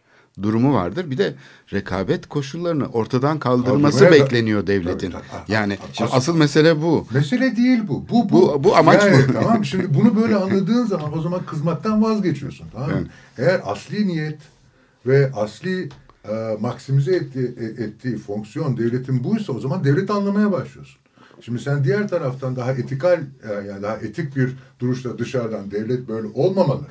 durumu 0.42 0.74
vardır. 0.74 1.10
Bir 1.10 1.18
de 1.18 1.34
rekabet 1.72 2.26
koşullarını 2.28 2.86
ortadan 2.86 3.38
kaldırması 3.38 3.98
Kaldırmaya 3.98 4.20
da- 4.20 4.24
bekleniyor 4.24 4.66
devletin. 4.66 5.10
Tabii, 5.10 5.22
tabii. 5.30 5.52
Yani 5.52 5.78
Asıl- 6.00 6.16
asıl 6.16 6.36
mesele 6.36 6.82
bu. 6.82 7.06
Mesele 7.14 7.56
değil 7.56 7.80
bu. 7.88 8.08
Bu 8.08 8.28
bu. 8.30 8.32
Bu- 8.32 8.64
bu 8.64 8.76
amaç 8.76 9.02
yani, 9.04 9.28
bu. 9.28 9.32
Tamam 9.42 9.64
şimdi 9.64 9.94
bunu 9.94 10.16
böyle 10.16 10.36
anladığın 10.36 10.86
zaman 10.86 11.18
o 11.18 11.22
zaman 11.22 11.42
kızmaktan 11.46 12.02
vazgeçiyorsun. 12.02 12.66
Tamam 12.72 12.90
mı? 12.90 12.96
Evet. 12.98 13.06
Eğer 13.38 13.60
asli 13.64 14.06
niyet 14.08 14.38
ve 15.06 15.30
asli 15.34 15.88
e, 16.28 16.56
maksimize 16.60 17.16
ettiği, 17.16 17.54
e, 17.60 17.84
ettiği 17.84 18.18
fonksiyon 18.18 18.76
devletin 18.76 19.24
buysa 19.24 19.52
o 19.52 19.60
zaman 19.60 19.84
devleti 19.84 20.12
anlamaya 20.12 20.52
başlıyorsun. 20.52 20.96
Şimdi 21.40 21.58
sen 21.58 21.84
diğer 21.84 22.08
taraftan 22.08 22.56
daha 22.56 22.72
etikal 22.72 23.20
e, 23.20 23.52
yani 23.68 23.82
daha 23.82 23.96
etik 23.96 24.36
bir 24.36 24.56
duruşla 24.80 25.18
dışarıdan 25.18 25.70
devlet 25.70 26.08
böyle 26.08 26.28
olmamalı. 26.34 26.86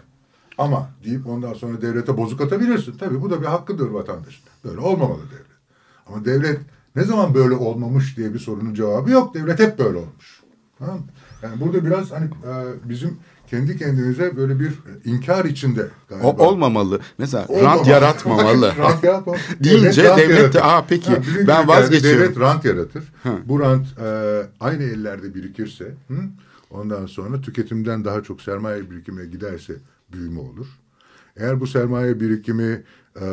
Ama 0.58 0.90
deyip 1.06 1.28
ondan 1.28 1.54
sonra 1.54 1.82
devlete 1.82 2.18
bozuk 2.18 2.42
atabilirsin. 2.42 2.98
Tabii 2.98 3.22
bu 3.22 3.30
da 3.30 3.42
bir 3.42 3.46
hakkıdır 3.46 3.88
vatandaşın. 3.90 4.44
Böyle 4.64 4.80
olmamalı 4.80 5.22
devlet. 5.32 5.52
Ama 6.08 6.26
devlet 6.26 6.60
ne 6.96 7.04
zaman 7.04 7.34
böyle 7.34 7.54
olmamış 7.56 8.18
diye 8.18 8.34
bir 8.34 8.40
sorunun 8.40 8.74
cevabı 8.74 9.12
yok. 9.12 9.36
Devlet 9.36 9.60
hep 9.60 9.80
böyle 9.80 9.98
olmuş. 9.98 10.42
Tamam 10.80 10.96
mı? 10.96 11.04
Yani 11.44 11.62
burada 11.62 11.86
biraz 11.86 12.12
hani 12.12 12.26
e, 12.26 12.90
bizim 12.90 13.18
kendi 13.48 13.78
kendimize 13.78 14.38
böyle 14.38 14.60
bir 14.60 14.74
inkar 15.06 15.46
içinde 15.46 15.88
galiba. 16.10 16.28
O 16.28 16.48
olmamalı. 16.48 17.00
Mesela 17.18 17.46
Olmamalı. 17.48 17.76
rant 17.78 17.88
yaratmamalı. 17.88 18.74
rant 18.78 19.04
yaratmamalı. 19.04 19.42
Deyince 19.64 20.04
devlet 20.04 20.30
de, 20.30 20.34
yaratır. 20.34 20.60
"Aa, 20.64 20.86
peki, 20.90 21.12
Ha, 21.12 21.18
ben 21.48 21.68
vazgeçiyorum." 21.68 22.20
Devlet 22.22 22.40
rant 22.40 22.66
yaratır. 22.66 23.04
Ha. 23.24 23.30
Bu 23.46 23.60
rant 23.60 23.86
e, 24.00 24.42
aynı 24.60 24.84
ellerde 24.84 25.36
birikirse 25.36 25.86
hı, 26.08 26.16
ondan 26.72 27.06
sonra 27.06 27.42
tüketimden 27.42 28.06
daha 28.06 28.24
çok 28.24 28.42
sermaye 28.42 28.92
birikimine 28.92 29.26
giderse 29.26 29.74
büyüme 30.14 30.40
olur. 30.40 30.68
Eğer 31.38 31.60
bu 31.60 31.68
sermaye 31.68 32.20
birikimi 32.20 32.84
e, 33.22 33.26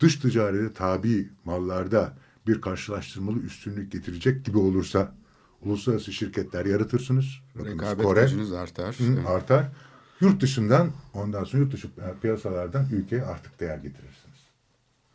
dış 0.00 0.16
ticarete 0.16 0.72
tabi 0.72 1.28
mallarda 1.44 2.12
bir 2.46 2.60
karşılaştırmalı 2.60 3.38
üstünlük 3.38 3.92
getirecek 3.92 4.44
gibi 4.44 4.58
olursa 4.58 5.14
uluslararası 5.62 6.12
şirketler 6.12 6.66
yaratırsınız. 6.66 7.24
Bakınız 7.54 7.74
Rekabet 7.74 8.04
Kore, 8.04 8.22
gücünüz 8.22 8.52
artar. 8.52 8.94
Hı, 8.98 9.04
Evet. 9.04 9.26
artar. 9.26 9.72
Yurt 10.20 10.42
dışından 10.42 10.90
ondan 11.14 11.44
sonra 11.44 11.62
yurt 11.62 11.72
dışı 11.72 11.88
piyasalardan 12.22 12.86
ülkeye 12.92 13.22
artık 13.24 13.60
değer 13.60 13.76
getirirsiniz. 13.76 14.38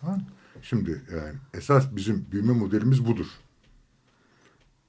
Tamam? 0.02 0.22
Şimdi 0.62 1.02
yani 1.12 1.34
esas 1.54 1.96
bizim 1.96 2.26
büyüme 2.32 2.54
modelimiz 2.54 3.06
budur. 3.06 3.28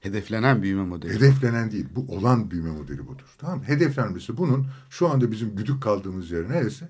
Hedeflenen 0.01 0.63
büyüme 0.63 0.83
modeli. 0.83 1.15
Hedeflenen 1.15 1.71
değil, 1.71 1.89
bu 1.97 2.17
olan 2.17 2.51
büyüme 2.51 2.71
modeli 2.71 3.07
budur. 3.07 3.37
Tamam? 3.39 3.63
Hedeflenmesi 3.63 4.37
bunun 4.37 4.67
şu 4.91 5.09
anda 5.09 5.31
bizim 5.31 5.57
güdük 5.57 5.83
kaldığımız 5.83 6.31
yer 6.31 6.49
neresi? 6.49 6.89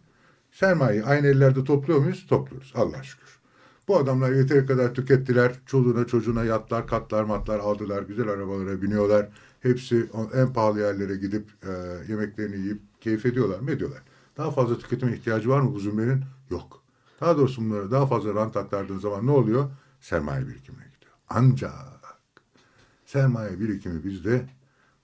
Sermayeyi 0.52 1.04
aynı 1.04 1.26
ellerde 1.26 1.64
topluyor 1.64 2.00
muyuz? 2.00 2.26
Topluyoruz. 2.28 2.72
Allah 2.76 3.02
şükür. 3.02 3.40
Bu 3.88 3.98
adamlar 3.98 4.32
yeteri 4.32 4.66
kadar 4.66 4.94
tükettiler. 4.94 5.52
Çoluğuna 5.66 6.06
çocuğuna 6.06 6.44
yatlar, 6.44 6.86
katlar, 6.86 7.24
matlar 7.24 7.58
aldılar. 7.58 8.02
Güzel 8.02 8.28
arabalara 8.28 8.82
biniyorlar. 8.82 9.28
Hepsi 9.60 10.10
en 10.34 10.52
pahalı 10.52 10.80
yerlere 10.80 11.16
gidip 11.16 11.50
e, 11.62 11.70
yemeklerini 12.12 12.56
yiyip 12.56 12.80
keyif 13.00 13.26
ediyorlar 13.26 13.60
mı? 13.60 13.70
Ediyorlar. 13.70 14.02
Daha 14.36 14.50
fazla 14.50 14.78
tüketime 14.78 15.12
ihtiyacı 15.12 15.48
var 15.48 15.60
mı 15.60 15.74
bu 15.74 15.80
zümrenin? 15.80 16.24
Yok. 16.50 16.82
Daha 17.20 17.36
doğrusu 17.36 17.62
bunlara 17.62 17.90
daha 17.90 18.06
fazla 18.06 18.34
rant 18.34 18.56
aktardığın 18.56 18.98
zaman 18.98 19.26
ne 19.26 19.30
oluyor? 19.30 19.70
Sermaye 20.00 20.48
birikimine 20.48 20.84
gidiyor. 20.84 21.12
Ancak 21.28 21.99
sermaye 23.12 23.60
birikimi 23.60 24.04
bizde 24.04 24.46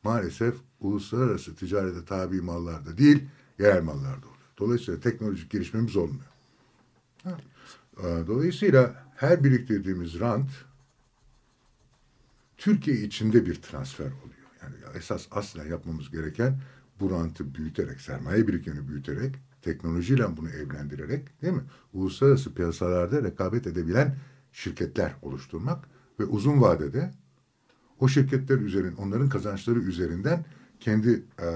maalesef 0.04 0.54
uluslararası 0.80 1.56
ticarete 1.56 2.04
tabi 2.04 2.40
mallarda 2.40 2.98
değil, 2.98 3.24
yerel 3.58 3.82
mallarda 3.82 4.26
oluyor. 4.26 4.50
Dolayısıyla 4.58 5.00
teknolojik 5.00 5.50
gelişmemiz 5.50 5.96
olmuyor. 5.96 6.26
Ee, 7.26 7.32
Dolayısıyla 8.26 9.06
her 9.16 9.44
biriktirdiğimiz 9.44 10.20
rant 10.20 10.50
Türkiye 12.56 12.96
içinde 12.96 13.46
bir 13.46 13.54
transfer 13.54 14.06
oluyor. 14.06 14.46
Yani 14.62 14.74
esas 14.94 15.26
aslen 15.30 15.66
yapmamız 15.66 16.10
gereken 16.10 16.60
bu 17.00 17.10
rantı 17.10 17.54
büyüterek, 17.54 18.00
sermaye 18.00 18.48
birikimini 18.48 18.88
büyüterek, 18.88 19.34
teknolojiyle 19.62 20.36
bunu 20.36 20.50
evlendirerek 20.50 21.42
değil 21.42 21.54
mi? 21.54 21.64
Uluslararası 21.92 22.54
piyasalarda 22.54 23.22
rekabet 23.22 23.66
edebilen 23.66 24.16
şirketler 24.52 25.14
oluşturmak 25.22 25.88
ve 26.20 26.24
uzun 26.24 26.60
vadede 26.60 27.10
o 28.00 28.08
şirketler 28.08 28.58
üzerinden, 28.58 28.96
onların 28.96 29.28
kazançları 29.28 29.78
üzerinden 29.78 30.44
kendi 30.80 31.08
eee, 31.08 31.46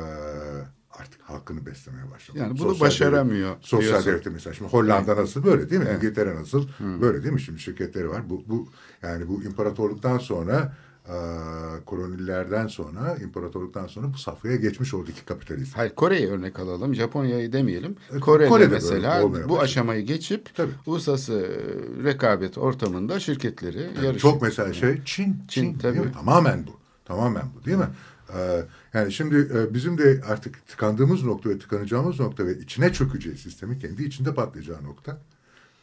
artık 0.90 1.20
halkını 1.22 1.66
beslemeye 1.66 2.11
başladı. 2.11 2.38
Yani 2.38 2.50
bunu 2.50 2.59
Sosyal 2.68 2.87
başaramıyor 2.87 3.50
devlet- 3.50 3.66
Sosyal 3.66 4.05
devleti 4.07 4.31
mesela 4.31 4.55
şimdi 4.55 4.70
Hollanda 4.70 5.16
nasıl 5.16 5.44
böyle 5.44 5.70
değil 5.70 5.83
mi? 5.83 5.88
İngiltere 5.96 6.35
nasıl 6.35 6.68
böyle 6.81 7.22
değil 7.22 7.35
mi? 7.35 7.40
Şimdi 7.40 7.61
şirketleri 7.61 8.09
var. 8.11 8.31
Bu, 8.31 8.44
bu 8.48 8.68
yani 9.03 9.29
bu 9.29 9.42
imparatorluktan 9.42 10.18
sonra 10.18 10.76
eee 11.10 11.84
kolonilerden 11.86 12.66
sonra 12.66 13.16
imparatorluktan 13.22 13.86
sonra 13.86 14.12
bu 14.14 14.18
safhaya 14.18 14.56
geçmiş 14.56 14.94
oldu 14.94 15.06
ki 15.12 15.24
kapitalizm. 15.26 15.76
Hayır 15.76 15.94
Kore'yi 15.94 16.28
örnek 16.28 16.58
alalım. 16.58 16.94
Japonya'yı 16.94 17.52
demeyelim. 17.52 17.96
E, 18.16 18.20
Kore'de, 18.20 18.48
Kore'de 18.48 18.68
mesela 18.68 19.22
bu 19.22 19.32
başladı. 19.32 19.58
aşamayı 19.58 20.06
geçip 20.06 20.54
Tabii. 20.54 20.70
uluslararası 20.86 21.32
e, 21.32 22.04
rekabet 22.04 22.58
ortamında 22.58 23.20
şirketleri 23.20 23.80
yarışıyor. 23.82 24.14
Çok 24.18 24.42
mesela 24.42 24.72
şey 24.72 25.00
Çin. 25.04 25.36
Çin, 25.48 25.78
tabii. 25.78 25.94
değil 25.94 26.06
mi? 26.06 26.12
Tamamen 26.12 26.66
bu. 26.66 26.70
Tamamen 27.04 27.44
bu 27.60 27.64
değil 27.64 27.76
mi? 27.78 27.88
Ee, 28.36 28.62
yani 28.94 29.12
şimdi 29.12 29.36
e, 29.54 29.74
bizim 29.74 29.98
de 29.98 30.20
artık 30.28 30.66
tıkandığımız 30.66 31.24
nokta 31.24 31.50
ve 31.50 31.58
tıkanacağımız 31.58 32.20
nokta 32.20 32.46
ve 32.46 32.58
içine 32.58 32.92
çökeceği 32.92 33.36
sistemi 33.36 33.78
kendi 33.78 34.04
içinde 34.04 34.34
patlayacağı 34.34 34.84
nokta. 34.84 35.18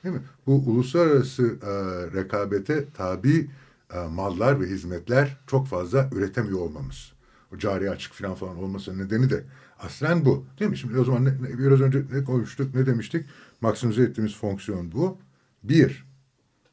Değil 0.03 0.15
mi? 0.15 0.21
Bu 0.47 0.53
uluslararası 0.67 1.43
e, 1.43 1.71
rekabete 2.17 2.85
tabi 2.97 3.49
e, 3.93 3.97
mallar 4.00 4.62
ve 4.62 4.65
hizmetler 4.65 5.38
çok 5.47 5.67
fazla 5.67 6.10
üretemiyor 6.15 6.60
olmamız. 6.60 7.12
O 7.56 7.58
cari 7.58 7.89
açık 7.89 8.13
falan 8.13 8.36
falan 8.36 8.58
olmasının 8.58 9.06
nedeni 9.06 9.30
de 9.30 9.43
aslen 9.80 10.26
bu. 10.26 10.45
Değil 10.60 10.71
mi? 10.71 10.78
Şimdi 10.78 11.00
o 11.00 11.04
zaman 11.04 11.26
ne, 11.26 11.30
ne- 11.30 11.60
biraz 11.60 11.82
önce 11.82 12.02
ne 12.12 12.23
konuştuk, 12.23 12.76
ne 12.76 12.86
demiştik? 12.86 13.26
Maksimize 13.62 14.04
ettiğimiz 14.04 14.36
fonksiyon 14.36 14.91
bu. 14.91 15.17
Bir, 15.63 16.06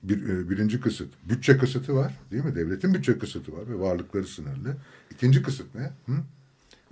bir, 0.03 0.29
e, 0.29 0.51
birinci 0.51 0.81
kısıt. 0.81 1.09
Bütçe 1.29 1.59
kısıtı 1.59 1.95
var 1.95 2.21
değil 2.31 2.45
mi? 2.45 2.55
Devletin 2.55 2.95
bütçe 2.95 3.19
kısıtı 3.19 3.53
var 3.53 3.69
ve 3.69 3.81
varlıkları 3.81 4.27
sınırlı. 4.27 4.77
İkinci 5.11 5.43
kısıt 5.43 5.75
ne? 5.75 5.91
Hı? 6.07 6.13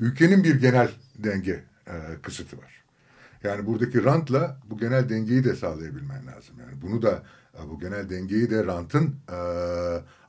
Ülkenin 0.00 0.44
bir 0.44 0.54
genel 0.54 0.90
denge 1.18 1.64
e, 1.86 1.92
kısıtı 2.22 2.58
var. 2.58 2.81
Yani 3.44 3.66
buradaki 3.66 4.04
rantla 4.04 4.60
bu 4.70 4.78
genel 4.78 5.08
dengeyi 5.08 5.44
de 5.44 5.56
sağlayabilmen 5.56 6.26
lazım. 6.26 6.56
Yani 6.60 6.82
bunu 6.82 7.02
da 7.02 7.22
e, 7.58 7.68
bu 7.70 7.80
genel 7.80 8.10
dengeyi 8.10 8.50
de 8.50 8.66
rantın 8.66 9.14
e, 9.32 9.36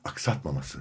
aksatmaması 0.04 0.78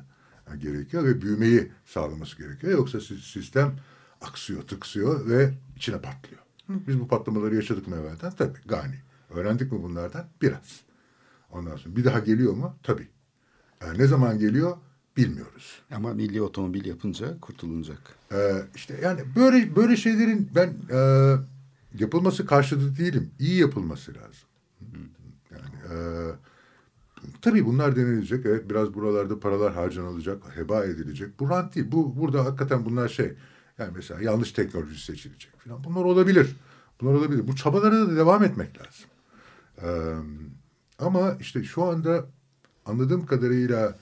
e, 0.54 0.58
gerekiyor 0.58 1.04
ve 1.04 1.22
büyümeyi 1.22 1.72
sağlaması 1.86 2.38
gerekiyor. 2.38 2.74
Yoksa 2.74 3.00
si- 3.02 3.22
sistem 3.32 3.76
aksıyor, 4.22 4.62
tıksıyor 4.62 5.30
ve 5.30 5.54
içine 5.76 6.02
patlıyor. 6.02 6.42
Biz 6.70 7.00
bu 7.00 7.08
patlamaları 7.08 7.56
yaşadık 7.56 7.88
mı 7.88 7.96
evvelden? 7.96 8.32
Tabii 8.32 8.60
gani. 8.66 8.96
Öğrendik 9.30 9.72
mi 9.72 9.84
bunlardan? 9.84 10.26
Biraz. 10.42 10.82
Ondan 11.52 11.76
sonra 11.76 11.96
bir 11.96 12.04
daha 12.06 12.20
geliyor 12.20 12.54
mu? 12.54 12.76
Tabii. 12.84 13.08
E, 13.82 13.98
ne 13.98 14.08
zaman 14.08 14.40
geliyor? 14.40 14.78
Bilmiyoruz. 15.18 15.82
Ama 15.92 16.14
milli 16.14 16.42
otomobil 16.42 16.86
yapınca 16.86 17.40
kurtulunacak. 17.40 18.00
Ee, 18.32 18.54
işte 18.76 19.00
yani 19.04 19.22
böyle 19.36 19.76
böyle 19.76 19.96
şeylerin 19.98 20.50
ben 20.56 20.68
e, 20.92 20.98
yapılması 21.94 22.46
karşıtı 22.46 22.98
değilim. 22.98 23.32
İyi 23.40 23.60
yapılması 23.60 24.14
lazım. 24.14 24.48
Yani 25.52 25.94
e, 25.94 25.98
tabii 27.42 27.66
bunlar 27.66 27.96
denilecek. 27.96 28.46
Evet 28.46 28.70
biraz 28.70 28.94
buralarda 28.94 29.40
paralar 29.40 29.74
harcanılacak, 29.74 30.58
heba 30.58 30.86
edilecek. 30.86 31.40
Bu 31.40 31.50
rant 31.50 31.76
değil. 31.76 31.92
Bu 31.92 32.18
burada 32.18 32.46
hakikaten 32.46 32.86
bunlar 32.86 33.08
şey. 33.10 33.34
Yani 33.78 33.92
mesela 33.96 34.22
yanlış 34.22 34.52
teknoloji 34.52 35.04
seçilecek 35.04 35.60
falan. 35.60 35.84
Bunlar 35.84 36.04
olabilir. 36.04 36.56
Bunlar 37.02 37.14
olabilir. 37.14 37.48
Bu 37.48 37.56
çabalara 37.56 38.08
da 38.08 38.16
devam 38.16 38.44
etmek 38.44 38.78
lazım. 38.82 39.06
Ee, 39.82 40.14
ama 41.00 41.38
işte 41.40 41.64
şu 41.64 41.84
anda 41.84 42.26
anladığım 42.86 43.26
kadarıyla 43.26 43.98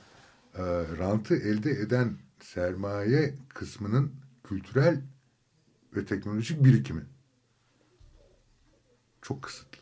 e, 0.56 0.64
rantı 0.98 1.36
elde 1.36 1.72
eden 1.72 2.14
sermaye 2.40 3.36
kısmının 3.50 4.12
kültürel 4.44 5.02
ve 5.96 6.06
teknolojik 6.06 6.64
birikimi 6.64 7.02
çok 9.22 9.42
kısıtlı. 9.42 9.82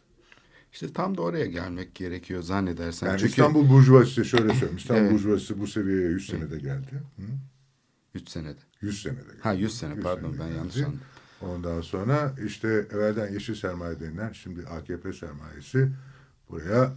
İşte 0.73 0.93
tam 0.93 1.17
da 1.17 1.21
oraya 1.21 1.45
gelmek 1.45 1.95
gerekiyor 1.95 2.43
zannedersen. 2.43 3.07
Yani 3.07 3.19
Çünkü 3.19 3.29
İstanbul 3.29 3.69
Burjuvazisi 3.69 4.25
şöyle 4.25 4.49
söyleyeyim. 4.53 4.77
İstanbul 4.77 5.01
Evet. 5.03 5.11
Burjuvazisi 5.13 5.59
bu 5.59 5.67
seviyeye 5.67 6.09
100 6.09 6.27
senede 6.27 6.59
geldi. 6.59 7.03
Hı? 7.17 7.21
3 8.15 8.29
senede. 8.29 8.59
100 8.81 9.01
senede 9.01 9.21
geldi. 9.21 9.37
Ha 9.41 9.53
100 9.53 9.77
sene 9.77 9.95
pardon 9.95 10.31
senede 10.31 10.43
ben 10.43 10.55
yanlış 10.55 10.75
geldi. 10.75 10.85
anladım. 10.85 11.01
Ondan 11.41 11.81
sonra 11.81 12.35
işte 12.45 12.67
evvelden 12.67 13.33
yeşil 13.33 13.55
sermaye 13.55 13.99
denilen 13.99 14.31
şimdi 14.31 14.67
AKP 14.67 15.13
sermayesi 15.13 15.89
buraya 16.49 16.93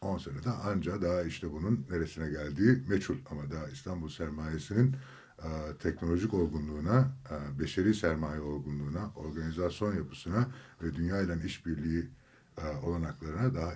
10 0.00 0.18
senede 0.18 0.50
anca 0.50 1.02
daha 1.02 1.22
işte 1.22 1.52
bunun 1.52 1.86
neresine 1.90 2.30
geldiği 2.30 2.82
meçhul. 2.88 3.16
Ama 3.30 3.50
daha 3.50 3.68
İstanbul 3.68 4.08
sermayesinin 4.08 4.96
e, 5.38 5.48
teknolojik 5.78 6.34
olgunluğuna, 6.34 7.10
e, 7.30 7.60
beşeri 7.60 7.94
sermaye 7.94 8.40
olgunluğuna, 8.40 9.10
organizasyon 9.16 9.96
yapısına 9.96 10.48
ve 10.82 10.94
dünya 10.94 11.20
ile 11.20 11.46
işbirliği 11.46 12.08
e, 12.58 12.66
olanaklarına 12.82 13.54
daha 13.54 13.72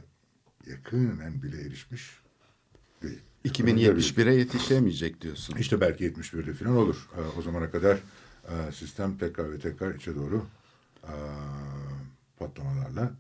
yakınen 0.67 1.43
bile 1.43 1.61
erişmiş 1.61 2.21
değil. 3.03 3.21
2071'e 3.45 4.35
yetişemeyecek 4.35 5.21
diyorsun. 5.21 5.57
İşte 5.57 5.81
belki 5.81 6.05
71'de 6.13 6.55
falan 6.55 6.77
olur. 6.77 7.09
Ee, 7.17 7.39
o 7.39 7.43
zamana 7.43 7.71
kadar 7.71 7.99
e, 8.49 8.73
sistem 8.73 9.19
tekrar 9.19 9.53
ve 9.53 9.59
tekrar 9.59 9.95
içe 9.95 10.15
doğru 10.15 10.47
e, 11.05 11.15
patlamalarla 12.39 13.13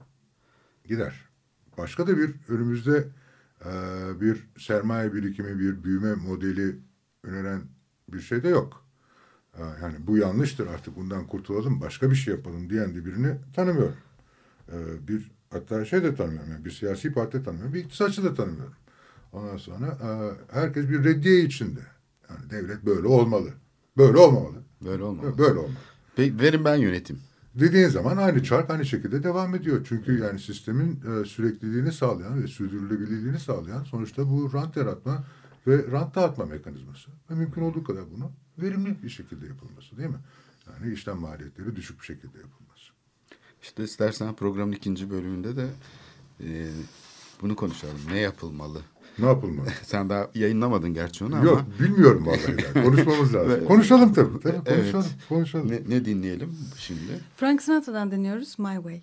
gider. 0.84 1.14
Başka 1.78 2.06
da 2.06 2.16
bir 2.18 2.34
önümüzde 2.48 3.08
e, 3.64 3.70
bir 4.20 4.48
sermaye 4.58 5.14
birikimi, 5.14 5.58
bir 5.58 5.84
büyüme 5.84 6.14
modeli 6.14 6.76
öneren 7.22 7.62
bir 8.12 8.20
şey 8.20 8.42
de 8.42 8.48
yok. 8.48 8.84
Yani 9.58 9.94
bu 10.06 10.18
yanlıştır 10.18 10.66
artık 10.66 10.96
bundan 10.96 11.26
kurtulalım, 11.26 11.80
başka 11.80 12.10
bir 12.10 12.16
şey 12.16 12.34
yapalım 12.34 12.70
diyen 12.70 12.94
de 12.94 13.04
birini 13.04 13.34
tanımıyorum. 13.56 13.96
E, 14.68 15.08
bir 15.08 15.30
hatta 15.50 15.84
şey 15.84 16.02
de 16.02 16.14
tanımıyorum. 16.14 16.50
Yani 16.52 16.64
bir 16.64 16.70
siyasi 16.70 17.12
parti 17.12 17.38
de 17.38 17.42
tanımıyorum, 17.42 17.74
bir 17.74 17.84
iktisatçı 17.84 18.24
da 18.24 18.34
tanımıyorum. 18.34 18.74
Ondan 19.32 19.56
sonra 19.56 19.86
e, 19.86 20.08
herkes 20.54 20.88
bir 20.88 21.04
reddiye 21.04 21.44
içinde. 21.44 21.80
Yani 22.30 22.50
devlet 22.50 22.86
böyle 22.86 23.06
olmalı. 23.06 23.50
Böyle 23.96 24.18
olmamalı. 24.18 24.56
Böyle 24.84 25.02
olmalı. 25.02 25.38
Böyle 25.38 25.58
olmalı. 25.58 25.74
Peki 26.16 26.38
verin 26.38 26.64
ben 26.64 26.76
yönetim. 26.76 27.18
Dediğin 27.54 27.88
zaman 27.88 28.16
aynı 28.16 28.42
çark 28.42 28.70
aynı 28.70 28.86
şekilde 28.86 29.22
devam 29.22 29.54
ediyor. 29.54 29.86
Çünkü 29.88 30.18
yani 30.18 30.40
sistemin 30.40 31.00
e, 31.00 31.24
sürekliliğini 31.24 31.92
sağlayan 31.92 32.42
ve 32.42 32.46
sürdürülebilirliğini 32.46 33.38
sağlayan 33.38 33.84
sonuçta 33.84 34.30
bu 34.30 34.52
rant 34.52 34.76
yaratma 34.76 35.24
ve 35.66 35.92
rant 35.92 36.14
dağıtma 36.14 36.44
mekanizması. 36.46 37.10
Ve 37.30 37.34
mümkün 37.34 37.62
olduğu 37.62 37.84
kadar 37.84 38.02
bunu 38.16 38.32
verimli 38.58 39.02
bir 39.02 39.08
şekilde 39.08 39.46
yapılması 39.46 39.96
değil 39.96 40.08
mi? 40.08 40.18
Yani 40.66 40.92
işlem 40.94 41.18
maliyetleri 41.18 41.76
düşük 41.76 42.00
bir 42.00 42.04
şekilde 42.04 42.38
yapılması. 42.38 42.92
İşte 43.62 43.84
istersen 43.84 44.34
programın 44.34 44.72
ikinci 44.72 45.10
bölümünde 45.10 45.56
de 45.56 45.66
e, 46.44 46.68
bunu 47.42 47.56
konuşalım. 47.56 47.98
Ne 48.10 48.18
yapılmalı? 48.18 48.78
Ne 49.18 49.26
yapılmalı? 49.26 49.68
Sen 49.82 50.10
daha 50.10 50.30
yayınlamadın 50.34 50.94
gerçi 50.94 51.24
onu 51.24 51.44
Yok 51.46 51.58
ama 51.58 51.78
bilmiyorum 51.88 52.26
vallahi. 52.26 52.56
ben. 52.74 52.82
Konuşmamız 52.84 53.34
lazım. 53.34 53.64
konuşalım 53.64 54.12
tabii. 54.12 54.40
tabii 54.40 54.56
Evet. 54.66 54.92
konuşalım. 54.92 55.06
konuşalım. 55.28 55.70
ne, 55.70 55.80
ne 55.88 56.04
dinleyelim 56.04 56.56
şimdi? 56.76 57.20
Frank 57.36 57.62
Sinatra'dan 57.62 58.10
dinliyoruz 58.10 58.58
My 58.58 58.74
Way. 58.74 59.02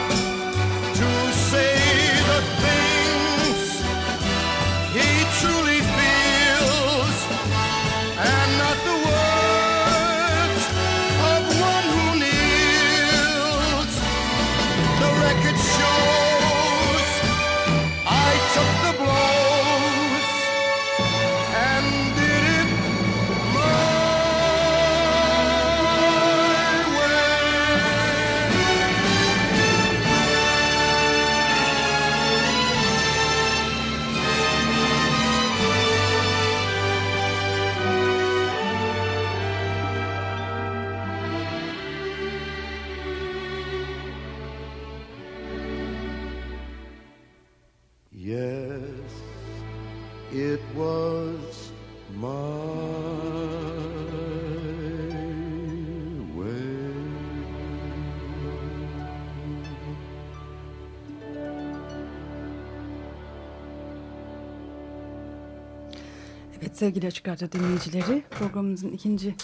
Açık 66.99 67.27
Radyo 67.27 67.51
dinleyicileri 67.51 68.23
programımızın 68.31 68.91
ikinci 68.91 69.35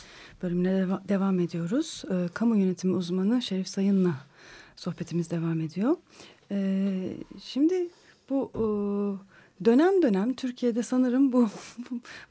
bölümüne 0.43 0.69
deva- 0.69 1.09
devam 1.09 1.39
ediyoruz. 1.39 2.03
Ee, 2.11 2.27
kamu 2.33 2.57
yönetimi 2.57 2.95
uzmanı 2.95 3.41
Şerif 3.41 3.67
Sayın'la 3.67 4.15
sohbetimiz 4.75 5.31
devam 5.31 5.61
ediyor. 5.61 5.95
Ee, 6.51 7.13
şimdi 7.43 7.89
bu 8.29 8.51
e, 8.55 8.63
dönem 9.65 10.01
dönem 10.01 10.33
Türkiye'de 10.33 10.83
sanırım 10.83 11.33
bu, 11.33 11.49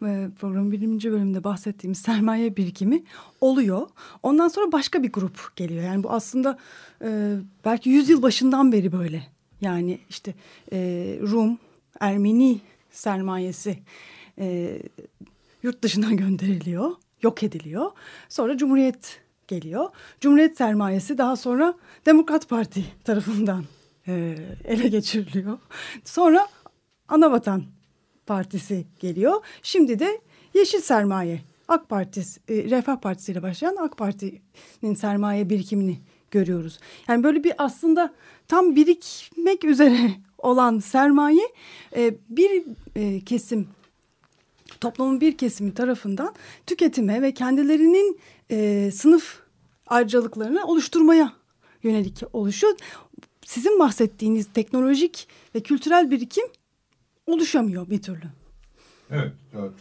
e, 0.07 0.29
programın 0.41 0.73
birinci 0.73 1.13
bölümünde 1.13 1.45
bahsettiğimiz 1.45 1.99
sermaye 1.99 2.57
birikimi 2.57 3.03
oluyor. 3.41 3.87
Ondan 4.23 4.49
sonra 4.49 4.73
başka 4.73 5.03
bir 5.03 5.13
grup 5.13 5.57
geliyor. 5.57 5.85
Yani 5.85 6.03
bu 6.03 6.11
aslında 6.11 6.59
e, 7.05 7.37
belki 7.65 7.91
yüzyıl 7.91 8.23
başından 8.23 8.73
beri 8.73 8.93
böyle. 8.93 9.23
Yani 9.61 9.99
işte 10.09 10.35
e, 10.73 10.79
Rum, 11.23 11.59
Ermeni 12.01 12.61
sermayesi 12.91 13.79
e, 14.39 14.79
yurt 15.63 15.83
dışına 15.83 16.13
gönderiliyor, 16.13 16.91
yok 17.23 17.43
ediliyor. 17.43 17.91
Sonra 18.29 18.57
Cumhuriyet 18.57 19.21
geliyor. 19.49 19.89
Cumhuriyet 20.21 20.57
sermayesi 20.57 21.19
daha 21.19 21.37
sonra 21.37 21.75
Demokrat 22.07 22.49
Parti 22.49 22.85
tarafından 23.05 23.65
e, 24.09 24.37
ele 24.65 24.89
geçiriliyor. 24.89 25.59
Sonra 26.05 26.49
Anavatan 27.09 27.65
Partisi 28.27 28.87
geliyor. 29.01 29.35
Şimdi 29.63 29.99
de 29.99 30.21
Yeşil 30.55 30.81
Sermaye, 30.81 31.41
AK 31.69 31.89
Parti, 31.89 32.21
e, 32.49 32.55
Refah 32.55 32.97
Partisi 32.97 33.33
ile 33.33 33.43
başlayan 33.43 33.77
AK 33.77 33.97
Parti'nin 33.97 34.95
sermaye 34.95 35.51
birikimini 35.51 36.01
görüyoruz. 36.31 36.79
Yani 37.09 37.25
böyle 37.25 37.45
bir 37.45 37.53
aslında 37.59 38.15
tam 38.49 38.77
birikmek 38.77 39.65
üzere 39.65 40.11
olan 40.39 40.79
sermaye 40.79 41.53
e, 41.97 42.15
bir 42.29 42.65
e, 42.97 43.21
kesim 43.21 43.69
toplumun 44.81 45.21
bir 45.21 45.39
kesimi 45.39 45.75
tarafından 45.75 46.35
tüketime 46.67 47.23
ve 47.23 47.35
kendilerinin 47.35 48.19
e, 48.51 48.91
sınıf 48.91 49.41
ayrıcalıklarını 49.87 50.67
oluşturmaya 50.67 51.33
yönelik 51.83 52.23
oluşuyor. 52.33 52.75
Sizin 53.45 53.79
bahsettiğiniz 53.79 54.53
teknolojik 54.53 55.29
ve 55.55 55.61
kültürel 55.61 56.11
birikim 56.11 56.45
oluşamıyor 57.27 57.91
bir 57.91 58.03
türlü. 58.03 58.27
Evet, 59.11 59.33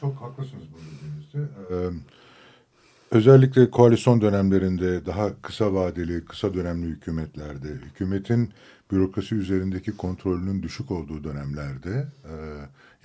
çok 0.01 0.15
haklısınız 0.15 0.63
bu 0.73 0.77
dediğinizde. 0.77 1.53
Ee, 1.71 1.89
özellikle 3.11 3.71
koalisyon 3.71 4.21
dönemlerinde 4.21 5.05
daha 5.05 5.41
kısa 5.41 5.73
vadeli, 5.73 6.25
kısa 6.25 6.53
dönemli 6.53 6.87
hükümetlerde, 6.87 7.67
hükümetin 7.67 8.49
bürokrasi 8.91 9.35
üzerindeki 9.35 9.97
kontrolünün 9.97 10.63
düşük 10.63 10.91
olduğu 10.91 11.23
dönemlerde 11.23 12.07
e, 12.23 12.33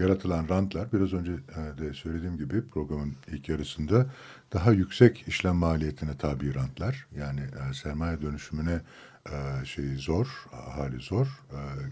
yaratılan 0.00 0.48
rantlar, 0.48 0.92
biraz 0.92 1.12
önce 1.12 1.32
e, 1.32 1.78
de 1.78 1.94
söylediğim 1.94 2.36
gibi 2.36 2.68
programın 2.68 3.14
ilk 3.28 3.48
yarısında 3.48 4.06
daha 4.52 4.72
yüksek 4.72 5.24
işlem 5.28 5.56
maliyetine 5.56 6.16
tabi 6.18 6.54
rantlar. 6.54 7.06
Yani 7.16 7.40
e, 7.40 7.74
sermaye 7.74 8.22
dönüşümüne 8.22 8.80
e, 9.26 9.64
şey 9.64 9.96
zor, 9.96 10.46
hali 10.50 11.00
zor. 11.00 11.26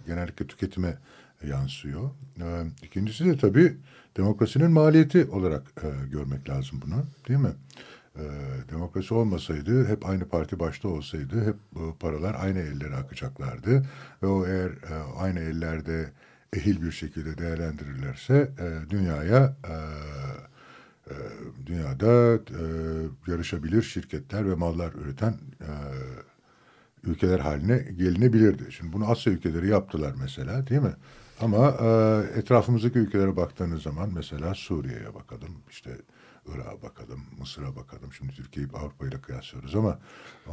Genellikle 0.07 0.47
tüketime 0.47 0.99
yansıyor. 1.47 2.11
İkincisi 2.83 3.25
de 3.25 3.39
tabii 3.39 3.77
demokrasinin 4.17 4.71
maliyeti 4.71 5.25
olarak 5.25 5.63
görmek 6.11 6.49
lazım 6.49 6.81
bunu 6.87 7.05
değil 7.29 7.41
mi? 7.41 7.53
Demokrasi 8.73 9.15
olmasaydı 9.15 9.89
hep 9.89 10.07
aynı 10.07 10.29
parti 10.29 10.59
başta 10.59 10.89
olsaydı 10.89 11.47
hep 11.47 11.57
paralar 12.01 12.37
aynı 12.41 12.59
ellere 12.59 12.95
akacaklardı. 12.95 13.87
Ve 14.23 14.27
o 14.27 14.47
eğer 14.47 14.73
aynı 15.19 15.41
ellerde 15.41 16.11
ehil 16.53 16.83
bir 16.83 16.93
şekilde 16.93 17.39
değerlendirirlerse 17.39 18.53
e, 18.59 18.91
dünyaya 18.91 19.57
e, 19.69 19.75
e, 21.11 21.15
dünyada 21.67 22.35
e, 22.35 22.63
yarışabilir 23.27 23.83
şirketler 23.83 24.51
ve 24.51 24.55
mallar 24.55 24.93
üreten 24.93 25.35
e, 25.61 25.71
ülkeler 27.05 27.39
haline 27.39 27.77
gelinebilirdi. 27.79 28.73
Şimdi 28.73 28.93
bunu 28.93 29.11
Asya 29.11 29.33
ülkeleri 29.33 29.69
yaptılar 29.69 30.15
mesela 30.21 30.67
değil 30.67 30.81
mi? 30.81 30.95
Ama 31.41 31.77
e, 31.81 32.39
etrafımızdaki 32.39 32.99
ülkelere 32.99 33.37
baktığınız 33.37 33.83
zaman 33.83 34.11
mesela 34.15 34.55
Suriye'ye 34.55 35.15
bakalım, 35.15 35.51
işte 35.71 35.91
Irak'a 36.55 36.83
bakalım, 36.83 37.21
Mısır'a 37.39 37.77
bakalım. 37.77 38.13
Şimdi 38.13 38.33
Türkiye'yi 38.33 38.73
Avrupa 38.73 39.07
ile 39.07 39.21
kıyaslıyoruz 39.21 39.75
ama 39.75 39.99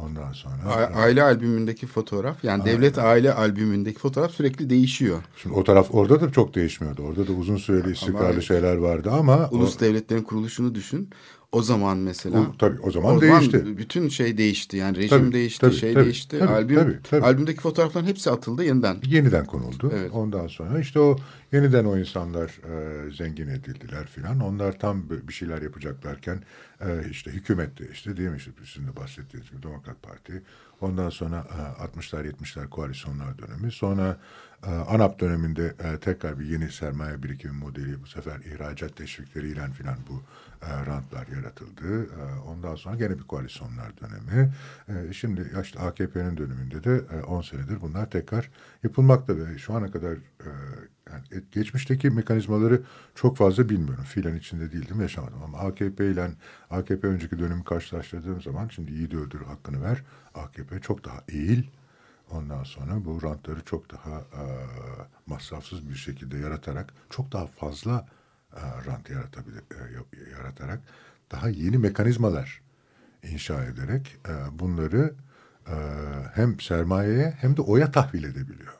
ondan 0.00 0.32
sonra... 0.32 0.62
A- 0.68 1.00
aile 1.00 1.22
albümündeki 1.22 1.86
fotoğraf 1.86 2.44
yani 2.44 2.64
devlet 2.64 2.98
aile 2.98 3.32
albümündeki 3.32 3.98
fotoğraf 3.98 4.30
sürekli 4.30 4.70
değişiyor. 4.70 5.22
Şimdi 5.36 5.54
o 5.54 5.64
taraf 5.64 5.88
orada 5.90 6.20
da 6.20 6.32
çok 6.32 6.54
değişmiyordu. 6.54 7.02
Orada 7.02 7.28
da 7.28 7.32
uzun 7.32 7.56
süreli 7.56 7.92
istikrarlı 7.92 8.42
şeyler 8.42 8.76
vardı 8.76 9.10
ama... 9.10 9.48
Ulus 9.50 9.76
o, 9.76 9.80
devletlerin 9.80 10.22
kuruluşunu 10.22 10.74
düşün. 10.74 11.10
O 11.52 11.62
zaman 11.62 11.98
mesela. 11.98 12.40
O- 12.40 12.56
tabii, 12.58 12.80
o 12.80 12.90
zaman 12.90 13.20
değişti. 13.20 13.78
Bütün 13.78 14.08
şey 14.08 14.38
değişti. 14.38 14.76
Yani 14.76 14.96
rejim 14.96 15.08
Tabii, 15.18 15.32
değişti, 15.32 15.60
tabii, 15.60 15.74
şey 15.74 15.94
tabii, 15.94 16.04
değişti. 16.04 16.38
tabii, 16.38 16.50
Albüm, 16.52 16.76
tabii, 16.76 16.98
tabii. 17.10 17.24
albümdeki 17.26 17.60
fotoğrafların 17.60 18.06
hepsi 18.06 18.30
atıldı 18.30 18.64
yeniden. 18.64 18.96
yeniden 19.04 19.44
konuldu. 19.46 19.92
Evet. 19.96 20.10
Ondan 20.12 20.46
sonra 20.46 20.80
işte 20.80 21.00
o 21.00 21.16
yeniden 21.52 21.84
o 21.84 21.98
insanlar 21.98 22.48
e, 22.48 23.10
zengin 23.10 23.48
edildiler 23.48 24.06
filan. 24.06 24.40
Onlar 24.40 24.78
tam 24.78 25.10
bir 25.28 25.32
şeyler 25.32 25.62
yapacaklarken 25.62 26.42
e, 26.80 26.86
işte 27.10 27.30
hükümette 27.30 27.84
işte 27.92 28.16
değil 28.16 28.28
mi 28.28 28.36
işte 28.36 28.50
sizin 28.64 28.88
de 28.88 28.96
bahsettiğiniz 28.96 29.50
gibi 29.50 29.62
Demokrat 29.62 30.02
Parti. 30.02 30.42
Ondan 30.80 31.10
sonra 31.10 31.46
e, 31.80 31.98
60'lar 31.98 32.30
70'ler 32.32 32.68
koalisyonlar 32.68 33.38
dönemi. 33.38 33.72
Sonra 33.72 34.16
e, 34.66 34.70
ANAP 34.70 35.20
döneminde 35.20 35.74
e, 35.84 35.98
tekrar 35.98 36.38
bir 36.40 36.46
yeni 36.46 36.72
sermaye 36.72 37.22
birikimi 37.22 37.54
modeli 37.54 38.02
bu 38.02 38.06
sefer 38.06 38.36
ihracat 38.40 38.96
teşvikleriyle 38.96 39.70
filan 39.78 39.96
bu 40.10 40.22
rantlar 40.86 41.26
yaratıldı. 41.26 42.04
E, 42.04 42.40
ondan 42.48 42.74
sonra 42.74 42.96
gene 42.96 43.18
bir 43.18 43.22
koalisyonlar 43.22 43.92
dönemi. 44.00 44.52
E, 44.88 45.12
şimdi 45.12 45.52
işte 45.62 45.78
AKP'nin 45.78 46.36
döneminde 46.36 46.84
de 46.84 47.00
e, 47.16 47.22
10 47.22 47.42
senedir 47.42 47.80
bunlar 47.80 48.10
tekrar 48.10 48.50
yapılmakta 48.84 49.36
ve 49.36 49.58
şu 49.58 49.74
ana 49.74 49.90
kadar 49.90 50.12
e, 50.12 50.50
yani 51.10 51.44
geçmişteki 51.52 52.10
mekanizmaları 52.10 52.82
çok 53.14 53.36
fazla 53.36 53.68
bilmiyorum. 53.68 54.04
Filan 54.04 54.36
içinde 54.36 54.72
değildim, 54.72 55.00
yaşamadım. 55.00 55.42
Ama 55.44 55.58
AKP 55.58 56.10
ile 56.10 56.30
AKP 56.70 57.08
önceki 57.08 57.38
dönemi 57.38 57.64
karşılaştırdığım 57.64 58.42
zaman 58.42 58.68
şimdi 58.68 58.92
iyi 58.92 59.10
de 59.10 59.16
öldür 59.16 59.40
hakkını 59.40 59.82
ver. 59.82 60.04
AKP 60.34 60.80
çok 60.80 61.04
daha 61.04 61.24
eğil. 61.28 61.62
Ondan 62.30 62.64
sonra 62.64 63.04
bu 63.04 63.22
rantları 63.22 63.64
çok 63.64 63.92
daha 63.92 64.18
e, 64.18 64.42
masrafsız 65.26 65.88
bir 65.88 65.94
şekilde 65.94 66.38
yaratarak 66.38 66.94
çok 67.10 67.32
daha 67.32 67.46
fazla 67.46 67.98
e, 67.98 68.15
rant 68.86 69.10
yaratabilir, 69.10 69.58
e, 69.58 70.30
yaratarak 70.30 70.80
daha 71.32 71.48
yeni 71.48 71.78
mekanizmalar 71.78 72.62
inşa 73.22 73.64
ederek 73.64 74.16
e, 74.28 74.58
bunları 74.58 75.14
e, 75.68 75.74
hem 76.34 76.60
sermayeye 76.60 77.30
hem 77.30 77.56
de 77.56 77.60
oya 77.62 77.92
tahvil 77.92 78.24
edebiliyor. 78.24 78.72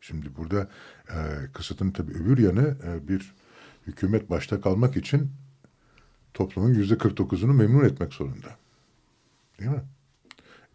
Şimdi 0.00 0.36
burada 0.36 0.68
e, 1.08 1.16
kısıtın 1.52 1.90
tabii 1.90 2.12
öbür 2.12 2.38
yanı 2.38 2.76
e, 2.86 3.08
bir 3.08 3.34
hükümet 3.86 4.30
başta 4.30 4.60
kalmak 4.60 4.96
için 4.96 5.30
toplumun 6.34 6.74
yüzde 6.74 6.94
49'unu 6.94 7.52
memnun 7.52 7.84
etmek 7.84 8.12
zorunda. 8.12 8.56
Değil 9.58 9.70
mi? 9.70 9.82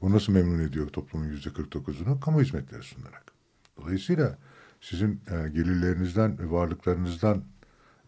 Bu 0.02 0.12
nasıl 0.12 0.34
memnun 0.34 0.60
ediyor 0.60 0.88
toplumun 0.88 1.26
yüzde 1.26 1.50
49'unu? 1.50 2.20
Kamu 2.20 2.42
hizmetleri 2.42 2.84
sunarak. 2.84 3.32
Dolayısıyla 3.78 4.38
sizin 4.82 5.22
e, 5.32 5.50
gelirlerinizden 5.50 6.52
varlıklarınızdan 6.52 7.44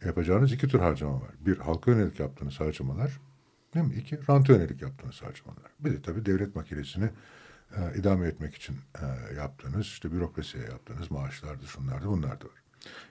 yapacağınız 0.06 0.52
iki 0.52 0.68
tür 0.68 0.80
harcama 0.80 1.22
var. 1.22 1.32
Bir, 1.40 1.58
halka 1.58 1.92
yönelik 1.92 2.20
yaptığınız 2.20 2.60
harcamalar. 2.60 3.20
Değil 3.74 3.86
mi? 3.86 3.94
İki, 3.96 4.20
ranta 4.30 4.54
yönelik 4.54 4.82
yaptığınız 4.82 5.22
harcamalar. 5.22 5.72
Bir 5.80 5.92
de 5.92 6.02
tabii 6.02 6.26
devlet 6.26 6.56
makinesini 6.56 7.10
e, 7.76 8.00
idame 8.00 8.28
etmek 8.28 8.56
için 8.56 8.78
e, 9.02 9.36
yaptığınız, 9.36 9.86
işte 9.86 10.12
bürokrasiye 10.12 10.64
yaptığınız 10.64 11.12
maaşlardı, 11.12 11.68
şunlardı, 11.68 12.06
bunlar 12.08 12.42
da 12.42 12.46
var. 12.46 12.64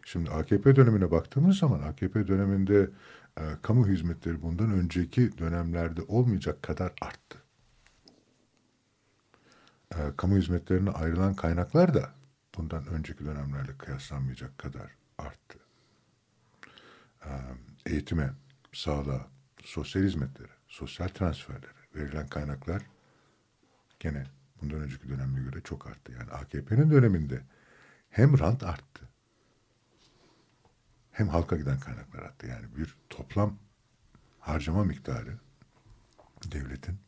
Şimdi 0.04 0.30
AKP 0.30 0.76
dönemine 0.76 1.10
baktığımız 1.10 1.58
zaman 1.58 1.80
AKP 1.82 2.28
döneminde 2.28 2.90
e, 3.38 3.42
kamu 3.62 3.88
hizmetleri 3.88 4.42
bundan 4.42 4.72
önceki 4.72 5.38
dönemlerde 5.38 6.02
olmayacak 6.02 6.62
kadar 6.62 6.92
arttı. 7.00 7.38
E, 9.94 9.98
kamu 10.16 10.36
hizmetlerine 10.36 10.90
ayrılan 10.90 11.34
kaynaklar 11.34 11.94
da 11.94 12.10
bundan 12.56 12.86
önceki 12.86 13.24
dönemlerle 13.24 13.78
kıyaslanmayacak 13.78 14.58
kadar 14.58 14.90
arttı. 15.18 15.67
E, 17.28 17.32
eğitime, 17.86 18.30
sağlığa, 18.72 19.26
sosyal 19.64 20.02
hizmetlere, 20.02 20.52
sosyal 20.68 21.08
transferlere 21.08 21.72
verilen 21.94 22.28
kaynaklar 22.28 22.82
gene 24.00 24.26
bundan 24.62 24.80
önceki 24.80 25.08
döneme 25.08 25.40
göre 25.40 25.60
çok 25.64 25.86
arttı. 25.86 26.12
Yani 26.12 26.30
AKP'nin 26.30 26.90
döneminde 26.90 27.42
hem 28.10 28.38
rant 28.38 28.62
arttı 28.62 29.08
hem 31.12 31.28
halka 31.28 31.56
giden 31.56 31.80
kaynaklar 31.80 32.22
arttı. 32.22 32.46
Yani 32.46 32.76
bir 32.76 32.96
toplam 33.10 33.58
harcama 34.40 34.84
miktarı 34.84 35.38
devletin 36.52 36.98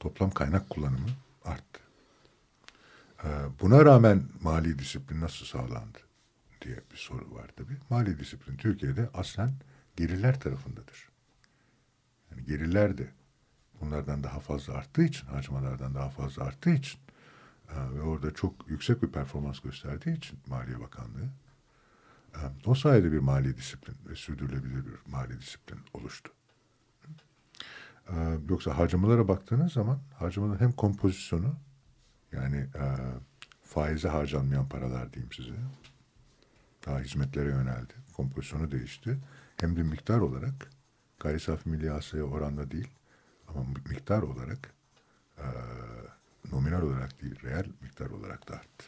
toplam 0.00 0.30
kaynak 0.30 0.70
kullanımı 0.70 1.08
arttı. 1.44 1.80
Ee, 3.24 3.28
buna 3.60 3.84
rağmen 3.84 4.22
mali 4.42 4.78
disiplin 4.78 5.20
nasıl 5.20 5.46
sağlandı 5.46 6.05
diye 6.66 6.80
bir 6.92 6.96
soru 6.96 7.34
var 7.34 7.50
tabii. 7.56 7.76
Mali 7.90 8.18
disiplin 8.18 8.56
Türkiye'de 8.56 9.10
aslen 9.14 9.52
gelirler 9.96 10.40
tarafındadır. 10.40 11.08
Yani 12.30 12.44
gelirler 12.44 12.98
de 12.98 13.10
bunlardan 13.80 14.24
daha 14.24 14.40
fazla 14.40 14.74
arttığı 14.74 15.02
için, 15.02 15.26
harcamalardan 15.26 15.94
daha 15.94 16.10
fazla 16.10 16.44
arttığı 16.44 16.70
için 16.70 17.00
e, 17.70 17.94
ve 17.94 18.02
orada 18.02 18.34
çok 18.34 18.68
yüksek 18.68 19.02
bir 19.02 19.08
performans 19.08 19.60
gösterdiği 19.60 20.16
için 20.16 20.38
Maliye 20.46 20.80
Bakanlığı 20.80 21.28
e, 22.34 22.40
o 22.66 22.74
sayede 22.74 23.12
bir 23.12 23.18
mali 23.18 23.56
disiplin 23.56 23.96
ve 24.08 24.14
sürdürülebilir 24.14 24.86
bir 24.86 25.10
mali 25.12 25.40
disiplin 25.40 25.78
oluştu. 25.94 26.32
E, 28.08 28.14
yoksa 28.48 28.78
harcamalara 28.78 29.28
baktığınız 29.28 29.72
zaman 29.72 30.00
harcamaların 30.14 30.64
hem 30.64 30.72
kompozisyonu 30.72 31.54
yani 32.32 32.66
faize 33.62 34.08
harcanmayan 34.08 34.68
paralar 34.68 35.12
diyeyim 35.12 35.32
size 35.32 35.52
daha 36.86 37.00
hizmetlere 37.00 37.48
yöneldi. 37.48 37.92
Kompozisyonu 38.16 38.70
değişti. 38.70 39.18
Hem 39.56 39.76
de 39.76 39.82
miktar 39.82 40.18
olarak 40.18 40.70
gayri 41.20 41.40
safi 41.40 41.68
milli 41.68 41.90
hasılaya 41.90 42.24
oranla 42.24 42.70
değil 42.70 42.90
ama 43.48 43.64
miktar 43.88 44.22
olarak 44.22 44.70
e, 45.38 45.46
nominal 46.52 46.82
olarak 46.82 47.22
değil, 47.22 47.42
reel 47.42 47.66
miktar 47.80 48.10
olarak 48.10 48.48
da 48.48 48.54
arttı. 48.54 48.86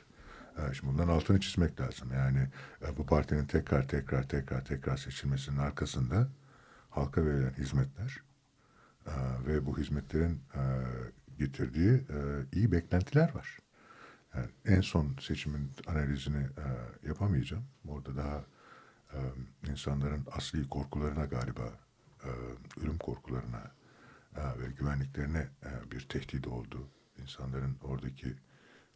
E, 0.59 0.75
şimdi 0.75 0.93
bundan 0.93 1.09
altını 1.09 1.41
çizmek 1.41 1.81
lazım. 1.81 2.13
Yani 2.13 2.49
e, 2.83 2.97
bu 2.97 3.07
partinin 3.07 3.45
tekrar 3.47 3.89
tekrar 3.89 4.29
tekrar 4.29 4.65
tekrar 4.65 4.97
seçilmesinin 4.97 5.59
arkasında 5.59 6.29
halka 6.91 7.27
verilen 7.27 7.53
hizmetler 7.53 8.23
e, 9.07 9.13
ve 9.47 9.67
bu 9.67 9.79
hizmetlerin 9.79 10.43
e, 10.55 10.63
getirdiği 11.39 11.93
e, 11.93 12.19
iyi 12.53 12.73
beklentiler 12.73 13.35
var. 13.35 13.59
Yani 14.35 14.49
en 14.65 14.81
son 14.81 15.17
seçimin 15.21 15.71
analizini 15.87 16.43
e, 16.43 16.67
yapamayacağım. 17.09 17.65
Orada 17.89 18.17
daha 18.17 18.45
e, 19.13 19.19
insanların 19.71 20.27
asli 20.33 20.69
korkularına 20.69 21.25
galiba, 21.25 21.73
e, 22.25 22.29
ölüm 22.81 22.99
korkularına 22.99 23.73
e, 24.37 24.61
ve 24.61 24.71
güvenliklerine 24.79 25.49
e, 25.65 25.91
bir 25.91 26.01
tehdit 26.01 26.47
oldu. 26.47 26.89
İnsanların 27.23 27.77
oradaki 27.83 28.37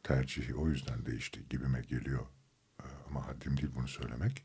tercihi 0.03 0.55
o 0.55 0.69
yüzden 0.69 1.07
değişti 1.07 1.41
gibime 1.51 1.81
geliyor. 1.81 2.27
E, 2.81 2.87
ama 3.09 3.27
haddim 3.27 3.57
değil 3.57 3.71
bunu 3.75 3.89
söylemek. 3.89 4.45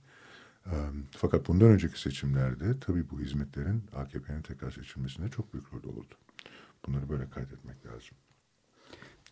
E, 0.65 0.73
fakat 1.11 1.47
bundan 1.47 1.67
önceki 1.67 2.01
seçimlerde 2.01 2.79
tabii 2.79 3.09
bu 3.09 3.19
hizmetlerin 3.19 3.89
AKP'nin 3.95 4.41
tekrar 4.41 4.71
seçilmesinde 4.71 5.29
çok 5.29 5.53
büyük 5.53 5.73
rol 5.73 5.83
oldu. 5.83 6.15
Bunları 6.85 7.09
böyle 7.09 7.29
kaydetmek 7.29 7.85
lazım. 7.85 8.17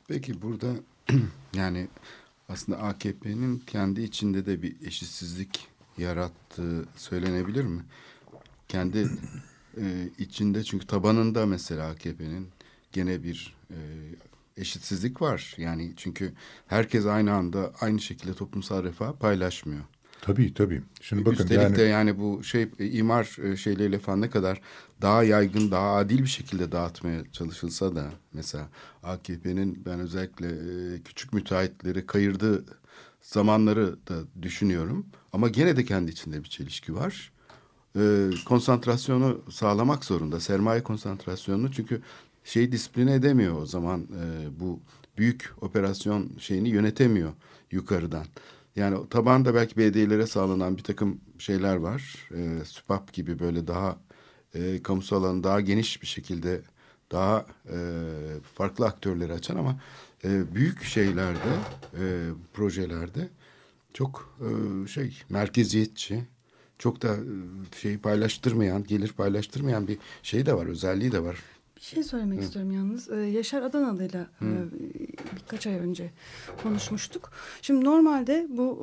Peki 0.07 0.41
burada 0.41 0.67
yani 1.55 1.87
aslında 2.49 2.77
AKP'nin 2.79 3.59
kendi 3.59 4.01
içinde 4.01 4.45
de 4.45 4.61
bir 4.61 4.75
eşitsizlik 4.87 5.67
yarattığı 5.97 6.85
söylenebilir 6.95 7.63
mi? 7.63 7.83
Kendi 8.67 8.97
e, 9.77 10.09
içinde 10.17 10.63
çünkü 10.63 10.87
tabanında 10.87 11.45
mesela 11.45 11.89
AKP'nin 11.89 12.49
gene 12.91 13.23
bir 13.23 13.55
e, 13.71 13.77
eşitsizlik 14.57 15.21
var. 15.21 15.55
Yani 15.57 15.93
çünkü 15.97 16.33
herkes 16.67 17.05
aynı 17.05 17.33
anda 17.33 17.73
aynı 17.81 17.99
şekilde 18.01 18.33
toplumsal 18.33 18.83
refah 18.83 19.13
paylaşmıyor. 19.13 19.83
Tabii 20.21 20.53
tabii. 20.53 20.81
Şimdi 21.01 21.25
bakın 21.25 21.43
Üstelik 21.43 21.61
yani... 21.61 21.75
de 21.75 21.81
yani 21.81 22.19
bu 22.19 22.43
şey 22.43 22.67
e, 22.79 22.85
imar 22.85 23.37
e, 23.43 23.57
şeyleriyle 23.57 23.99
falan 23.99 24.21
ne 24.21 24.29
kadar 24.29 24.61
daha 25.01 25.23
yaygın, 25.23 25.71
daha 25.71 25.95
adil 25.95 26.19
bir 26.19 26.27
şekilde 26.27 26.71
dağıtmaya 26.71 27.23
çalışılsa 27.31 27.95
da 27.95 28.09
mesela 28.33 28.69
AKP'nin 29.03 29.85
ben 29.85 29.99
özellikle 29.99 30.47
e, 30.47 31.01
küçük 31.01 31.33
müteahhitleri 31.33 32.05
kayırdığı 32.05 32.65
zamanları 33.21 33.95
da 34.07 34.15
düşünüyorum. 34.41 35.05
Ama 35.33 35.47
gene 35.47 35.77
de 35.77 35.85
kendi 35.85 36.11
içinde 36.11 36.43
bir 36.43 36.49
çelişki 36.49 36.95
var. 36.95 37.31
konsantrasyonu 38.45 39.41
sağlamak 39.51 40.05
zorunda. 40.05 40.39
Sermaye 40.39 40.83
konsantrasyonunu 40.83 41.71
çünkü 41.71 42.01
şey 42.43 42.71
disipline 42.71 43.13
edemiyor 43.13 43.61
o 43.61 43.65
zaman 43.65 44.07
bu 44.59 44.79
büyük 45.17 45.53
operasyon 45.61 46.31
şeyini 46.39 46.69
yönetemiyor 46.69 47.33
yukarıdan. 47.71 48.25
Yani 48.75 49.09
tabanda 49.09 49.55
belki 49.55 49.77
belediyelere 49.77 50.27
sağlanan 50.27 50.77
bir 50.77 50.83
takım 50.83 51.21
şeyler 51.39 51.75
var. 51.75 52.29
E, 52.35 52.65
SÜPAP 52.65 53.13
gibi 53.13 53.39
böyle 53.39 53.67
daha 53.67 53.97
e, 54.55 54.83
kamusal 54.83 55.23
alanı 55.23 55.43
daha 55.43 55.61
geniş 55.61 56.01
bir 56.01 56.07
şekilde 56.07 56.61
daha 57.11 57.45
e, 57.69 57.77
farklı 58.53 58.85
aktörleri 58.85 59.33
açan 59.33 59.55
ama 59.55 59.79
e, 60.23 60.55
büyük 60.55 60.83
şeylerde, 60.83 61.49
e, 61.93 62.03
projelerde 62.53 63.29
çok 63.93 64.37
e, 64.41 64.87
şey 64.87 65.17
merkeziyetçi, 65.29 66.23
çok 66.79 67.01
da 67.01 67.15
e, 67.15 67.81
şey 67.81 67.97
paylaştırmayan, 67.97 68.83
gelir 68.83 69.13
paylaştırmayan 69.13 69.87
bir 69.87 69.97
şey 70.23 70.45
de 70.45 70.53
var, 70.53 70.65
özelliği 70.65 71.11
de 71.11 71.23
var. 71.23 71.37
Şey 71.85 72.03
söylemek 72.03 72.39
Hı. 72.39 72.43
istiyorum 72.43 72.71
yalnız. 72.71 73.09
Ee, 73.09 73.15
Yaşar 73.15 73.61
Adanalı'yla 73.61 74.27
e, 74.41 74.47
birkaç 75.35 75.67
ay 75.67 75.73
önce 75.73 76.11
konuşmuştuk. 76.63 77.31
Şimdi 77.61 77.85
normalde 77.85 78.47
bu 78.49 78.77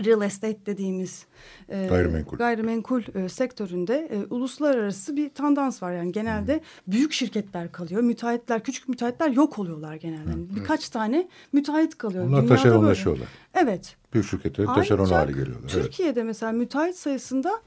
e, 0.00 0.04
real 0.04 0.22
estate 0.22 0.66
dediğimiz 0.66 1.26
e, 1.68 1.86
gayrimenkul, 1.86 2.36
gayrimenkul 2.36 3.02
e, 3.14 3.28
sektöründe 3.28 4.08
e, 4.12 4.34
uluslararası 4.34 5.16
bir 5.16 5.28
tendans 5.28 5.82
var. 5.82 5.92
Yani 5.92 6.12
genelde 6.12 6.54
hmm. 6.54 6.92
büyük 6.92 7.12
şirketler 7.12 7.72
kalıyor. 7.72 8.02
Müteahhitler, 8.02 8.62
küçük 8.62 8.88
müteahhitler 8.88 9.30
yok 9.30 9.58
oluyorlar 9.58 9.94
genelde. 9.94 10.32
Hmm. 10.32 10.56
Birkaç 10.56 10.88
tane 10.88 11.28
müteahhit 11.52 11.98
kalıyor. 11.98 12.26
Onlar 12.26 12.48
taşeronlaşıyorlar. 12.48 13.28
Evet. 13.54 13.96
Büyük 14.12 14.26
şirketlerin 14.26 14.68
taşeron 14.68 15.06
hali 15.06 15.34
geliyorlar. 15.34 15.68
Türkiye'de 15.68 16.20
evet. 16.20 16.26
mesela 16.26 16.52
müteahhit 16.52 16.96
sayısında 16.96 17.62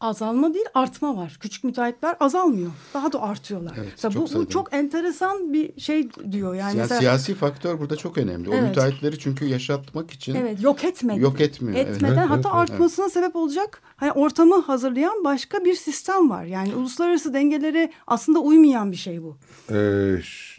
azalma 0.00 0.54
değil 0.54 0.66
artma 0.74 1.16
var. 1.16 1.36
Küçük 1.40 1.64
müteahhitler 1.64 2.16
azalmıyor. 2.20 2.70
Daha 2.94 3.12
da 3.12 3.22
artıyorlar. 3.22 3.72
Evet, 3.78 3.98
çok 3.98 4.14
bu, 4.14 4.34
bu 4.34 4.48
çok 4.48 4.74
enteresan 4.74 5.52
bir 5.52 5.80
şey 5.80 6.08
diyor. 6.32 6.54
Yani, 6.54 6.68
yani 6.68 6.78
mesela, 6.78 7.00
siyasi 7.00 7.34
faktör 7.34 7.78
burada 7.78 7.96
çok 7.96 8.18
önemli. 8.18 8.50
O 8.50 8.54
evet. 8.54 8.68
müteahhitleri 8.68 9.18
çünkü 9.18 9.44
yaşatmak 9.44 10.10
için 10.10 10.34
Evet, 10.34 10.62
yok 10.62 10.84
etmek. 10.84 11.18
Yok 11.18 11.40
etmiyor. 11.40 11.78
Etmeden 11.78 12.16
evet. 12.16 12.30
hatta 12.30 12.48
evet, 12.48 12.70
artmasına 12.70 13.04
evet. 13.04 13.12
sebep 13.12 13.36
olacak 13.36 13.82
hani 13.96 14.12
ortamı 14.12 14.60
hazırlayan 14.60 15.24
başka 15.24 15.64
bir 15.64 15.74
sistem 15.74 16.30
var. 16.30 16.44
Yani 16.44 16.74
uluslararası 16.74 17.34
dengelere 17.34 17.92
aslında 18.06 18.38
uymayan 18.38 18.92
bir 18.92 18.96
şey 18.96 19.22
bu. 19.22 19.36
Ee, 19.70 20.16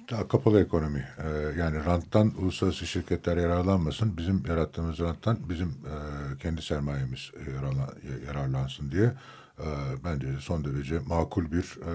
daha 0.10 0.28
kapalı 0.28 0.62
ekonomi. 0.62 1.08
Ee, 1.18 1.60
yani 1.60 1.86
ranttan 1.86 2.34
uluslararası 2.38 2.88
şirketler 2.88 3.38
yararlanmasın. 3.38 4.18
Bizim 4.18 4.44
yarattığımız 4.48 5.00
ranttan 5.00 5.38
bizim 5.50 5.68
e, 5.70 5.96
kendi 6.40 6.62
sermayemiz 6.62 7.32
yararlan, 7.56 7.90
yararlansın 8.28 8.92
diye 8.92 9.14
e, 9.60 9.68
bence 10.04 10.28
son 10.40 10.64
derece 10.66 11.00
makul 11.00 11.52
bir 11.52 11.78
e, 11.88 11.94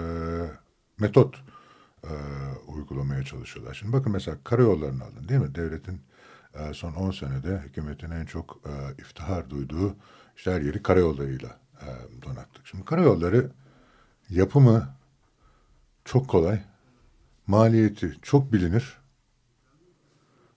metot. 0.99 1.35
e, 2.03 2.11
uygulamaya 2.67 3.23
çalışıyorlar. 3.23 3.73
Şimdi 3.73 3.93
bakın 3.93 4.11
mesela 4.11 4.37
karayollarını 4.43 5.03
alın 5.03 5.29
değil 5.29 5.41
mi? 5.41 5.55
Devletin 5.55 6.01
e, 6.53 6.73
son 6.73 6.93
10 6.93 7.11
senede 7.11 7.57
hükümetin 7.65 8.11
en 8.11 8.25
çok 8.25 8.59
e, 8.65 9.01
iftihar 9.01 9.49
duyduğu 9.49 9.95
işte 10.37 10.51
her 10.51 10.61
yeri 10.61 10.83
karayollarıyla 10.83 11.59
e, 11.81 11.87
donattık. 12.25 12.67
Şimdi 12.67 12.85
karayolları 12.85 13.51
yapımı 14.29 14.89
çok 16.05 16.27
kolay, 16.27 16.61
maliyeti 17.47 18.17
çok 18.21 18.53
bilinir. 18.53 18.97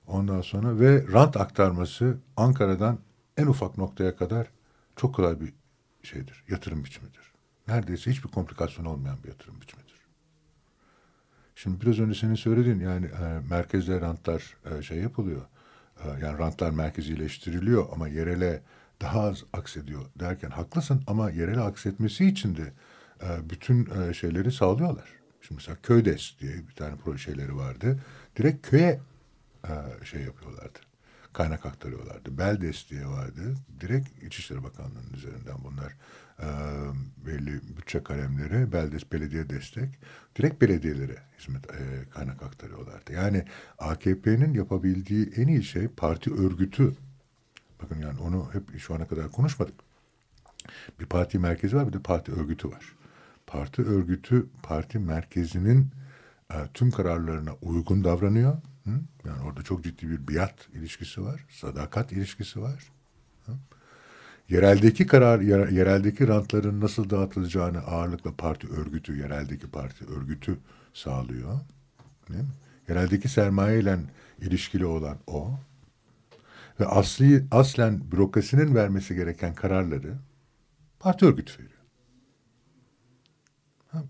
Ondan 0.06 0.40
sonra 0.40 0.80
ve 0.80 1.04
rant 1.12 1.36
aktarması 1.36 2.18
Ankara'dan 2.36 2.98
en 3.36 3.46
ufak 3.46 3.78
noktaya 3.78 4.16
kadar 4.16 4.46
çok 4.96 5.14
kolay 5.14 5.40
bir 5.40 5.52
şeydir, 6.02 6.44
yatırım 6.48 6.84
biçimidir. 6.84 7.32
Neredeyse 7.68 8.10
hiçbir 8.10 8.28
komplikasyon 8.28 8.84
olmayan 8.84 9.22
bir 9.24 9.28
yatırım 9.28 9.60
biçimidir. 9.60 10.00
Şimdi 11.54 11.80
biraz 11.80 11.98
önce 11.98 12.20
senin 12.20 12.34
söylediğin 12.34 12.80
yani 12.80 13.06
e, 13.06 13.40
merkezde 13.50 14.00
rantlar 14.00 14.56
e, 14.70 14.82
şey 14.82 14.98
yapılıyor. 14.98 15.42
E, 16.04 16.08
yani 16.08 16.38
rantlar 16.38 16.70
merkezileştiriliyor 16.70 17.86
ama 17.92 18.08
yerele 18.08 18.62
daha 19.00 19.20
az 19.20 19.44
aksediyor 19.52 20.02
derken 20.20 20.50
haklısın 20.50 21.02
ama 21.06 21.30
yerele 21.30 21.60
aksetmesi 21.60 22.26
için 22.26 22.56
de 22.56 22.72
e, 23.22 23.50
bütün 23.50 23.88
e, 23.90 24.14
şeyleri 24.14 24.52
sağlıyorlar. 24.52 25.19
Şimdi 25.42 25.54
mesela 25.54 25.78
Köydes 25.82 26.34
diye 26.40 26.68
bir 26.68 26.74
tane 26.74 26.96
projeleri 26.96 27.56
vardı. 27.56 28.00
Direkt 28.36 28.68
köye 28.70 29.00
e, 29.64 30.04
şey 30.04 30.22
yapıyorlardı. 30.22 30.78
Kaynak 31.32 31.66
aktarıyorlardı. 31.66 32.38
Beldes 32.38 32.90
diye 32.90 33.06
vardı. 33.06 33.54
Direkt 33.80 34.22
İçişleri 34.22 34.62
Bakanlığı'nın 34.62 35.12
üzerinden 35.14 35.56
bunlar 35.64 35.96
e, 36.42 36.46
belli 37.26 37.60
bütçe 37.76 38.02
kalemleri, 38.02 38.72
Beldes 38.72 39.12
belediye 39.12 39.50
destek. 39.50 39.98
Direkt 40.36 40.62
belediyelere 40.62 41.16
hizmet 41.38 41.70
e, 41.70 42.08
kaynak 42.10 42.42
aktarıyorlardı. 42.42 43.12
Yani 43.12 43.44
AKP'nin 43.78 44.54
yapabildiği 44.54 45.30
en 45.36 45.46
iyi 45.46 45.64
şey 45.64 45.88
parti 45.88 46.34
örgütü. 46.34 46.94
Bakın 47.82 47.98
yani 47.98 48.20
onu 48.20 48.50
hep 48.52 48.80
şu 48.80 48.94
ana 48.94 49.06
kadar 49.08 49.30
konuşmadık. 49.30 49.74
Bir 51.00 51.06
parti 51.06 51.38
merkezi 51.38 51.76
var 51.76 51.88
bir 51.88 51.92
de 51.92 51.98
parti 51.98 52.32
örgütü 52.32 52.70
var. 52.70 52.99
Parti 53.50 53.82
örgütü 53.82 54.46
parti 54.62 54.98
merkezinin 54.98 55.90
e, 56.52 56.56
tüm 56.74 56.90
kararlarına 56.90 57.54
uygun 57.62 58.04
davranıyor. 58.04 58.52
Hı? 58.84 58.90
Yani 59.24 59.42
orada 59.42 59.62
çok 59.62 59.84
ciddi 59.84 60.10
bir 60.10 60.28
biat 60.28 60.68
ilişkisi 60.74 61.22
var, 61.22 61.46
sadakat 61.50 62.12
ilişkisi 62.12 62.62
var. 62.62 62.92
Hı? 63.46 63.52
Yereldeki 64.48 65.06
karar, 65.06 65.40
yereldeki 65.70 66.28
rantların 66.28 66.80
nasıl 66.80 67.10
dağıtılacağını 67.10 67.78
ağırlıkla 67.78 68.34
parti 68.36 68.68
örgütü, 68.68 69.16
yereldeki 69.16 69.70
parti 69.70 70.06
örgütü 70.06 70.58
sağlıyor. 70.94 71.60
Değil 72.28 72.40
mi? 72.40 72.48
Yereldeki 72.88 73.28
sermaye 73.28 73.80
ile 73.80 73.98
ilişkili 74.40 74.86
olan 74.86 75.18
o. 75.26 75.58
Ve 76.80 76.86
asli, 76.86 77.44
aslen 77.50 78.12
bürokrasinin 78.12 78.74
vermesi 78.74 79.14
gereken 79.14 79.54
kararları 79.54 80.14
parti 80.98 81.26
örgütü 81.26 81.52
veriyor. 81.62 81.80
Ha? 83.88 84.02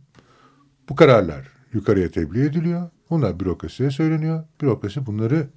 Bu 0.91 0.95
kararlar 0.97 1.49
yukarıya 1.73 2.11
tebliğ 2.11 2.45
ediliyor. 2.45 2.91
Bunlar 3.11 3.41
bürokrasiye 3.41 3.91
söyleniyor. 3.91 4.45
Bürokrasi 4.61 5.07
bunları 5.07 5.49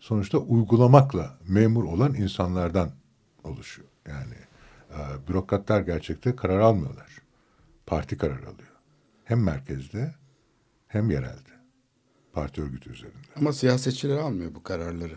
sonuçta 0.00 0.38
uygulamakla 0.38 1.38
memur 1.48 1.84
olan 1.84 2.14
insanlardan 2.14 2.90
oluşuyor. 3.44 3.88
Yani 4.08 4.34
e, 4.90 5.28
bürokratlar 5.28 5.80
gerçekte 5.80 6.36
karar 6.36 6.60
almıyorlar. 6.60 7.22
Parti 7.86 8.18
karar 8.18 8.38
alıyor. 8.38 8.72
Hem 9.24 9.42
merkezde 9.42 10.14
hem 10.88 11.10
yerelde. 11.10 11.50
Parti 12.32 12.62
örgütü 12.62 12.90
üzerinde. 12.90 13.16
Ama 13.36 13.52
siyasetçiler 13.52 14.16
almıyor 14.16 14.54
bu 14.54 14.62
kararları. 14.62 15.16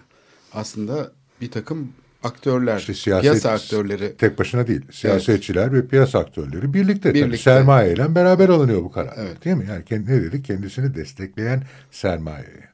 Aslında 0.53 1.11
bir 1.41 1.51
takım 1.51 1.93
aktörler, 2.23 2.77
işte 2.77 2.93
siyaset, 2.93 3.31
piyasa 3.31 3.51
aktörleri. 3.51 4.17
Tek 4.17 4.39
başına 4.39 4.67
değil. 4.67 4.81
Siyasetçiler 4.91 5.67
evet. 5.67 5.73
ve 5.73 5.87
piyasa 5.87 6.19
aktörleri 6.19 6.73
birlikte. 6.73 7.13
birlikte. 7.13 7.27
Tabii 7.27 7.37
sermayeyle 7.37 8.15
beraber 8.15 8.49
alınıyor 8.49 8.83
bu 8.83 8.91
karar. 8.91 9.13
Evet. 9.17 9.45
Değil 9.45 9.55
mi? 9.55 9.65
Yani 9.69 9.85
kendi, 9.85 10.11
ne 10.11 10.21
dedik? 10.21 10.45
Kendisini 10.45 10.95
destekleyen 10.95 11.63
sermayeye 11.91 12.69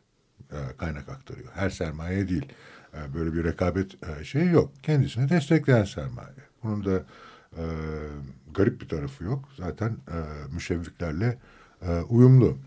kaynak 0.77 1.09
aktarıyor. 1.09 1.47
Her 1.53 1.69
sermaye 1.69 2.29
değil. 2.29 2.45
E, 2.93 3.13
böyle 3.13 3.33
bir 3.33 3.43
rekabet 3.43 3.91
e, 4.03 4.23
şeyi 4.23 4.51
yok. 4.51 4.71
Kendisini 4.83 5.29
destekleyen 5.29 5.83
sermaye. 5.83 6.29
Bunun 6.63 6.85
da 6.85 7.03
e, 7.57 7.63
garip 8.53 8.81
bir 8.81 8.87
tarafı 8.87 9.23
yok. 9.23 9.49
Zaten 9.57 9.89
e, 9.89 10.17
müşevviklerle 10.53 11.37
e, 11.81 12.01
uyumlu. 12.01 12.57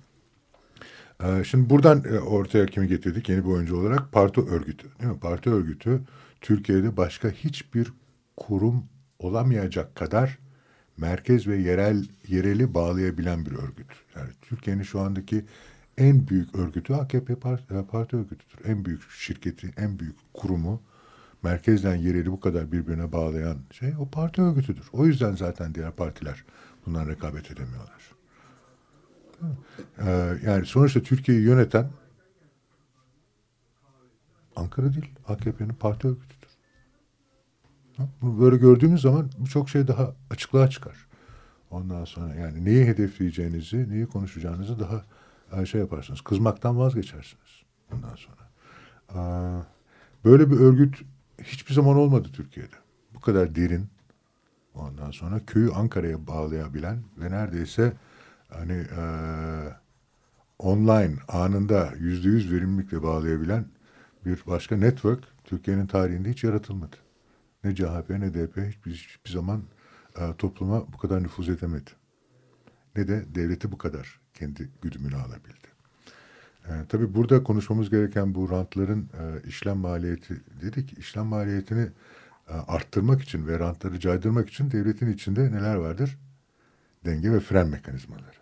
E, 1.25 1.45
şimdi 1.45 1.71
buradan 1.71 2.05
e, 2.05 2.19
ortaya 2.19 2.67
kimi 2.67 2.89
getirdik 2.89 3.29
yeni 3.29 3.45
bir 3.45 3.51
oyuncu 3.51 3.77
olarak? 3.77 4.13
Parti 4.13 4.41
örgütü. 4.41 4.87
Değil 5.01 5.13
mi? 5.13 5.21
Parti 5.21 5.51
örgütü 5.51 6.01
Türkiye'de 6.41 6.97
başka 6.97 7.29
hiçbir 7.29 7.93
kurum 8.37 8.85
olamayacak 9.19 9.95
kadar 9.95 10.39
merkez 10.97 11.47
ve 11.47 11.57
yerel 11.57 12.05
yereli 12.29 12.75
bağlayabilen 12.75 13.47
bir 13.47 13.53
örgüt. 13.53 13.87
Yani 14.17 14.31
Türkiye'nin 14.43 14.83
şu 14.83 15.01
andaki 15.01 15.45
en 15.99 16.29
büyük 16.29 16.55
örgütü 16.55 16.95
AKP 16.95 17.35
parti, 17.35 17.75
e, 17.75 17.85
parti 17.85 18.17
örgütüdür. 18.17 18.71
En 18.71 18.85
büyük 18.85 19.11
şirketi, 19.11 19.71
en 19.77 19.99
büyük 19.99 20.17
kurumu 20.35 20.83
merkezden 21.43 21.97
yereli 21.97 22.33
bu 22.33 22.41
kadar 22.41 22.73
birbirine 22.73 23.13
bağlayan 23.13 23.59
şey 23.71 23.95
o 23.99 24.09
parti 24.09 24.43
örgütüdür. 24.43 24.87
O 24.93 25.07
yüzden 25.07 25.33
zaten 25.33 25.75
diğer 25.75 25.93
partiler 25.93 26.45
bundan 26.87 27.09
rekabet 27.09 27.51
edemiyorlar. 27.51 28.13
Ee, 29.99 30.35
yani 30.47 30.67
sonuçta 30.67 31.01
Türkiye'yi 31.01 31.45
yöneten 31.45 31.91
Ankara 34.59 34.95
değil, 34.95 35.11
AKP'nin 35.29 35.75
parti 35.75 36.09
örgütüdür. 36.09 36.49
Bunu 38.21 38.41
böyle 38.41 38.57
gördüğümüz 38.57 39.03
zaman 39.03 39.31
birçok 39.39 39.69
şey 39.71 39.89
daha 39.89 40.15
açıklığa 40.31 40.71
çıkar. 40.71 41.07
Ondan 41.71 42.05
sonra 42.05 42.35
yani 42.35 42.65
neyi 42.65 42.87
hedefleyeceğinizi, 42.87 43.91
neyi 43.91 44.07
konuşacağınızı 44.07 44.77
daha 44.81 45.05
şey 45.67 45.81
yaparsınız. 45.81 46.21
Kızmaktan 46.21 46.79
vazgeçersiniz 46.79 47.63
ondan 47.93 48.15
sonra. 48.15 48.49
Böyle 50.25 50.51
bir 50.51 50.57
örgüt 50.57 51.03
hiçbir 51.43 51.75
zaman 51.75 51.97
olmadı 51.97 52.29
Türkiye'de. 52.33 52.77
Bu 53.15 53.21
kadar 53.21 53.55
derin. 53.55 53.87
Ondan 54.75 55.11
sonra 55.11 55.41
köyü 55.47 55.73
Ankara'ya 55.73 56.27
bağlayabilen 56.27 56.99
ve 57.19 57.31
neredeyse 57.31 57.93
hani 58.49 58.73
e, 58.73 59.03
online 60.59 61.15
anında 61.29 61.93
yüzde 61.99 62.29
yüz 62.29 62.53
verimlilikle 62.53 63.03
bağlayabilen 63.03 63.65
bir 64.29 64.47
başka 64.47 64.77
network 64.77 65.25
Türkiye'nin 65.45 65.87
tarihinde 65.87 66.31
hiç 66.31 66.45
yaratılmadı. 66.45 66.97
Ne 67.65 67.75
CHP 67.75 68.11
ne 68.11 68.35
DP 68.35 68.57
hiçbir, 68.57 68.93
hiçbir 68.93 69.31
zaman 69.31 69.63
e, 70.19 70.37
topluma 70.39 70.93
bu 70.93 70.99
kadar 70.99 71.23
nüfuz 71.23 71.49
edemedi. 71.49 71.91
Ne 72.97 73.09
de 73.09 73.25
devleti 73.35 73.73
bu 73.73 73.79
kadar 73.79 74.21
kendi 74.35 74.69
güdümünü 74.83 75.17
alabildi. 75.17 75.69
E, 76.67 76.71
tabii 76.89 77.15
burada 77.15 77.43
konuşmamız 77.43 77.91
gereken 77.91 78.35
bu 78.35 78.51
rantların 78.51 79.11
e, 79.21 79.49
işlem 79.49 79.77
maliyeti 79.77 80.41
dedik. 80.63 80.99
İşlem 80.99 81.27
maliyetini 81.27 81.89
e, 82.49 82.53
arttırmak 82.53 83.23
için 83.23 83.47
ve 83.47 83.59
rantları 83.59 84.01
caydırmak 84.01 84.49
için 84.49 84.71
devletin 84.71 85.13
içinde 85.13 85.53
neler 85.53 85.75
vardır? 85.75 86.19
Denge 87.05 87.33
ve 87.33 87.41
fren 87.41 87.69
mekanizmaları. 87.69 88.39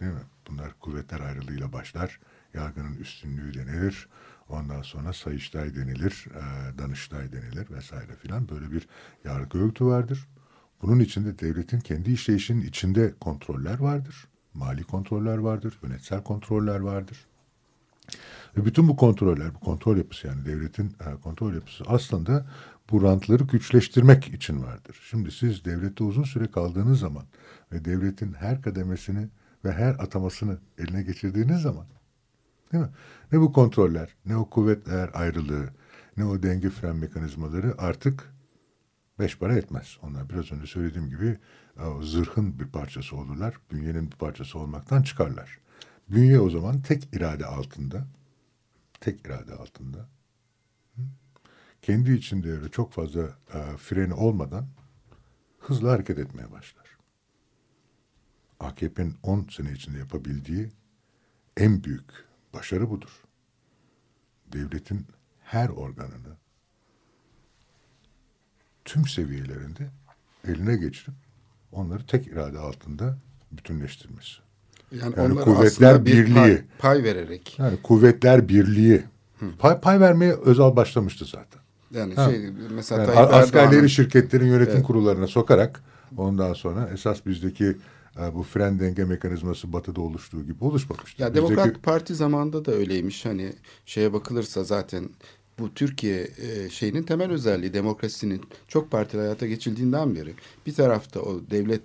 Değil 0.00 0.12
mi? 0.12 0.20
Bunlar 0.48 0.72
kuvvetler 0.80 1.20
ayrılığıyla 1.20 1.72
başlar. 1.72 2.20
Yargının 2.54 2.96
üstünlüğü 2.96 3.54
denilir. 3.54 4.08
Ondan 4.48 4.82
sonra 4.82 5.12
sayıştay 5.12 5.76
denilir, 5.76 6.26
e, 6.34 6.78
danıştay 6.78 7.32
denilir 7.32 7.70
vesaire 7.70 8.16
filan. 8.16 8.48
Böyle 8.48 8.72
bir 8.72 8.88
yargı 9.24 9.58
örgütü 9.58 9.84
vardır. 9.84 10.28
Bunun 10.82 11.00
içinde 11.00 11.38
devletin 11.38 11.80
kendi 11.80 12.12
işleyişinin 12.12 12.62
içinde 12.62 13.14
kontroller 13.20 13.78
vardır. 13.78 14.28
Mali 14.54 14.84
kontroller 14.84 15.38
vardır, 15.38 15.78
yönetsel 15.82 16.22
kontroller 16.22 16.80
vardır. 16.80 17.26
Ve 18.56 18.64
bütün 18.64 18.88
bu 18.88 18.96
kontroller, 18.96 19.54
bu 19.54 19.60
kontrol 19.60 19.96
yapısı 19.96 20.26
yani 20.26 20.44
devletin 20.44 20.86
e, 20.86 21.20
kontrol 21.22 21.54
yapısı 21.54 21.84
aslında 21.86 22.46
bu 22.90 23.02
rantları 23.02 23.44
güçleştirmek 23.44 24.28
için 24.28 24.62
vardır. 24.62 25.00
Şimdi 25.10 25.30
siz 25.30 25.64
devlette 25.64 26.04
uzun 26.04 26.24
süre 26.24 26.50
kaldığınız 26.50 27.00
zaman 27.00 27.24
ve 27.72 27.84
devletin 27.84 28.32
her 28.32 28.62
kademesini 28.62 29.28
ve 29.64 29.72
her 29.72 29.90
atamasını 29.90 30.58
eline 30.78 31.02
geçirdiğiniz 31.02 31.62
zaman 31.62 31.86
Değil 32.76 32.88
mi? 32.88 32.94
Ne 33.32 33.40
bu 33.40 33.52
kontroller, 33.52 34.16
ne 34.26 34.36
o 34.36 34.50
kuvvetler 34.50 35.10
ayrılığı, 35.14 35.68
ne 36.16 36.24
o 36.24 36.42
denge 36.42 36.70
fren 36.70 36.96
mekanizmaları 36.96 37.74
artık 37.78 38.32
beş 39.18 39.38
para 39.38 39.54
etmez. 39.56 39.98
Onlar 40.02 40.30
biraz 40.30 40.52
önce 40.52 40.66
söylediğim 40.66 41.08
gibi 41.08 41.38
o 41.86 42.02
zırhın 42.02 42.58
bir 42.58 42.66
parçası 42.66 43.16
olurlar. 43.16 43.54
Bünyenin 43.72 44.10
bir 44.10 44.16
parçası 44.16 44.58
olmaktan 44.58 45.02
çıkarlar. 45.02 45.58
Bünye 46.08 46.40
o 46.40 46.50
zaman 46.50 46.80
tek 46.80 47.08
irade 47.14 47.46
altında. 47.46 48.06
Tek 49.00 49.26
irade 49.26 49.54
altında. 49.54 50.08
Kendi 51.82 52.12
içinde 52.12 52.52
öyle 52.52 52.68
çok 52.68 52.92
fazla 52.92 53.22
e, 53.54 53.76
freni 53.76 54.14
olmadan 54.14 54.66
hızlı 55.58 55.88
hareket 55.88 56.18
etmeye 56.18 56.52
başlar. 56.52 56.86
AKP'nin 58.60 59.16
10 59.22 59.46
sene 59.50 59.72
içinde 59.72 59.98
yapabildiği 59.98 60.72
en 61.56 61.84
büyük 61.84 62.25
başarı 62.56 62.90
budur. 62.90 63.22
Devletin 64.52 65.06
her 65.44 65.68
organını 65.68 66.36
tüm 68.84 69.06
seviyelerinde 69.06 69.90
eline 70.48 70.76
geçirip 70.76 71.14
onları 71.72 72.06
tek 72.06 72.26
irade 72.26 72.58
altında 72.58 73.18
bütünleştirmesi. 73.52 74.32
Yani, 74.92 75.14
Yani 75.16 75.34
kuvvetler 75.34 75.66
aslında 75.66 76.06
bir 76.06 76.12
birliği. 76.12 76.34
Pay, 76.34 76.62
pay 76.78 77.04
vererek. 77.04 77.58
Yani 77.58 77.82
kuvvetler 77.82 78.48
birliği. 78.48 79.04
Pay, 79.58 79.80
pay 79.80 80.00
vermeye 80.00 80.32
Özal 80.32 80.76
başlamıştı 80.76 81.24
zaten. 81.24 81.60
Yani 81.90 82.14
Ha. 82.14 82.30
şey 82.30 82.50
mesela 82.70 83.02
Yani 83.02 83.10
askerleri 83.18 83.66
Erdoğan'ın 83.66 83.86
şirketlerin 83.86 84.46
yönetim 84.46 84.82
kurullarına 84.82 85.26
sokarak 85.26 85.82
ondan 86.16 86.52
sonra 86.52 86.88
esas 86.92 87.26
bizdeki 87.26 87.76
bu 88.34 88.42
fren 88.42 88.80
denge 88.80 89.04
mekanizması 89.04 89.72
batıda 89.72 90.00
oluştuğu 90.00 90.42
gibi 90.46 90.64
oluşmamıştı. 90.64 91.22
Ya 91.22 91.28
Bizdeki- 91.28 91.34
Demokrat 91.50 91.82
Parti 91.82 92.14
zamanında 92.14 92.64
da 92.64 92.72
öyleymiş. 92.72 93.24
Hani 93.26 93.52
şeye 93.86 94.12
bakılırsa 94.12 94.64
zaten 94.64 95.08
bu 95.58 95.74
Türkiye 95.74 96.20
e, 96.38 96.70
şeyinin 96.70 97.02
temel 97.02 97.30
özelliği 97.30 97.74
demokrasinin 97.74 98.42
çok 98.68 98.90
partili 98.90 99.20
hayata 99.20 99.46
geçildiğinden 99.46 100.14
beri 100.14 100.34
bir 100.66 100.74
tarafta 100.74 101.20
o 101.20 101.40
devlet 101.50 101.82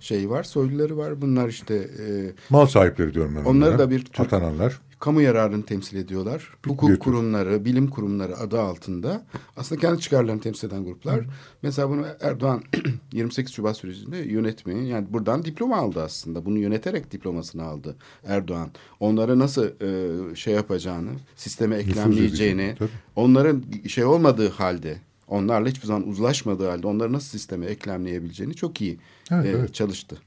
şeyi 0.00 0.30
var, 0.30 0.42
soyluları 0.42 0.96
var. 0.96 1.22
Bunlar 1.22 1.48
işte 1.48 1.74
e, 1.74 2.32
mal 2.50 2.66
sahipleri 2.66 3.14
diyorum 3.14 3.34
ben 3.36 3.40
Onları 3.44 3.50
onlara. 3.50 3.78
da 3.78 3.90
bir 3.90 4.04
Türk- 4.04 4.20
atananlar. 4.20 4.80
Kamu 5.02 5.20
yararını 5.20 5.62
temsil 5.64 5.96
ediyorlar. 5.96 6.48
Hukuk 6.66 6.88
bir 6.88 6.94
tür. 6.94 7.00
kurumları, 7.00 7.64
bilim 7.64 7.90
kurumları 7.90 8.36
adı 8.36 8.60
altında 8.60 9.22
aslında 9.56 9.80
kendi 9.80 10.00
çıkarlarını 10.00 10.40
temsil 10.40 10.68
eden 10.68 10.84
gruplar. 10.84 11.20
Mesela 11.62 11.90
bunu 11.90 12.06
Erdoğan 12.20 12.62
28 13.12 13.54
Şubat 13.54 13.76
sürecinde 13.76 14.18
yönetmeyi 14.18 14.88
yani 14.88 15.06
buradan 15.10 15.44
diploma 15.44 15.76
aldı 15.76 16.02
aslında. 16.02 16.44
Bunu 16.44 16.58
yöneterek 16.58 17.12
diplomasını 17.12 17.64
aldı 17.64 17.96
Erdoğan. 18.24 18.70
Onlara 19.00 19.38
nasıl 19.38 19.64
e, 19.64 20.36
şey 20.36 20.54
yapacağını, 20.54 21.10
sisteme 21.36 21.76
eklemleyeceğini, 21.76 22.74
onların 23.16 23.62
şey 23.88 24.04
olmadığı 24.04 24.48
halde, 24.48 24.98
onlarla 25.28 25.68
hiçbir 25.68 25.86
zaman 25.86 26.08
uzlaşmadığı 26.08 26.68
halde 26.68 26.86
onları 26.86 27.12
nasıl 27.12 27.28
sisteme 27.28 27.66
eklemleyebileceğini 27.66 28.54
çok 28.54 28.80
iyi 28.80 28.98
Evet, 29.30 29.46
e, 29.46 29.48
evet. 29.48 29.74
çalıştı. 29.74 30.18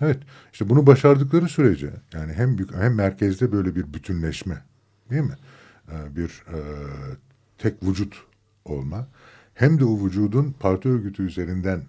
Evet. 0.00 0.18
işte 0.52 0.68
bunu 0.68 0.86
başardıkları 0.86 1.48
sürece 1.48 1.90
yani 2.12 2.32
hem 2.32 2.58
hem 2.74 2.94
merkezde 2.94 3.52
böyle 3.52 3.76
bir 3.76 3.94
bütünleşme 3.94 4.62
değil 5.10 5.22
mi? 5.22 5.36
Ee, 5.92 6.16
bir 6.16 6.28
e, 6.28 6.58
tek 7.58 7.82
vücut 7.82 8.24
olma 8.64 9.08
hem 9.54 9.80
de 9.80 9.84
o 9.84 10.06
vücudun 10.06 10.54
parti 10.60 10.88
örgütü 10.88 11.22
üzerinden 11.22 11.82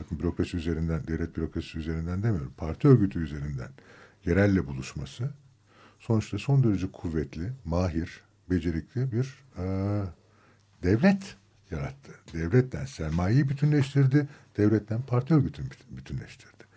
bakın 0.00 0.18
bürokrasi 0.18 0.56
üzerinden 0.56 1.06
devlet 1.06 1.36
bürokrasisi 1.36 1.78
üzerinden 1.78 2.22
demiyorum 2.22 2.52
parti 2.56 2.88
örgütü 2.88 3.18
üzerinden 3.18 3.70
yerelle 4.24 4.66
buluşması 4.66 5.30
sonuçta 6.00 6.38
son 6.38 6.64
derece 6.64 6.92
kuvvetli, 6.92 7.52
mahir, 7.64 8.20
becerikli 8.50 9.12
bir 9.12 9.34
e, 9.58 9.64
devlet 10.82 11.36
yarattı. 11.70 12.12
Devletten 12.32 12.84
sermayeyi 12.84 13.48
bütünleştirdi, 13.48 14.28
devletten 14.56 15.02
parti 15.02 15.34
örgütünü 15.34 15.70
bütün- 15.70 15.96
bütünleştirdi. 15.96 16.67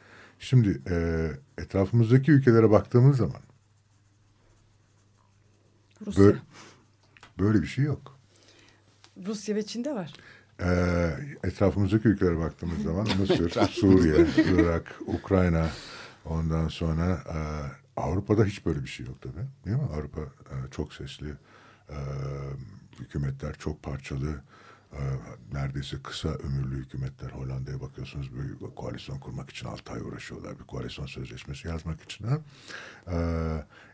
Şimdi 0.42 0.82
e, 0.90 1.28
etrafımızdaki 1.58 2.32
ülkelere 2.32 2.72
baktığımız 2.72 3.18
zaman 3.18 3.42
Rusya. 6.06 6.24
böyle, 6.24 6.38
böyle 7.40 7.62
bir 7.62 7.68
şey 7.68 7.86
yok. 7.86 8.20
Rusya 9.26 9.56
ve 9.56 9.66
Çin'de 9.66 9.96
var. 9.96 10.14
Ee, 10.62 11.14
etrafımızdaki 11.44 12.08
ülkelere 12.08 12.38
baktığımız 12.38 12.84
zaman 12.84 13.08
Mısır, 13.20 13.52
Suriye, 13.52 14.28
Irak, 14.38 15.00
Ukrayna 15.08 15.70
ondan 16.26 16.68
sonra 16.68 17.24
e, 17.28 17.38
Avrupa'da 18.02 18.46
hiç 18.46 18.66
böyle 18.66 18.84
bir 18.84 18.88
şey 18.90 19.06
yok 19.06 19.22
tabii. 19.22 19.46
Değil 19.66 19.78
mi? 19.78 19.90
Avrupa 19.94 20.22
e, 20.22 20.56
çok 20.72 20.94
sesli, 20.94 21.30
e, 21.90 21.98
hükümetler 23.00 23.54
çok 23.54 23.84
parçalı, 23.84 24.42
e, 24.94 25.00
neredeyse 25.54 25.98
kısa 26.04 26.30
ömürlü 26.30 26.76
hükümetler. 26.76 27.30
Hollanda'ya 27.30 27.82
bakıyorsunuz 27.82 28.32
bir 28.34 28.76
koalisyon 28.76 29.20
kurmak 29.20 29.50
için 29.50 29.68
6 29.68 29.94
ay 29.94 30.02
uğraşıyorlar. 30.02 30.60
Bir 30.60 30.64
koalisyon 30.64 31.06
sözleşmesi 31.06 31.68
yazmak 31.68 32.02
için. 32.02 32.28
Ha? 32.28 32.40
E, 33.08 33.18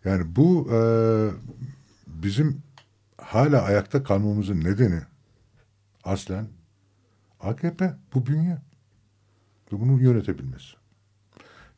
yani 0.09 0.35
bu 0.35 0.69
e, 0.73 0.79
bizim 2.07 2.61
hala 3.17 3.61
ayakta 3.61 4.03
kalmamızın 4.03 4.63
nedeni 4.63 5.01
aslen 6.03 6.47
AKP 7.39 7.93
bu 8.13 8.25
bünye 8.25 8.57
ve 9.73 9.79
bunu 9.79 10.01
yönetebilmesi. 10.01 10.73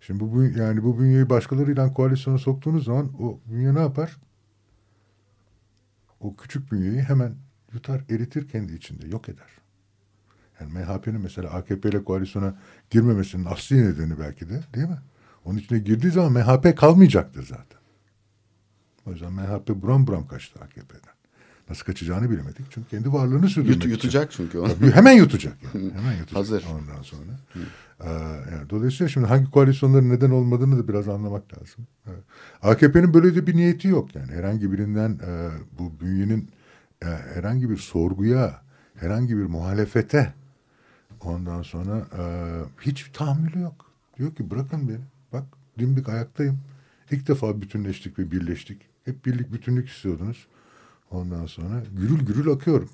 Şimdi 0.01 0.19
bu 0.19 0.43
yani 0.43 0.83
bu 0.83 0.99
bünyeyi 0.99 1.29
başkalarıyla 1.29 1.93
koalisyona 1.93 2.37
soktuğunuz 2.37 2.85
zaman 2.85 3.11
o 3.19 3.39
bünye 3.45 3.75
ne 3.75 3.79
yapar? 3.79 4.17
O 6.19 6.35
küçük 6.35 6.71
bünyeyi 6.71 7.01
hemen 7.01 7.35
yutar, 7.73 8.01
eritir 8.09 8.47
kendi 8.47 8.73
içinde, 8.73 9.07
yok 9.07 9.29
eder. 9.29 9.47
Yani 10.59 10.73
MHP'nin 10.73 11.21
mesela 11.21 11.49
AKP 11.49 11.89
ile 11.89 12.03
koalisyona 12.03 12.55
girmemesinin 12.89 13.45
asli 13.45 13.85
nedeni 13.85 14.19
belki 14.19 14.49
de 14.49 14.63
değil 14.75 14.87
mi? 14.87 14.99
Onun 15.45 15.57
içine 15.57 15.79
girdiği 15.79 16.11
zaman 16.11 16.31
MHP 16.31 16.77
kalmayacaktır 16.77 17.43
zaten. 17.45 17.79
O 19.05 19.11
yüzden 19.11 19.33
MHP 19.33 19.69
buram 19.69 20.07
buram 20.07 20.27
kaçtı 20.27 20.59
AKP'den. 20.59 21.13
Nasıl 21.69 21.85
kaçacağını 21.85 22.29
bilemedik. 22.31 22.65
Çünkü 22.69 22.89
kendi 22.89 23.13
varlığını 23.13 23.49
sürdürmek 23.49 23.75
Yut, 23.75 23.83
için. 23.83 23.89
yutacak 23.89 24.31
çünkü 24.31 24.59
onu. 24.59 24.73
Tabii 24.73 24.91
hemen 24.91 25.11
yutacak 25.11 25.57
yani. 25.63 25.91
Hemen 25.93 26.11
yutacak 26.11 26.35
Hazır. 26.37 26.65
ondan 26.73 27.01
sonra. 27.01 27.31
Ee, 28.03 28.09
yani 28.51 28.69
dolayısıyla 28.69 29.09
şimdi 29.09 29.27
hangi 29.27 29.51
koalisyonların 29.51 30.09
neden 30.09 30.29
olmadığını 30.29 30.77
da 30.77 30.87
biraz 30.87 31.09
anlamak 31.09 31.43
lazım. 31.57 31.87
Evet. 32.07 32.23
AKP'nin 32.61 33.13
böyle 33.13 33.35
de 33.35 33.47
bir 33.47 33.55
niyeti 33.55 33.87
yok 33.87 34.15
yani. 34.15 34.31
Herhangi 34.31 34.71
birinden 34.71 35.09
e, 35.11 35.49
bu 35.79 35.99
bünyenin 36.01 36.49
e, 37.03 37.07
herhangi 37.07 37.69
bir 37.69 37.77
sorguya, 37.77 38.61
herhangi 38.95 39.37
bir 39.37 39.45
muhalefete 39.45 40.33
ondan 41.21 41.61
sonra 41.61 41.97
e, 41.97 42.23
hiç 42.81 43.09
tahammülü 43.13 43.59
yok. 43.59 43.91
Diyor 44.17 44.35
ki 44.35 44.51
bırakın 44.51 44.89
beni. 44.89 45.01
Bak 45.33 45.43
dimdik 45.79 46.09
ayaktayım. 46.09 46.59
İlk 47.11 47.27
defa 47.27 47.61
bütünleştik 47.61 48.19
ve 48.19 48.31
birleştik. 48.31 48.81
Hep 49.05 49.25
birlik 49.25 49.53
bütünlük 49.53 49.89
istiyordunuz. 49.89 50.47
Ondan 51.11 51.45
sonra 51.45 51.83
gürül 51.91 52.25
gürül 52.25 52.51
akıyorum. 52.51 52.89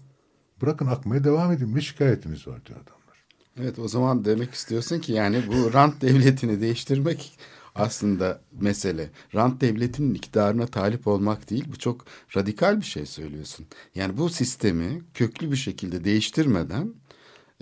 Bırakın 0.61 0.85
akmaya 0.85 1.23
devam 1.23 1.51
edin. 1.51 1.75
Ne 1.75 1.81
şikayetiniz 1.81 2.47
var 2.47 2.65
diyor 2.65 2.79
adamlar. 2.79 3.25
Evet 3.57 3.79
o 3.79 3.87
zaman 3.87 4.25
demek 4.25 4.53
istiyorsun 4.53 4.99
ki 4.99 5.13
yani 5.13 5.43
bu 5.47 5.73
rant 5.73 6.01
devletini 6.01 6.61
değiştirmek 6.61 7.37
aslında 7.75 8.41
mesele. 8.61 9.09
Rant 9.35 9.61
devletinin 9.61 10.13
iktidarına 10.13 10.67
talip 10.67 11.07
olmak 11.07 11.49
değil 11.49 11.65
bu 11.71 11.79
çok 11.79 12.05
radikal 12.37 12.77
bir 12.77 12.85
şey 12.85 13.05
söylüyorsun. 13.05 13.65
Yani 13.95 14.17
bu 14.17 14.29
sistemi 14.29 15.01
köklü 15.13 15.51
bir 15.51 15.55
şekilde 15.55 16.03
değiştirmeden 16.03 16.93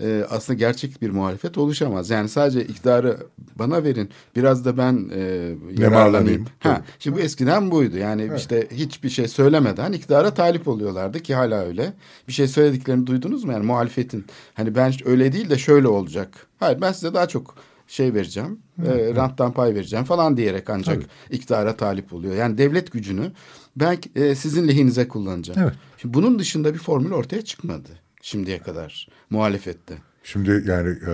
e, 0.02 0.26
aslında 0.30 0.60
gerçek 0.60 1.02
bir 1.02 1.10
muhalefet 1.10 1.58
oluşamaz. 1.58 2.10
Yani 2.10 2.30
sadece 2.30 2.66
iktidarı 2.66 3.18
bana 3.56 3.84
verin 3.84 4.10
biraz 4.36 4.66
da 4.66 4.78
ben 4.78 5.10
e, 5.14 5.56
yararlanayım. 5.78 6.46
Ha, 6.60 6.82
şimdi 7.00 7.18
bu 7.18 7.22
eskiden 7.22 7.72
buydu. 7.72 7.98
Yani 7.98 8.32
işte 8.38 8.68
hiçbir 8.72 9.10
şey 9.10 9.28
söylemeden 9.28 9.92
iktidara 9.92 10.34
talip 10.34 10.68
oluyorlardı 10.68 11.20
ki 11.20 11.36
hala 11.36 11.66
öyle. 11.66 11.94
Bir 12.28 12.34
şey 12.34 12.48
söylediklerini 12.48 13.08
duydunuz 13.08 13.44
mu? 13.44 13.52
Yani 13.52 13.66
muhalefetin 13.66 14.26
hani 14.54 14.76
ben 14.76 14.94
öyle 15.06 15.34
değil 15.34 15.50
de 15.50 15.58
şöyle 15.58 15.88
olacak. 15.88 16.48
Hayır 16.60 16.82
ben 16.82 16.92
size 16.92 17.14
daha 17.14 17.28
çok 17.28 17.56
şey 17.94 18.14
vereceğim. 18.14 18.60
E, 18.86 19.16
ranttan 19.16 19.54
pay 19.54 19.76
vereceğim 19.76 20.06
falan 20.06 20.38
diyerek 20.38 20.70
ancak 20.70 21.04
iktidara 21.30 21.78
talip 21.78 22.14
oluyor. 22.14 22.36
Yani 22.36 22.58
devlet 22.58 22.92
gücünü 22.92 23.32
ben 23.76 23.98
e, 24.16 24.36
sizin 24.36 24.68
lehinize 24.68 25.08
kullanacağım. 25.08 25.60
Evet. 25.64 25.74
Şimdi 25.98 26.14
bunun 26.14 26.40
dışında 26.40 26.74
bir 26.74 26.80
formül 26.80 27.12
ortaya 27.12 27.42
çıkmadı 27.42 27.90
şimdiye 28.22 28.60
kadar 28.60 29.08
muhalefette. 29.30 29.98
Şimdi 30.24 30.64
yani 30.66 30.90
e, 31.08 31.14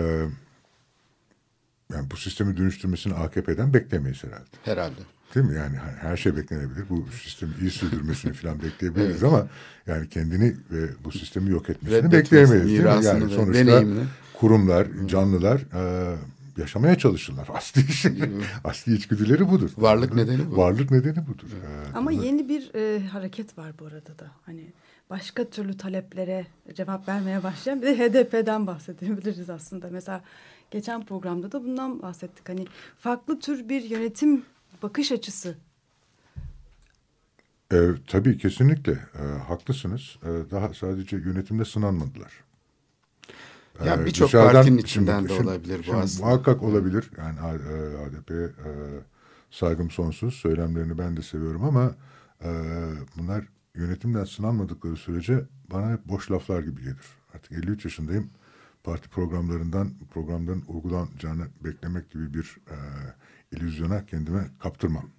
yani 1.93 2.11
bu 2.11 2.17
sistemi 2.17 2.57
dönüştürmesini 2.57 3.13
AKP'den 3.13 3.73
beklemeyiz 3.73 4.23
herhalde. 4.23 4.49
Herhalde. 4.63 5.01
Değil 5.36 5.45
mi? 5.45 5.55
Yani 5.55 5.75
her 6.01 6.17
şey 6.17 6.38
beklenebilir. 6.38 6.89
Bu 6.89 7.05
sistemi 7.23 7.51
iyi 7.61 7.71
sürdürmesini 7.71 8.34
falan 8.34 8.61
bekleyebiliriz 8.61 9.23
ama 9.23 9.47
yani 9.88 10.09
kendini 10.09 10.55
ve 10.71 10.89
bu 11.03 11.11
sistemi 11.11 11.49
yok 11.49 11.69
etmesini 11.69 11.97
Reddetmesi, 11.97 12.23
bekleyemeyiz. 12.23 12.67
Değil 12.67 12.99
mi? 12.99 13.05
Yani 13.05 13.30
sonuçta 13.30 13.65
deneyimini. 13.65 14.03
kurumlar, 14.34 14.88
canlılar 15.07 15.59
e, 15.59 16.15
yaşamaya 16.60 16.97
çalışırlar. 16.97 17.47
Asli 17.53 17.82
asli 18.64 18.93
içgüdüleri 18.93 19.49
budur. 19.49 19.72
Varlık 19.78 20.14
nedeni 20.14 20.51
bu. 20.51 20.57
Varlık 20.57 20.91
nedeni 20.91 21.28
budur. 21.28 21.47
E, 21.47 21.97
Ama 21.97 22.12
yeni 22.12 22.49
bir 22.49 22.74
e, 22.76 23.07
hareket 23.07 23.57
var 23.57 23.72
bu 23.80 23.86
arada 23.86 24.20
da. 24.20 24.32
Hani 24.45 24.74
başka 25.10 25.49
türlü 25.49 25.78
taleplere 25.78 26.47
cevap 26.74 27.07
vermeye 27.07 27.43
başlayan 27.43 27.82
bir 27.82 27.88
de 27.88 27.97
HDP'den 27.97 28.68
bahsedebiliriz 28.68 29.49
aslında. 29.49 29.89
Mesela 29.91 30.22
geçen 30.72 31.05
programda 31.05 31.51
da 31.51 31.64
bundan 31.64 32.01
bahsettik. 32.01 32.49
Hani 32.49 32.68
farklı 32.97 33.39
tür 33.39 33.70
bir 33.70 33.84
yönetim 33.84 34.45
bakış 34.84 35.12
açısı. 35.12 35.57
E, 37.74 37.78
tabii 38.07 38.38
kesinlikle 38.38 38.91
e, 38.91 39.24
haklısınız. 39.47 40.18
E, 40.24 40.51
daha 40.51 40.74
sadece 40.74 41.16
yönetimde 41.18 41.66
sınanmadılar. 41.66 42.32
Ya 43.86 43.95
Ee, 43.95 44.05
birçok 44.05 44.32
partinin 44.32 44.77
içinden 44.77 45.17
şimdi- 45.19 45.30
de 45.30 45.34
şimdi- 45.36 45.49
olabilir 45.49 45.80
bu 45.80 45.84
şimdi 45.84 45.97
aslında. 45.97 46.25
Muhakkak 46.25 46.63
olabilir. 46.63 47.11
Yani 47.17 47.39
A- 47.39 47.53
e, 47.53 48.05
ADP 48.05 48.32
e, 48.36 48.49
saygım 49.51 49.89
sonsuz. 49.91 50.34
Söylemlerini 50.34 50.97
ben 50.97 51.17
de 51.17 51.21
seviyorum 51.21 51.63
ama 51.63 51.95
e, 52.43 52.49
bunlar 53.17 53.45
yönetimden 53.75 54.23
sınanmadıkları 54.23 54.95
sürece 54.95 55.45
bana 55.71 55.91
hep 55.91 56.05
boş 56.05 56.32
laflar 56.32 56.61
gibi 56.63 56.82
gelir. 56.82 56.97
Artık 57.36 57.51
53 57.51 57.86
yaşındayım. 57.86 58.30
Parti 58.84 59.09
programlarından, 59.09 59.91
programların 60.13 60.63
uygulanacağını 60.67 61.47
beklemek 61.63 62.11
gibi 62.11 62.34
bir 62.34 62.57
e, 62.71 62.75
illüzyona 63.57 64.05
kendime 64.05 64.47
kaptırmam. 64.59 65.09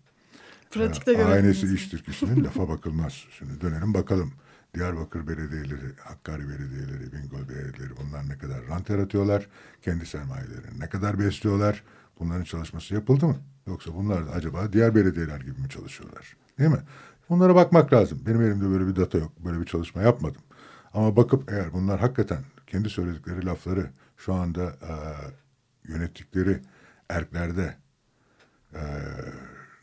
Pratikte 0.70 1.12
E, 1.12 1.24
Aynesi 1.24 1.60
görebiliriz. 1.60 1.72
iş 1.72 1.88
Türküsü'nün 1.88 2.44
lafa 2.44 2.68
bakılmaz. 2.68 3.24
Şimdi 3.38 3.60
dönelim 3.60 3.94
bakalım. 3.94 4.32
Diyarbakır 4.74 5.26
belediyeleri, 5.28 5.96
Hakkari 5.98 6.48
belediyeleri, 6.48 7.12
Bingöl 7.12 7.48
belediyeleri 7.48 7.96
bunlar 7.96 8.28
ne 8.28 8.38
kadar 8.38 8.66
rant 8.66 8.90
yaratıyorlar? 8.90 9.46
Kendi 9.82 10.06
sermayelerini 10.06 10.80
ne 10.80 10.88
kadar 10.88 11.18
besliyorlar? 11.18 11.84
Bunların 12.20 12.44
çalışması 12.44 12.94
yapıldı 12.94 13.26
mı? 13.26 13.36
Yoksa 13.66 13.94
bunlar 13.94 14.22
acaba 14.34 14.72
diğer 14.72 14.94
belediyeler 14.94 15.40
gibi 15.40 15.60
mi 15.60 15.68
çalışıyorlar? 15.68 16.36
Değil 16.58 16.70
mi? 16.70 16.82
Bunlara 17.28 17.54
bakmak 17.54 17.92
lazım. 17.92 18.22
Benim 18.26 18.42
elimde 18.42 18.70
böyle 18.70 18.86
bir 18.86 18.96
data 18.96 19.18
yok. 19.18 19.32
Böyle 19.44 19.60
bir 19.60 19.66
çalışma 19.66 20.02
yapmadım. 20.02 20.42
Ama 20.94 21.16
bakıp 21.16 21.52
eğer 21.52 21.72
bunlar 21.72 22.00
hakikaten 22.00 22.44
kendi 22.66 22.90
söyledikleri 22.90 23.46
lafları 23.46 23.90
şu 24.16 24.34
anda 24.34 24.64
e, 24.64 24.92
yönettikleri 25.92 26.60
erklerde 27.08 27.76
e, 28.74 28.80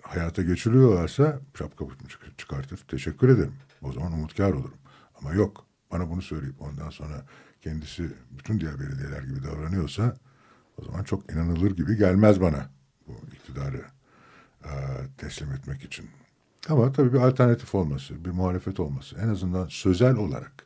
hayata 0.02 0.42
geçiriyorlarsa 0.44 1.40
şapka 1.58 1.86
çık- 2.08 2.38
çıkartır. 2.38 2.78
Teşekkür 2.88 3.30
ederim. 3.30 3.54
O 3.88 3.92
zaman 3.92 4.12
umutkar 4.12 4.52
olurum. 4.52 4.78
Ama 5.16 5.34
yok. 5.34 5.68
Bana 5.92 6.10
bunu 6.10 6.22
söyleyip 6.22 6.62
ondan 6.62 6.90
sonra 6.90 7.26
kendisi 7.62 8.12
bütün 8.32 8.60
diğer 8.60 8.80
belediyeler 8.80 9.24
gibi 9.24 9.44
davranıyorsa 9.44 10.18
o 10.78 10.86
zaman 10.86 11.04
çok 11.04 11.32
inanılır 11.32 11.72
gibi 11.72 11.98
gelmez 11.98 12.42
bana 12.42 12.70
bu 13.08 13.14
iktidarı 13.34 13.86
e, 14.64 14.72
teslim 15.18 15.52
etmek 15.52 15.84
için. 15.84 16.10
Ama 16.70 16.92
tabii 16.92 17.14
bir 17.14 17.18
alternatif 17.20 17.76
olması, 17.76 18.26
bir 18.26 18.30
muhalefet 18.30 18.80
olması, 18.80 19.18
en 19.18 19.30
azından 19.30 19.68
sözel 19.68 20.16
olarak 20.16 20.66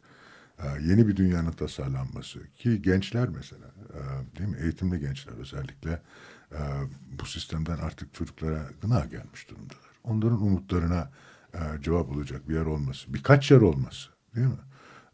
e, 0.60 0.68
yeni 0.82 1.08
bir 1.08 1.16
dünyanın 1.16 1.52
tasarlanması 1.52 2.40
ki 2.54 2.82
gençler 2.82 3.30
mesela, 3.30 3.66
e, 3.90 4.00
değil 4.38 4.50
mi? 4.50 4.58
Eğitimli 4.62 5.00
gençler 5.00 5.34
özellikle 5.34 6.02
e, 6.52 6.60
bu 7.20 7.26
sistemden 7.26 7.78
artık 7.78 8.14
çocuklara 8.14 8.70
gına 8.82 9.00
gelmiş 9.00 9.50
durumdalar. 9.50 9.92
Onların 10.04 10.42
umutlarına 10.42 11.12
e, 11.54 11.82
cevap 11.82 12.10
olacak 12.10 12.50
bir 12.50 12.56
yer 12.56 12.66
olması, 12.66 13.14
birkaç 13.14 13.52
yer 13.52 13.62
olması, 13.62 14.10
değil 14.36 14.48
mi? 14.48 14.54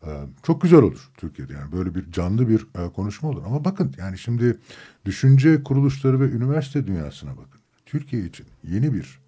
E, 0.03 0.09
çok 0.43 0.61
güzel 0.61 0.79
olur 0.79 1.09
Türkiye'de 1.17 1.53
yani 1.53 1.71
böyle 1.71 1.95
bir 1.95 2.11
canlı 2.11 2.49
bir 2.49 2.67
e, 2.75 2.89
konuşma 2.93 3.29
olur. 3.29 3.43
Ama 3.45 3.65
bakın 3.65 3.93
yani 3.97 4.17
şimdi 4.17 4.57
düşünce 5.05 5.63
kuruluşları 5.63 6.19
ve 6.19 6.29
üniversite 6.29 6.88
dünyasına 6.88 7.31
bakın. 7.31 7.61
Türkiye 7.85 8.25
için 8.25 8.45
yeni 8.63 8.93
bir 8.93 9.19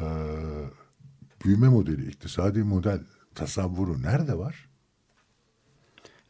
e, 0.00 0.04
büyüme 1.44 1.68
modeli, 1.68 2.08
iktisadi 2.08 2.62
model 2.62 3.00
tasavvuru 3.34 4.02
nerede 4.02 4.38
var? 4.38 4.68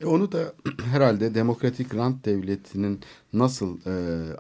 E 0.01 0.07
onu 0.07 0.33
da 0.33 0.53
herhalde 0.93 1.35
demokratik 1.35 1.95
rant 1.95 2.25
devletinin 2.25 3.01
nasıl 3.33 3.79
e, 3.87 3.93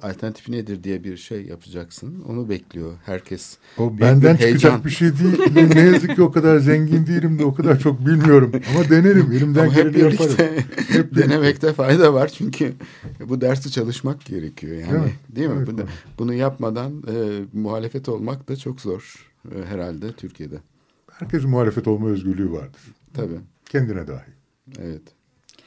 alternatifi 0.02 0.52
nedir 0.52 0.84
diye 0.84 1.04
bir 1.04 1.16
şey 1.16 1.46
yapacaksın. 1.46 2.24
Onu 2.28 2.48
bekliyor 2.48 2.92
herkes. 3.04 3.58
O 3.78 3.98
benden 4.00 4.34
bir 4.34 4.40
heyecan. 4.40 4.58
çıkacak 4.58 4.84
bir 4.84 4.90
şey 4.90 5.08
değil. 5.18 5.52
Ne, 5.54 5.70
ne 5.70 5.80
yazık 5.80 6.16
ki 6.16 6.22
o 6.22 6.32
kadar 6.32 6.58
zengin 6.58 7.06
değilim 7.06 7.38
de 7.38 7.44
o 7.44 7.54
kadar 7.54 7.78
çok 7.78 8.06
bilmiyorum. 8.06 8.52
Ama 8.74 8.88
denerim. 8.90 9.32
Elimden 9.32 9.64
Ama 9.64 9.74
geleni 9.74 9.98
yaparım. 9.98 10.36
Hep 10.88 11.14
denemekte 11.16 11.72
fayda 11.72 12.14
var 12.14 12.28
çünkü 12.28 12.72
bu 13.28 13.40
dersi 13.40 13.70
çalışmak 13.70 14.24
gerekiyor 14.24 14.76
yani 14.76 14.92
Değil 14.92 15.14
değil 15.36 15.48
mi? 15.48 15.54
mi? 15.54 15.58
Evet, 15.58 15.68
bunu, 15.78 15.86
bunu 16.18 16.34
yapmadan 16.34 16.92
e, 17.08 17.44
muhalefet 17.52 18.08
olmak 18.08 18.48
da 18.48 18.56
çok 18.56 18.80
zor 18.80 19.26
e, 19.54 19.64
herhalde 19.64 20.12
Türkiye'de. 20.12 20.56
Herkesin 21.12 21.50
muhalefet 21.50 21.88
olma 21.88 22.08
özgürlüğü 22.08 22.52
vardır. 22.52 22.80
Tabii. 23.14 23.38
Kendine 23.68 24.06
dahi. 24.08 24.26
Evet. 24.78 25.02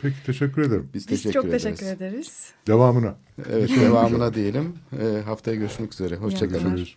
Peki 0.01 0.23
teşekkür 0.25 0.61
ederim. 0.61 0.89
Biz, 0.93 1.07
Biz 1.09 1.23
teşekkür 1.23 1.33
çok 1.33 1.45
ederiz. 1.45 1.63
teşekkür 1.63 1.85
ederiz. 1.85 2.53
Devamına. 2.67 3.15
Evet, 3.51 3.69
devamına 3.69 4.33
diyelim. 4.33 4.73
E, 5.01 5.21
haftaya 5.21 5.57
görüşmek 5.57 5.93
üzere. 5.93 6.15
Hoşçakalın. 6.15 6.87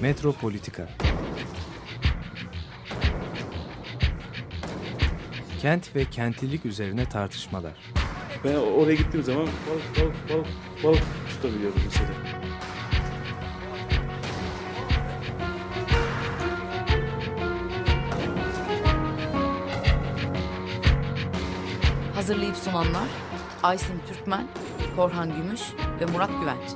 Metropolitika 0.00 0.88
Kent 5.60 5.96
ve 5.96 6.04
kentlilik 6.04 6.66
üzerine 6.66 7.08
tartışmalar. 7.08 7.72
Ben 8.44 8.54
oraya 8.54 8.94
gittiğim 8.94 9.24
zaman 9.24 9.46
balık 9.46 10.00
balık 10.00 10.14
balık 10.30 10.46
balık 10.84 11.02
tutabiliyorum 11.44 11.80
mesela. 11.84 12.08
Hazırlayıp 22.14 22.56
sunanlar 22.56 23.08
Aysin 23.62 24.00
Türkmen, 24.08 24.48
Korhan 24.96 25.36
Gümüş 25.36 25.60
ve 26.00 26.06
Murat 26.06 26.30
Güvenç. 26.40 26.70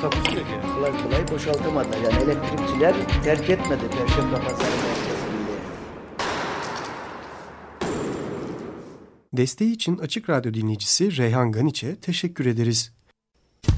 Takusuyor 0.00 0.46
yani. 0.46 0.74
Kolay 0.74 1.02
kolay 1.02 1.28
boşaltamadılar. 1.28 1.98
Yani 1.98 2.22
elektrikçiler 2.22 2.94
terk 3.24 3.50
etmedi 3.50 3.82
Perşembe 3.90 4.34
Pazarı 4.34 4.58
merkezini. 4.58 5.20
Desteği 9.32 9.72
için 9.72 9.98
Açık 9.98 10.30
Radyo 10.30 10.54
dinleyicisi 10.54 11.16
Reyhan 11.16 11.52
Ganiç'e 11.52 11.96
teşekkür 11.96 12.46
ederiz. 12.46 12.99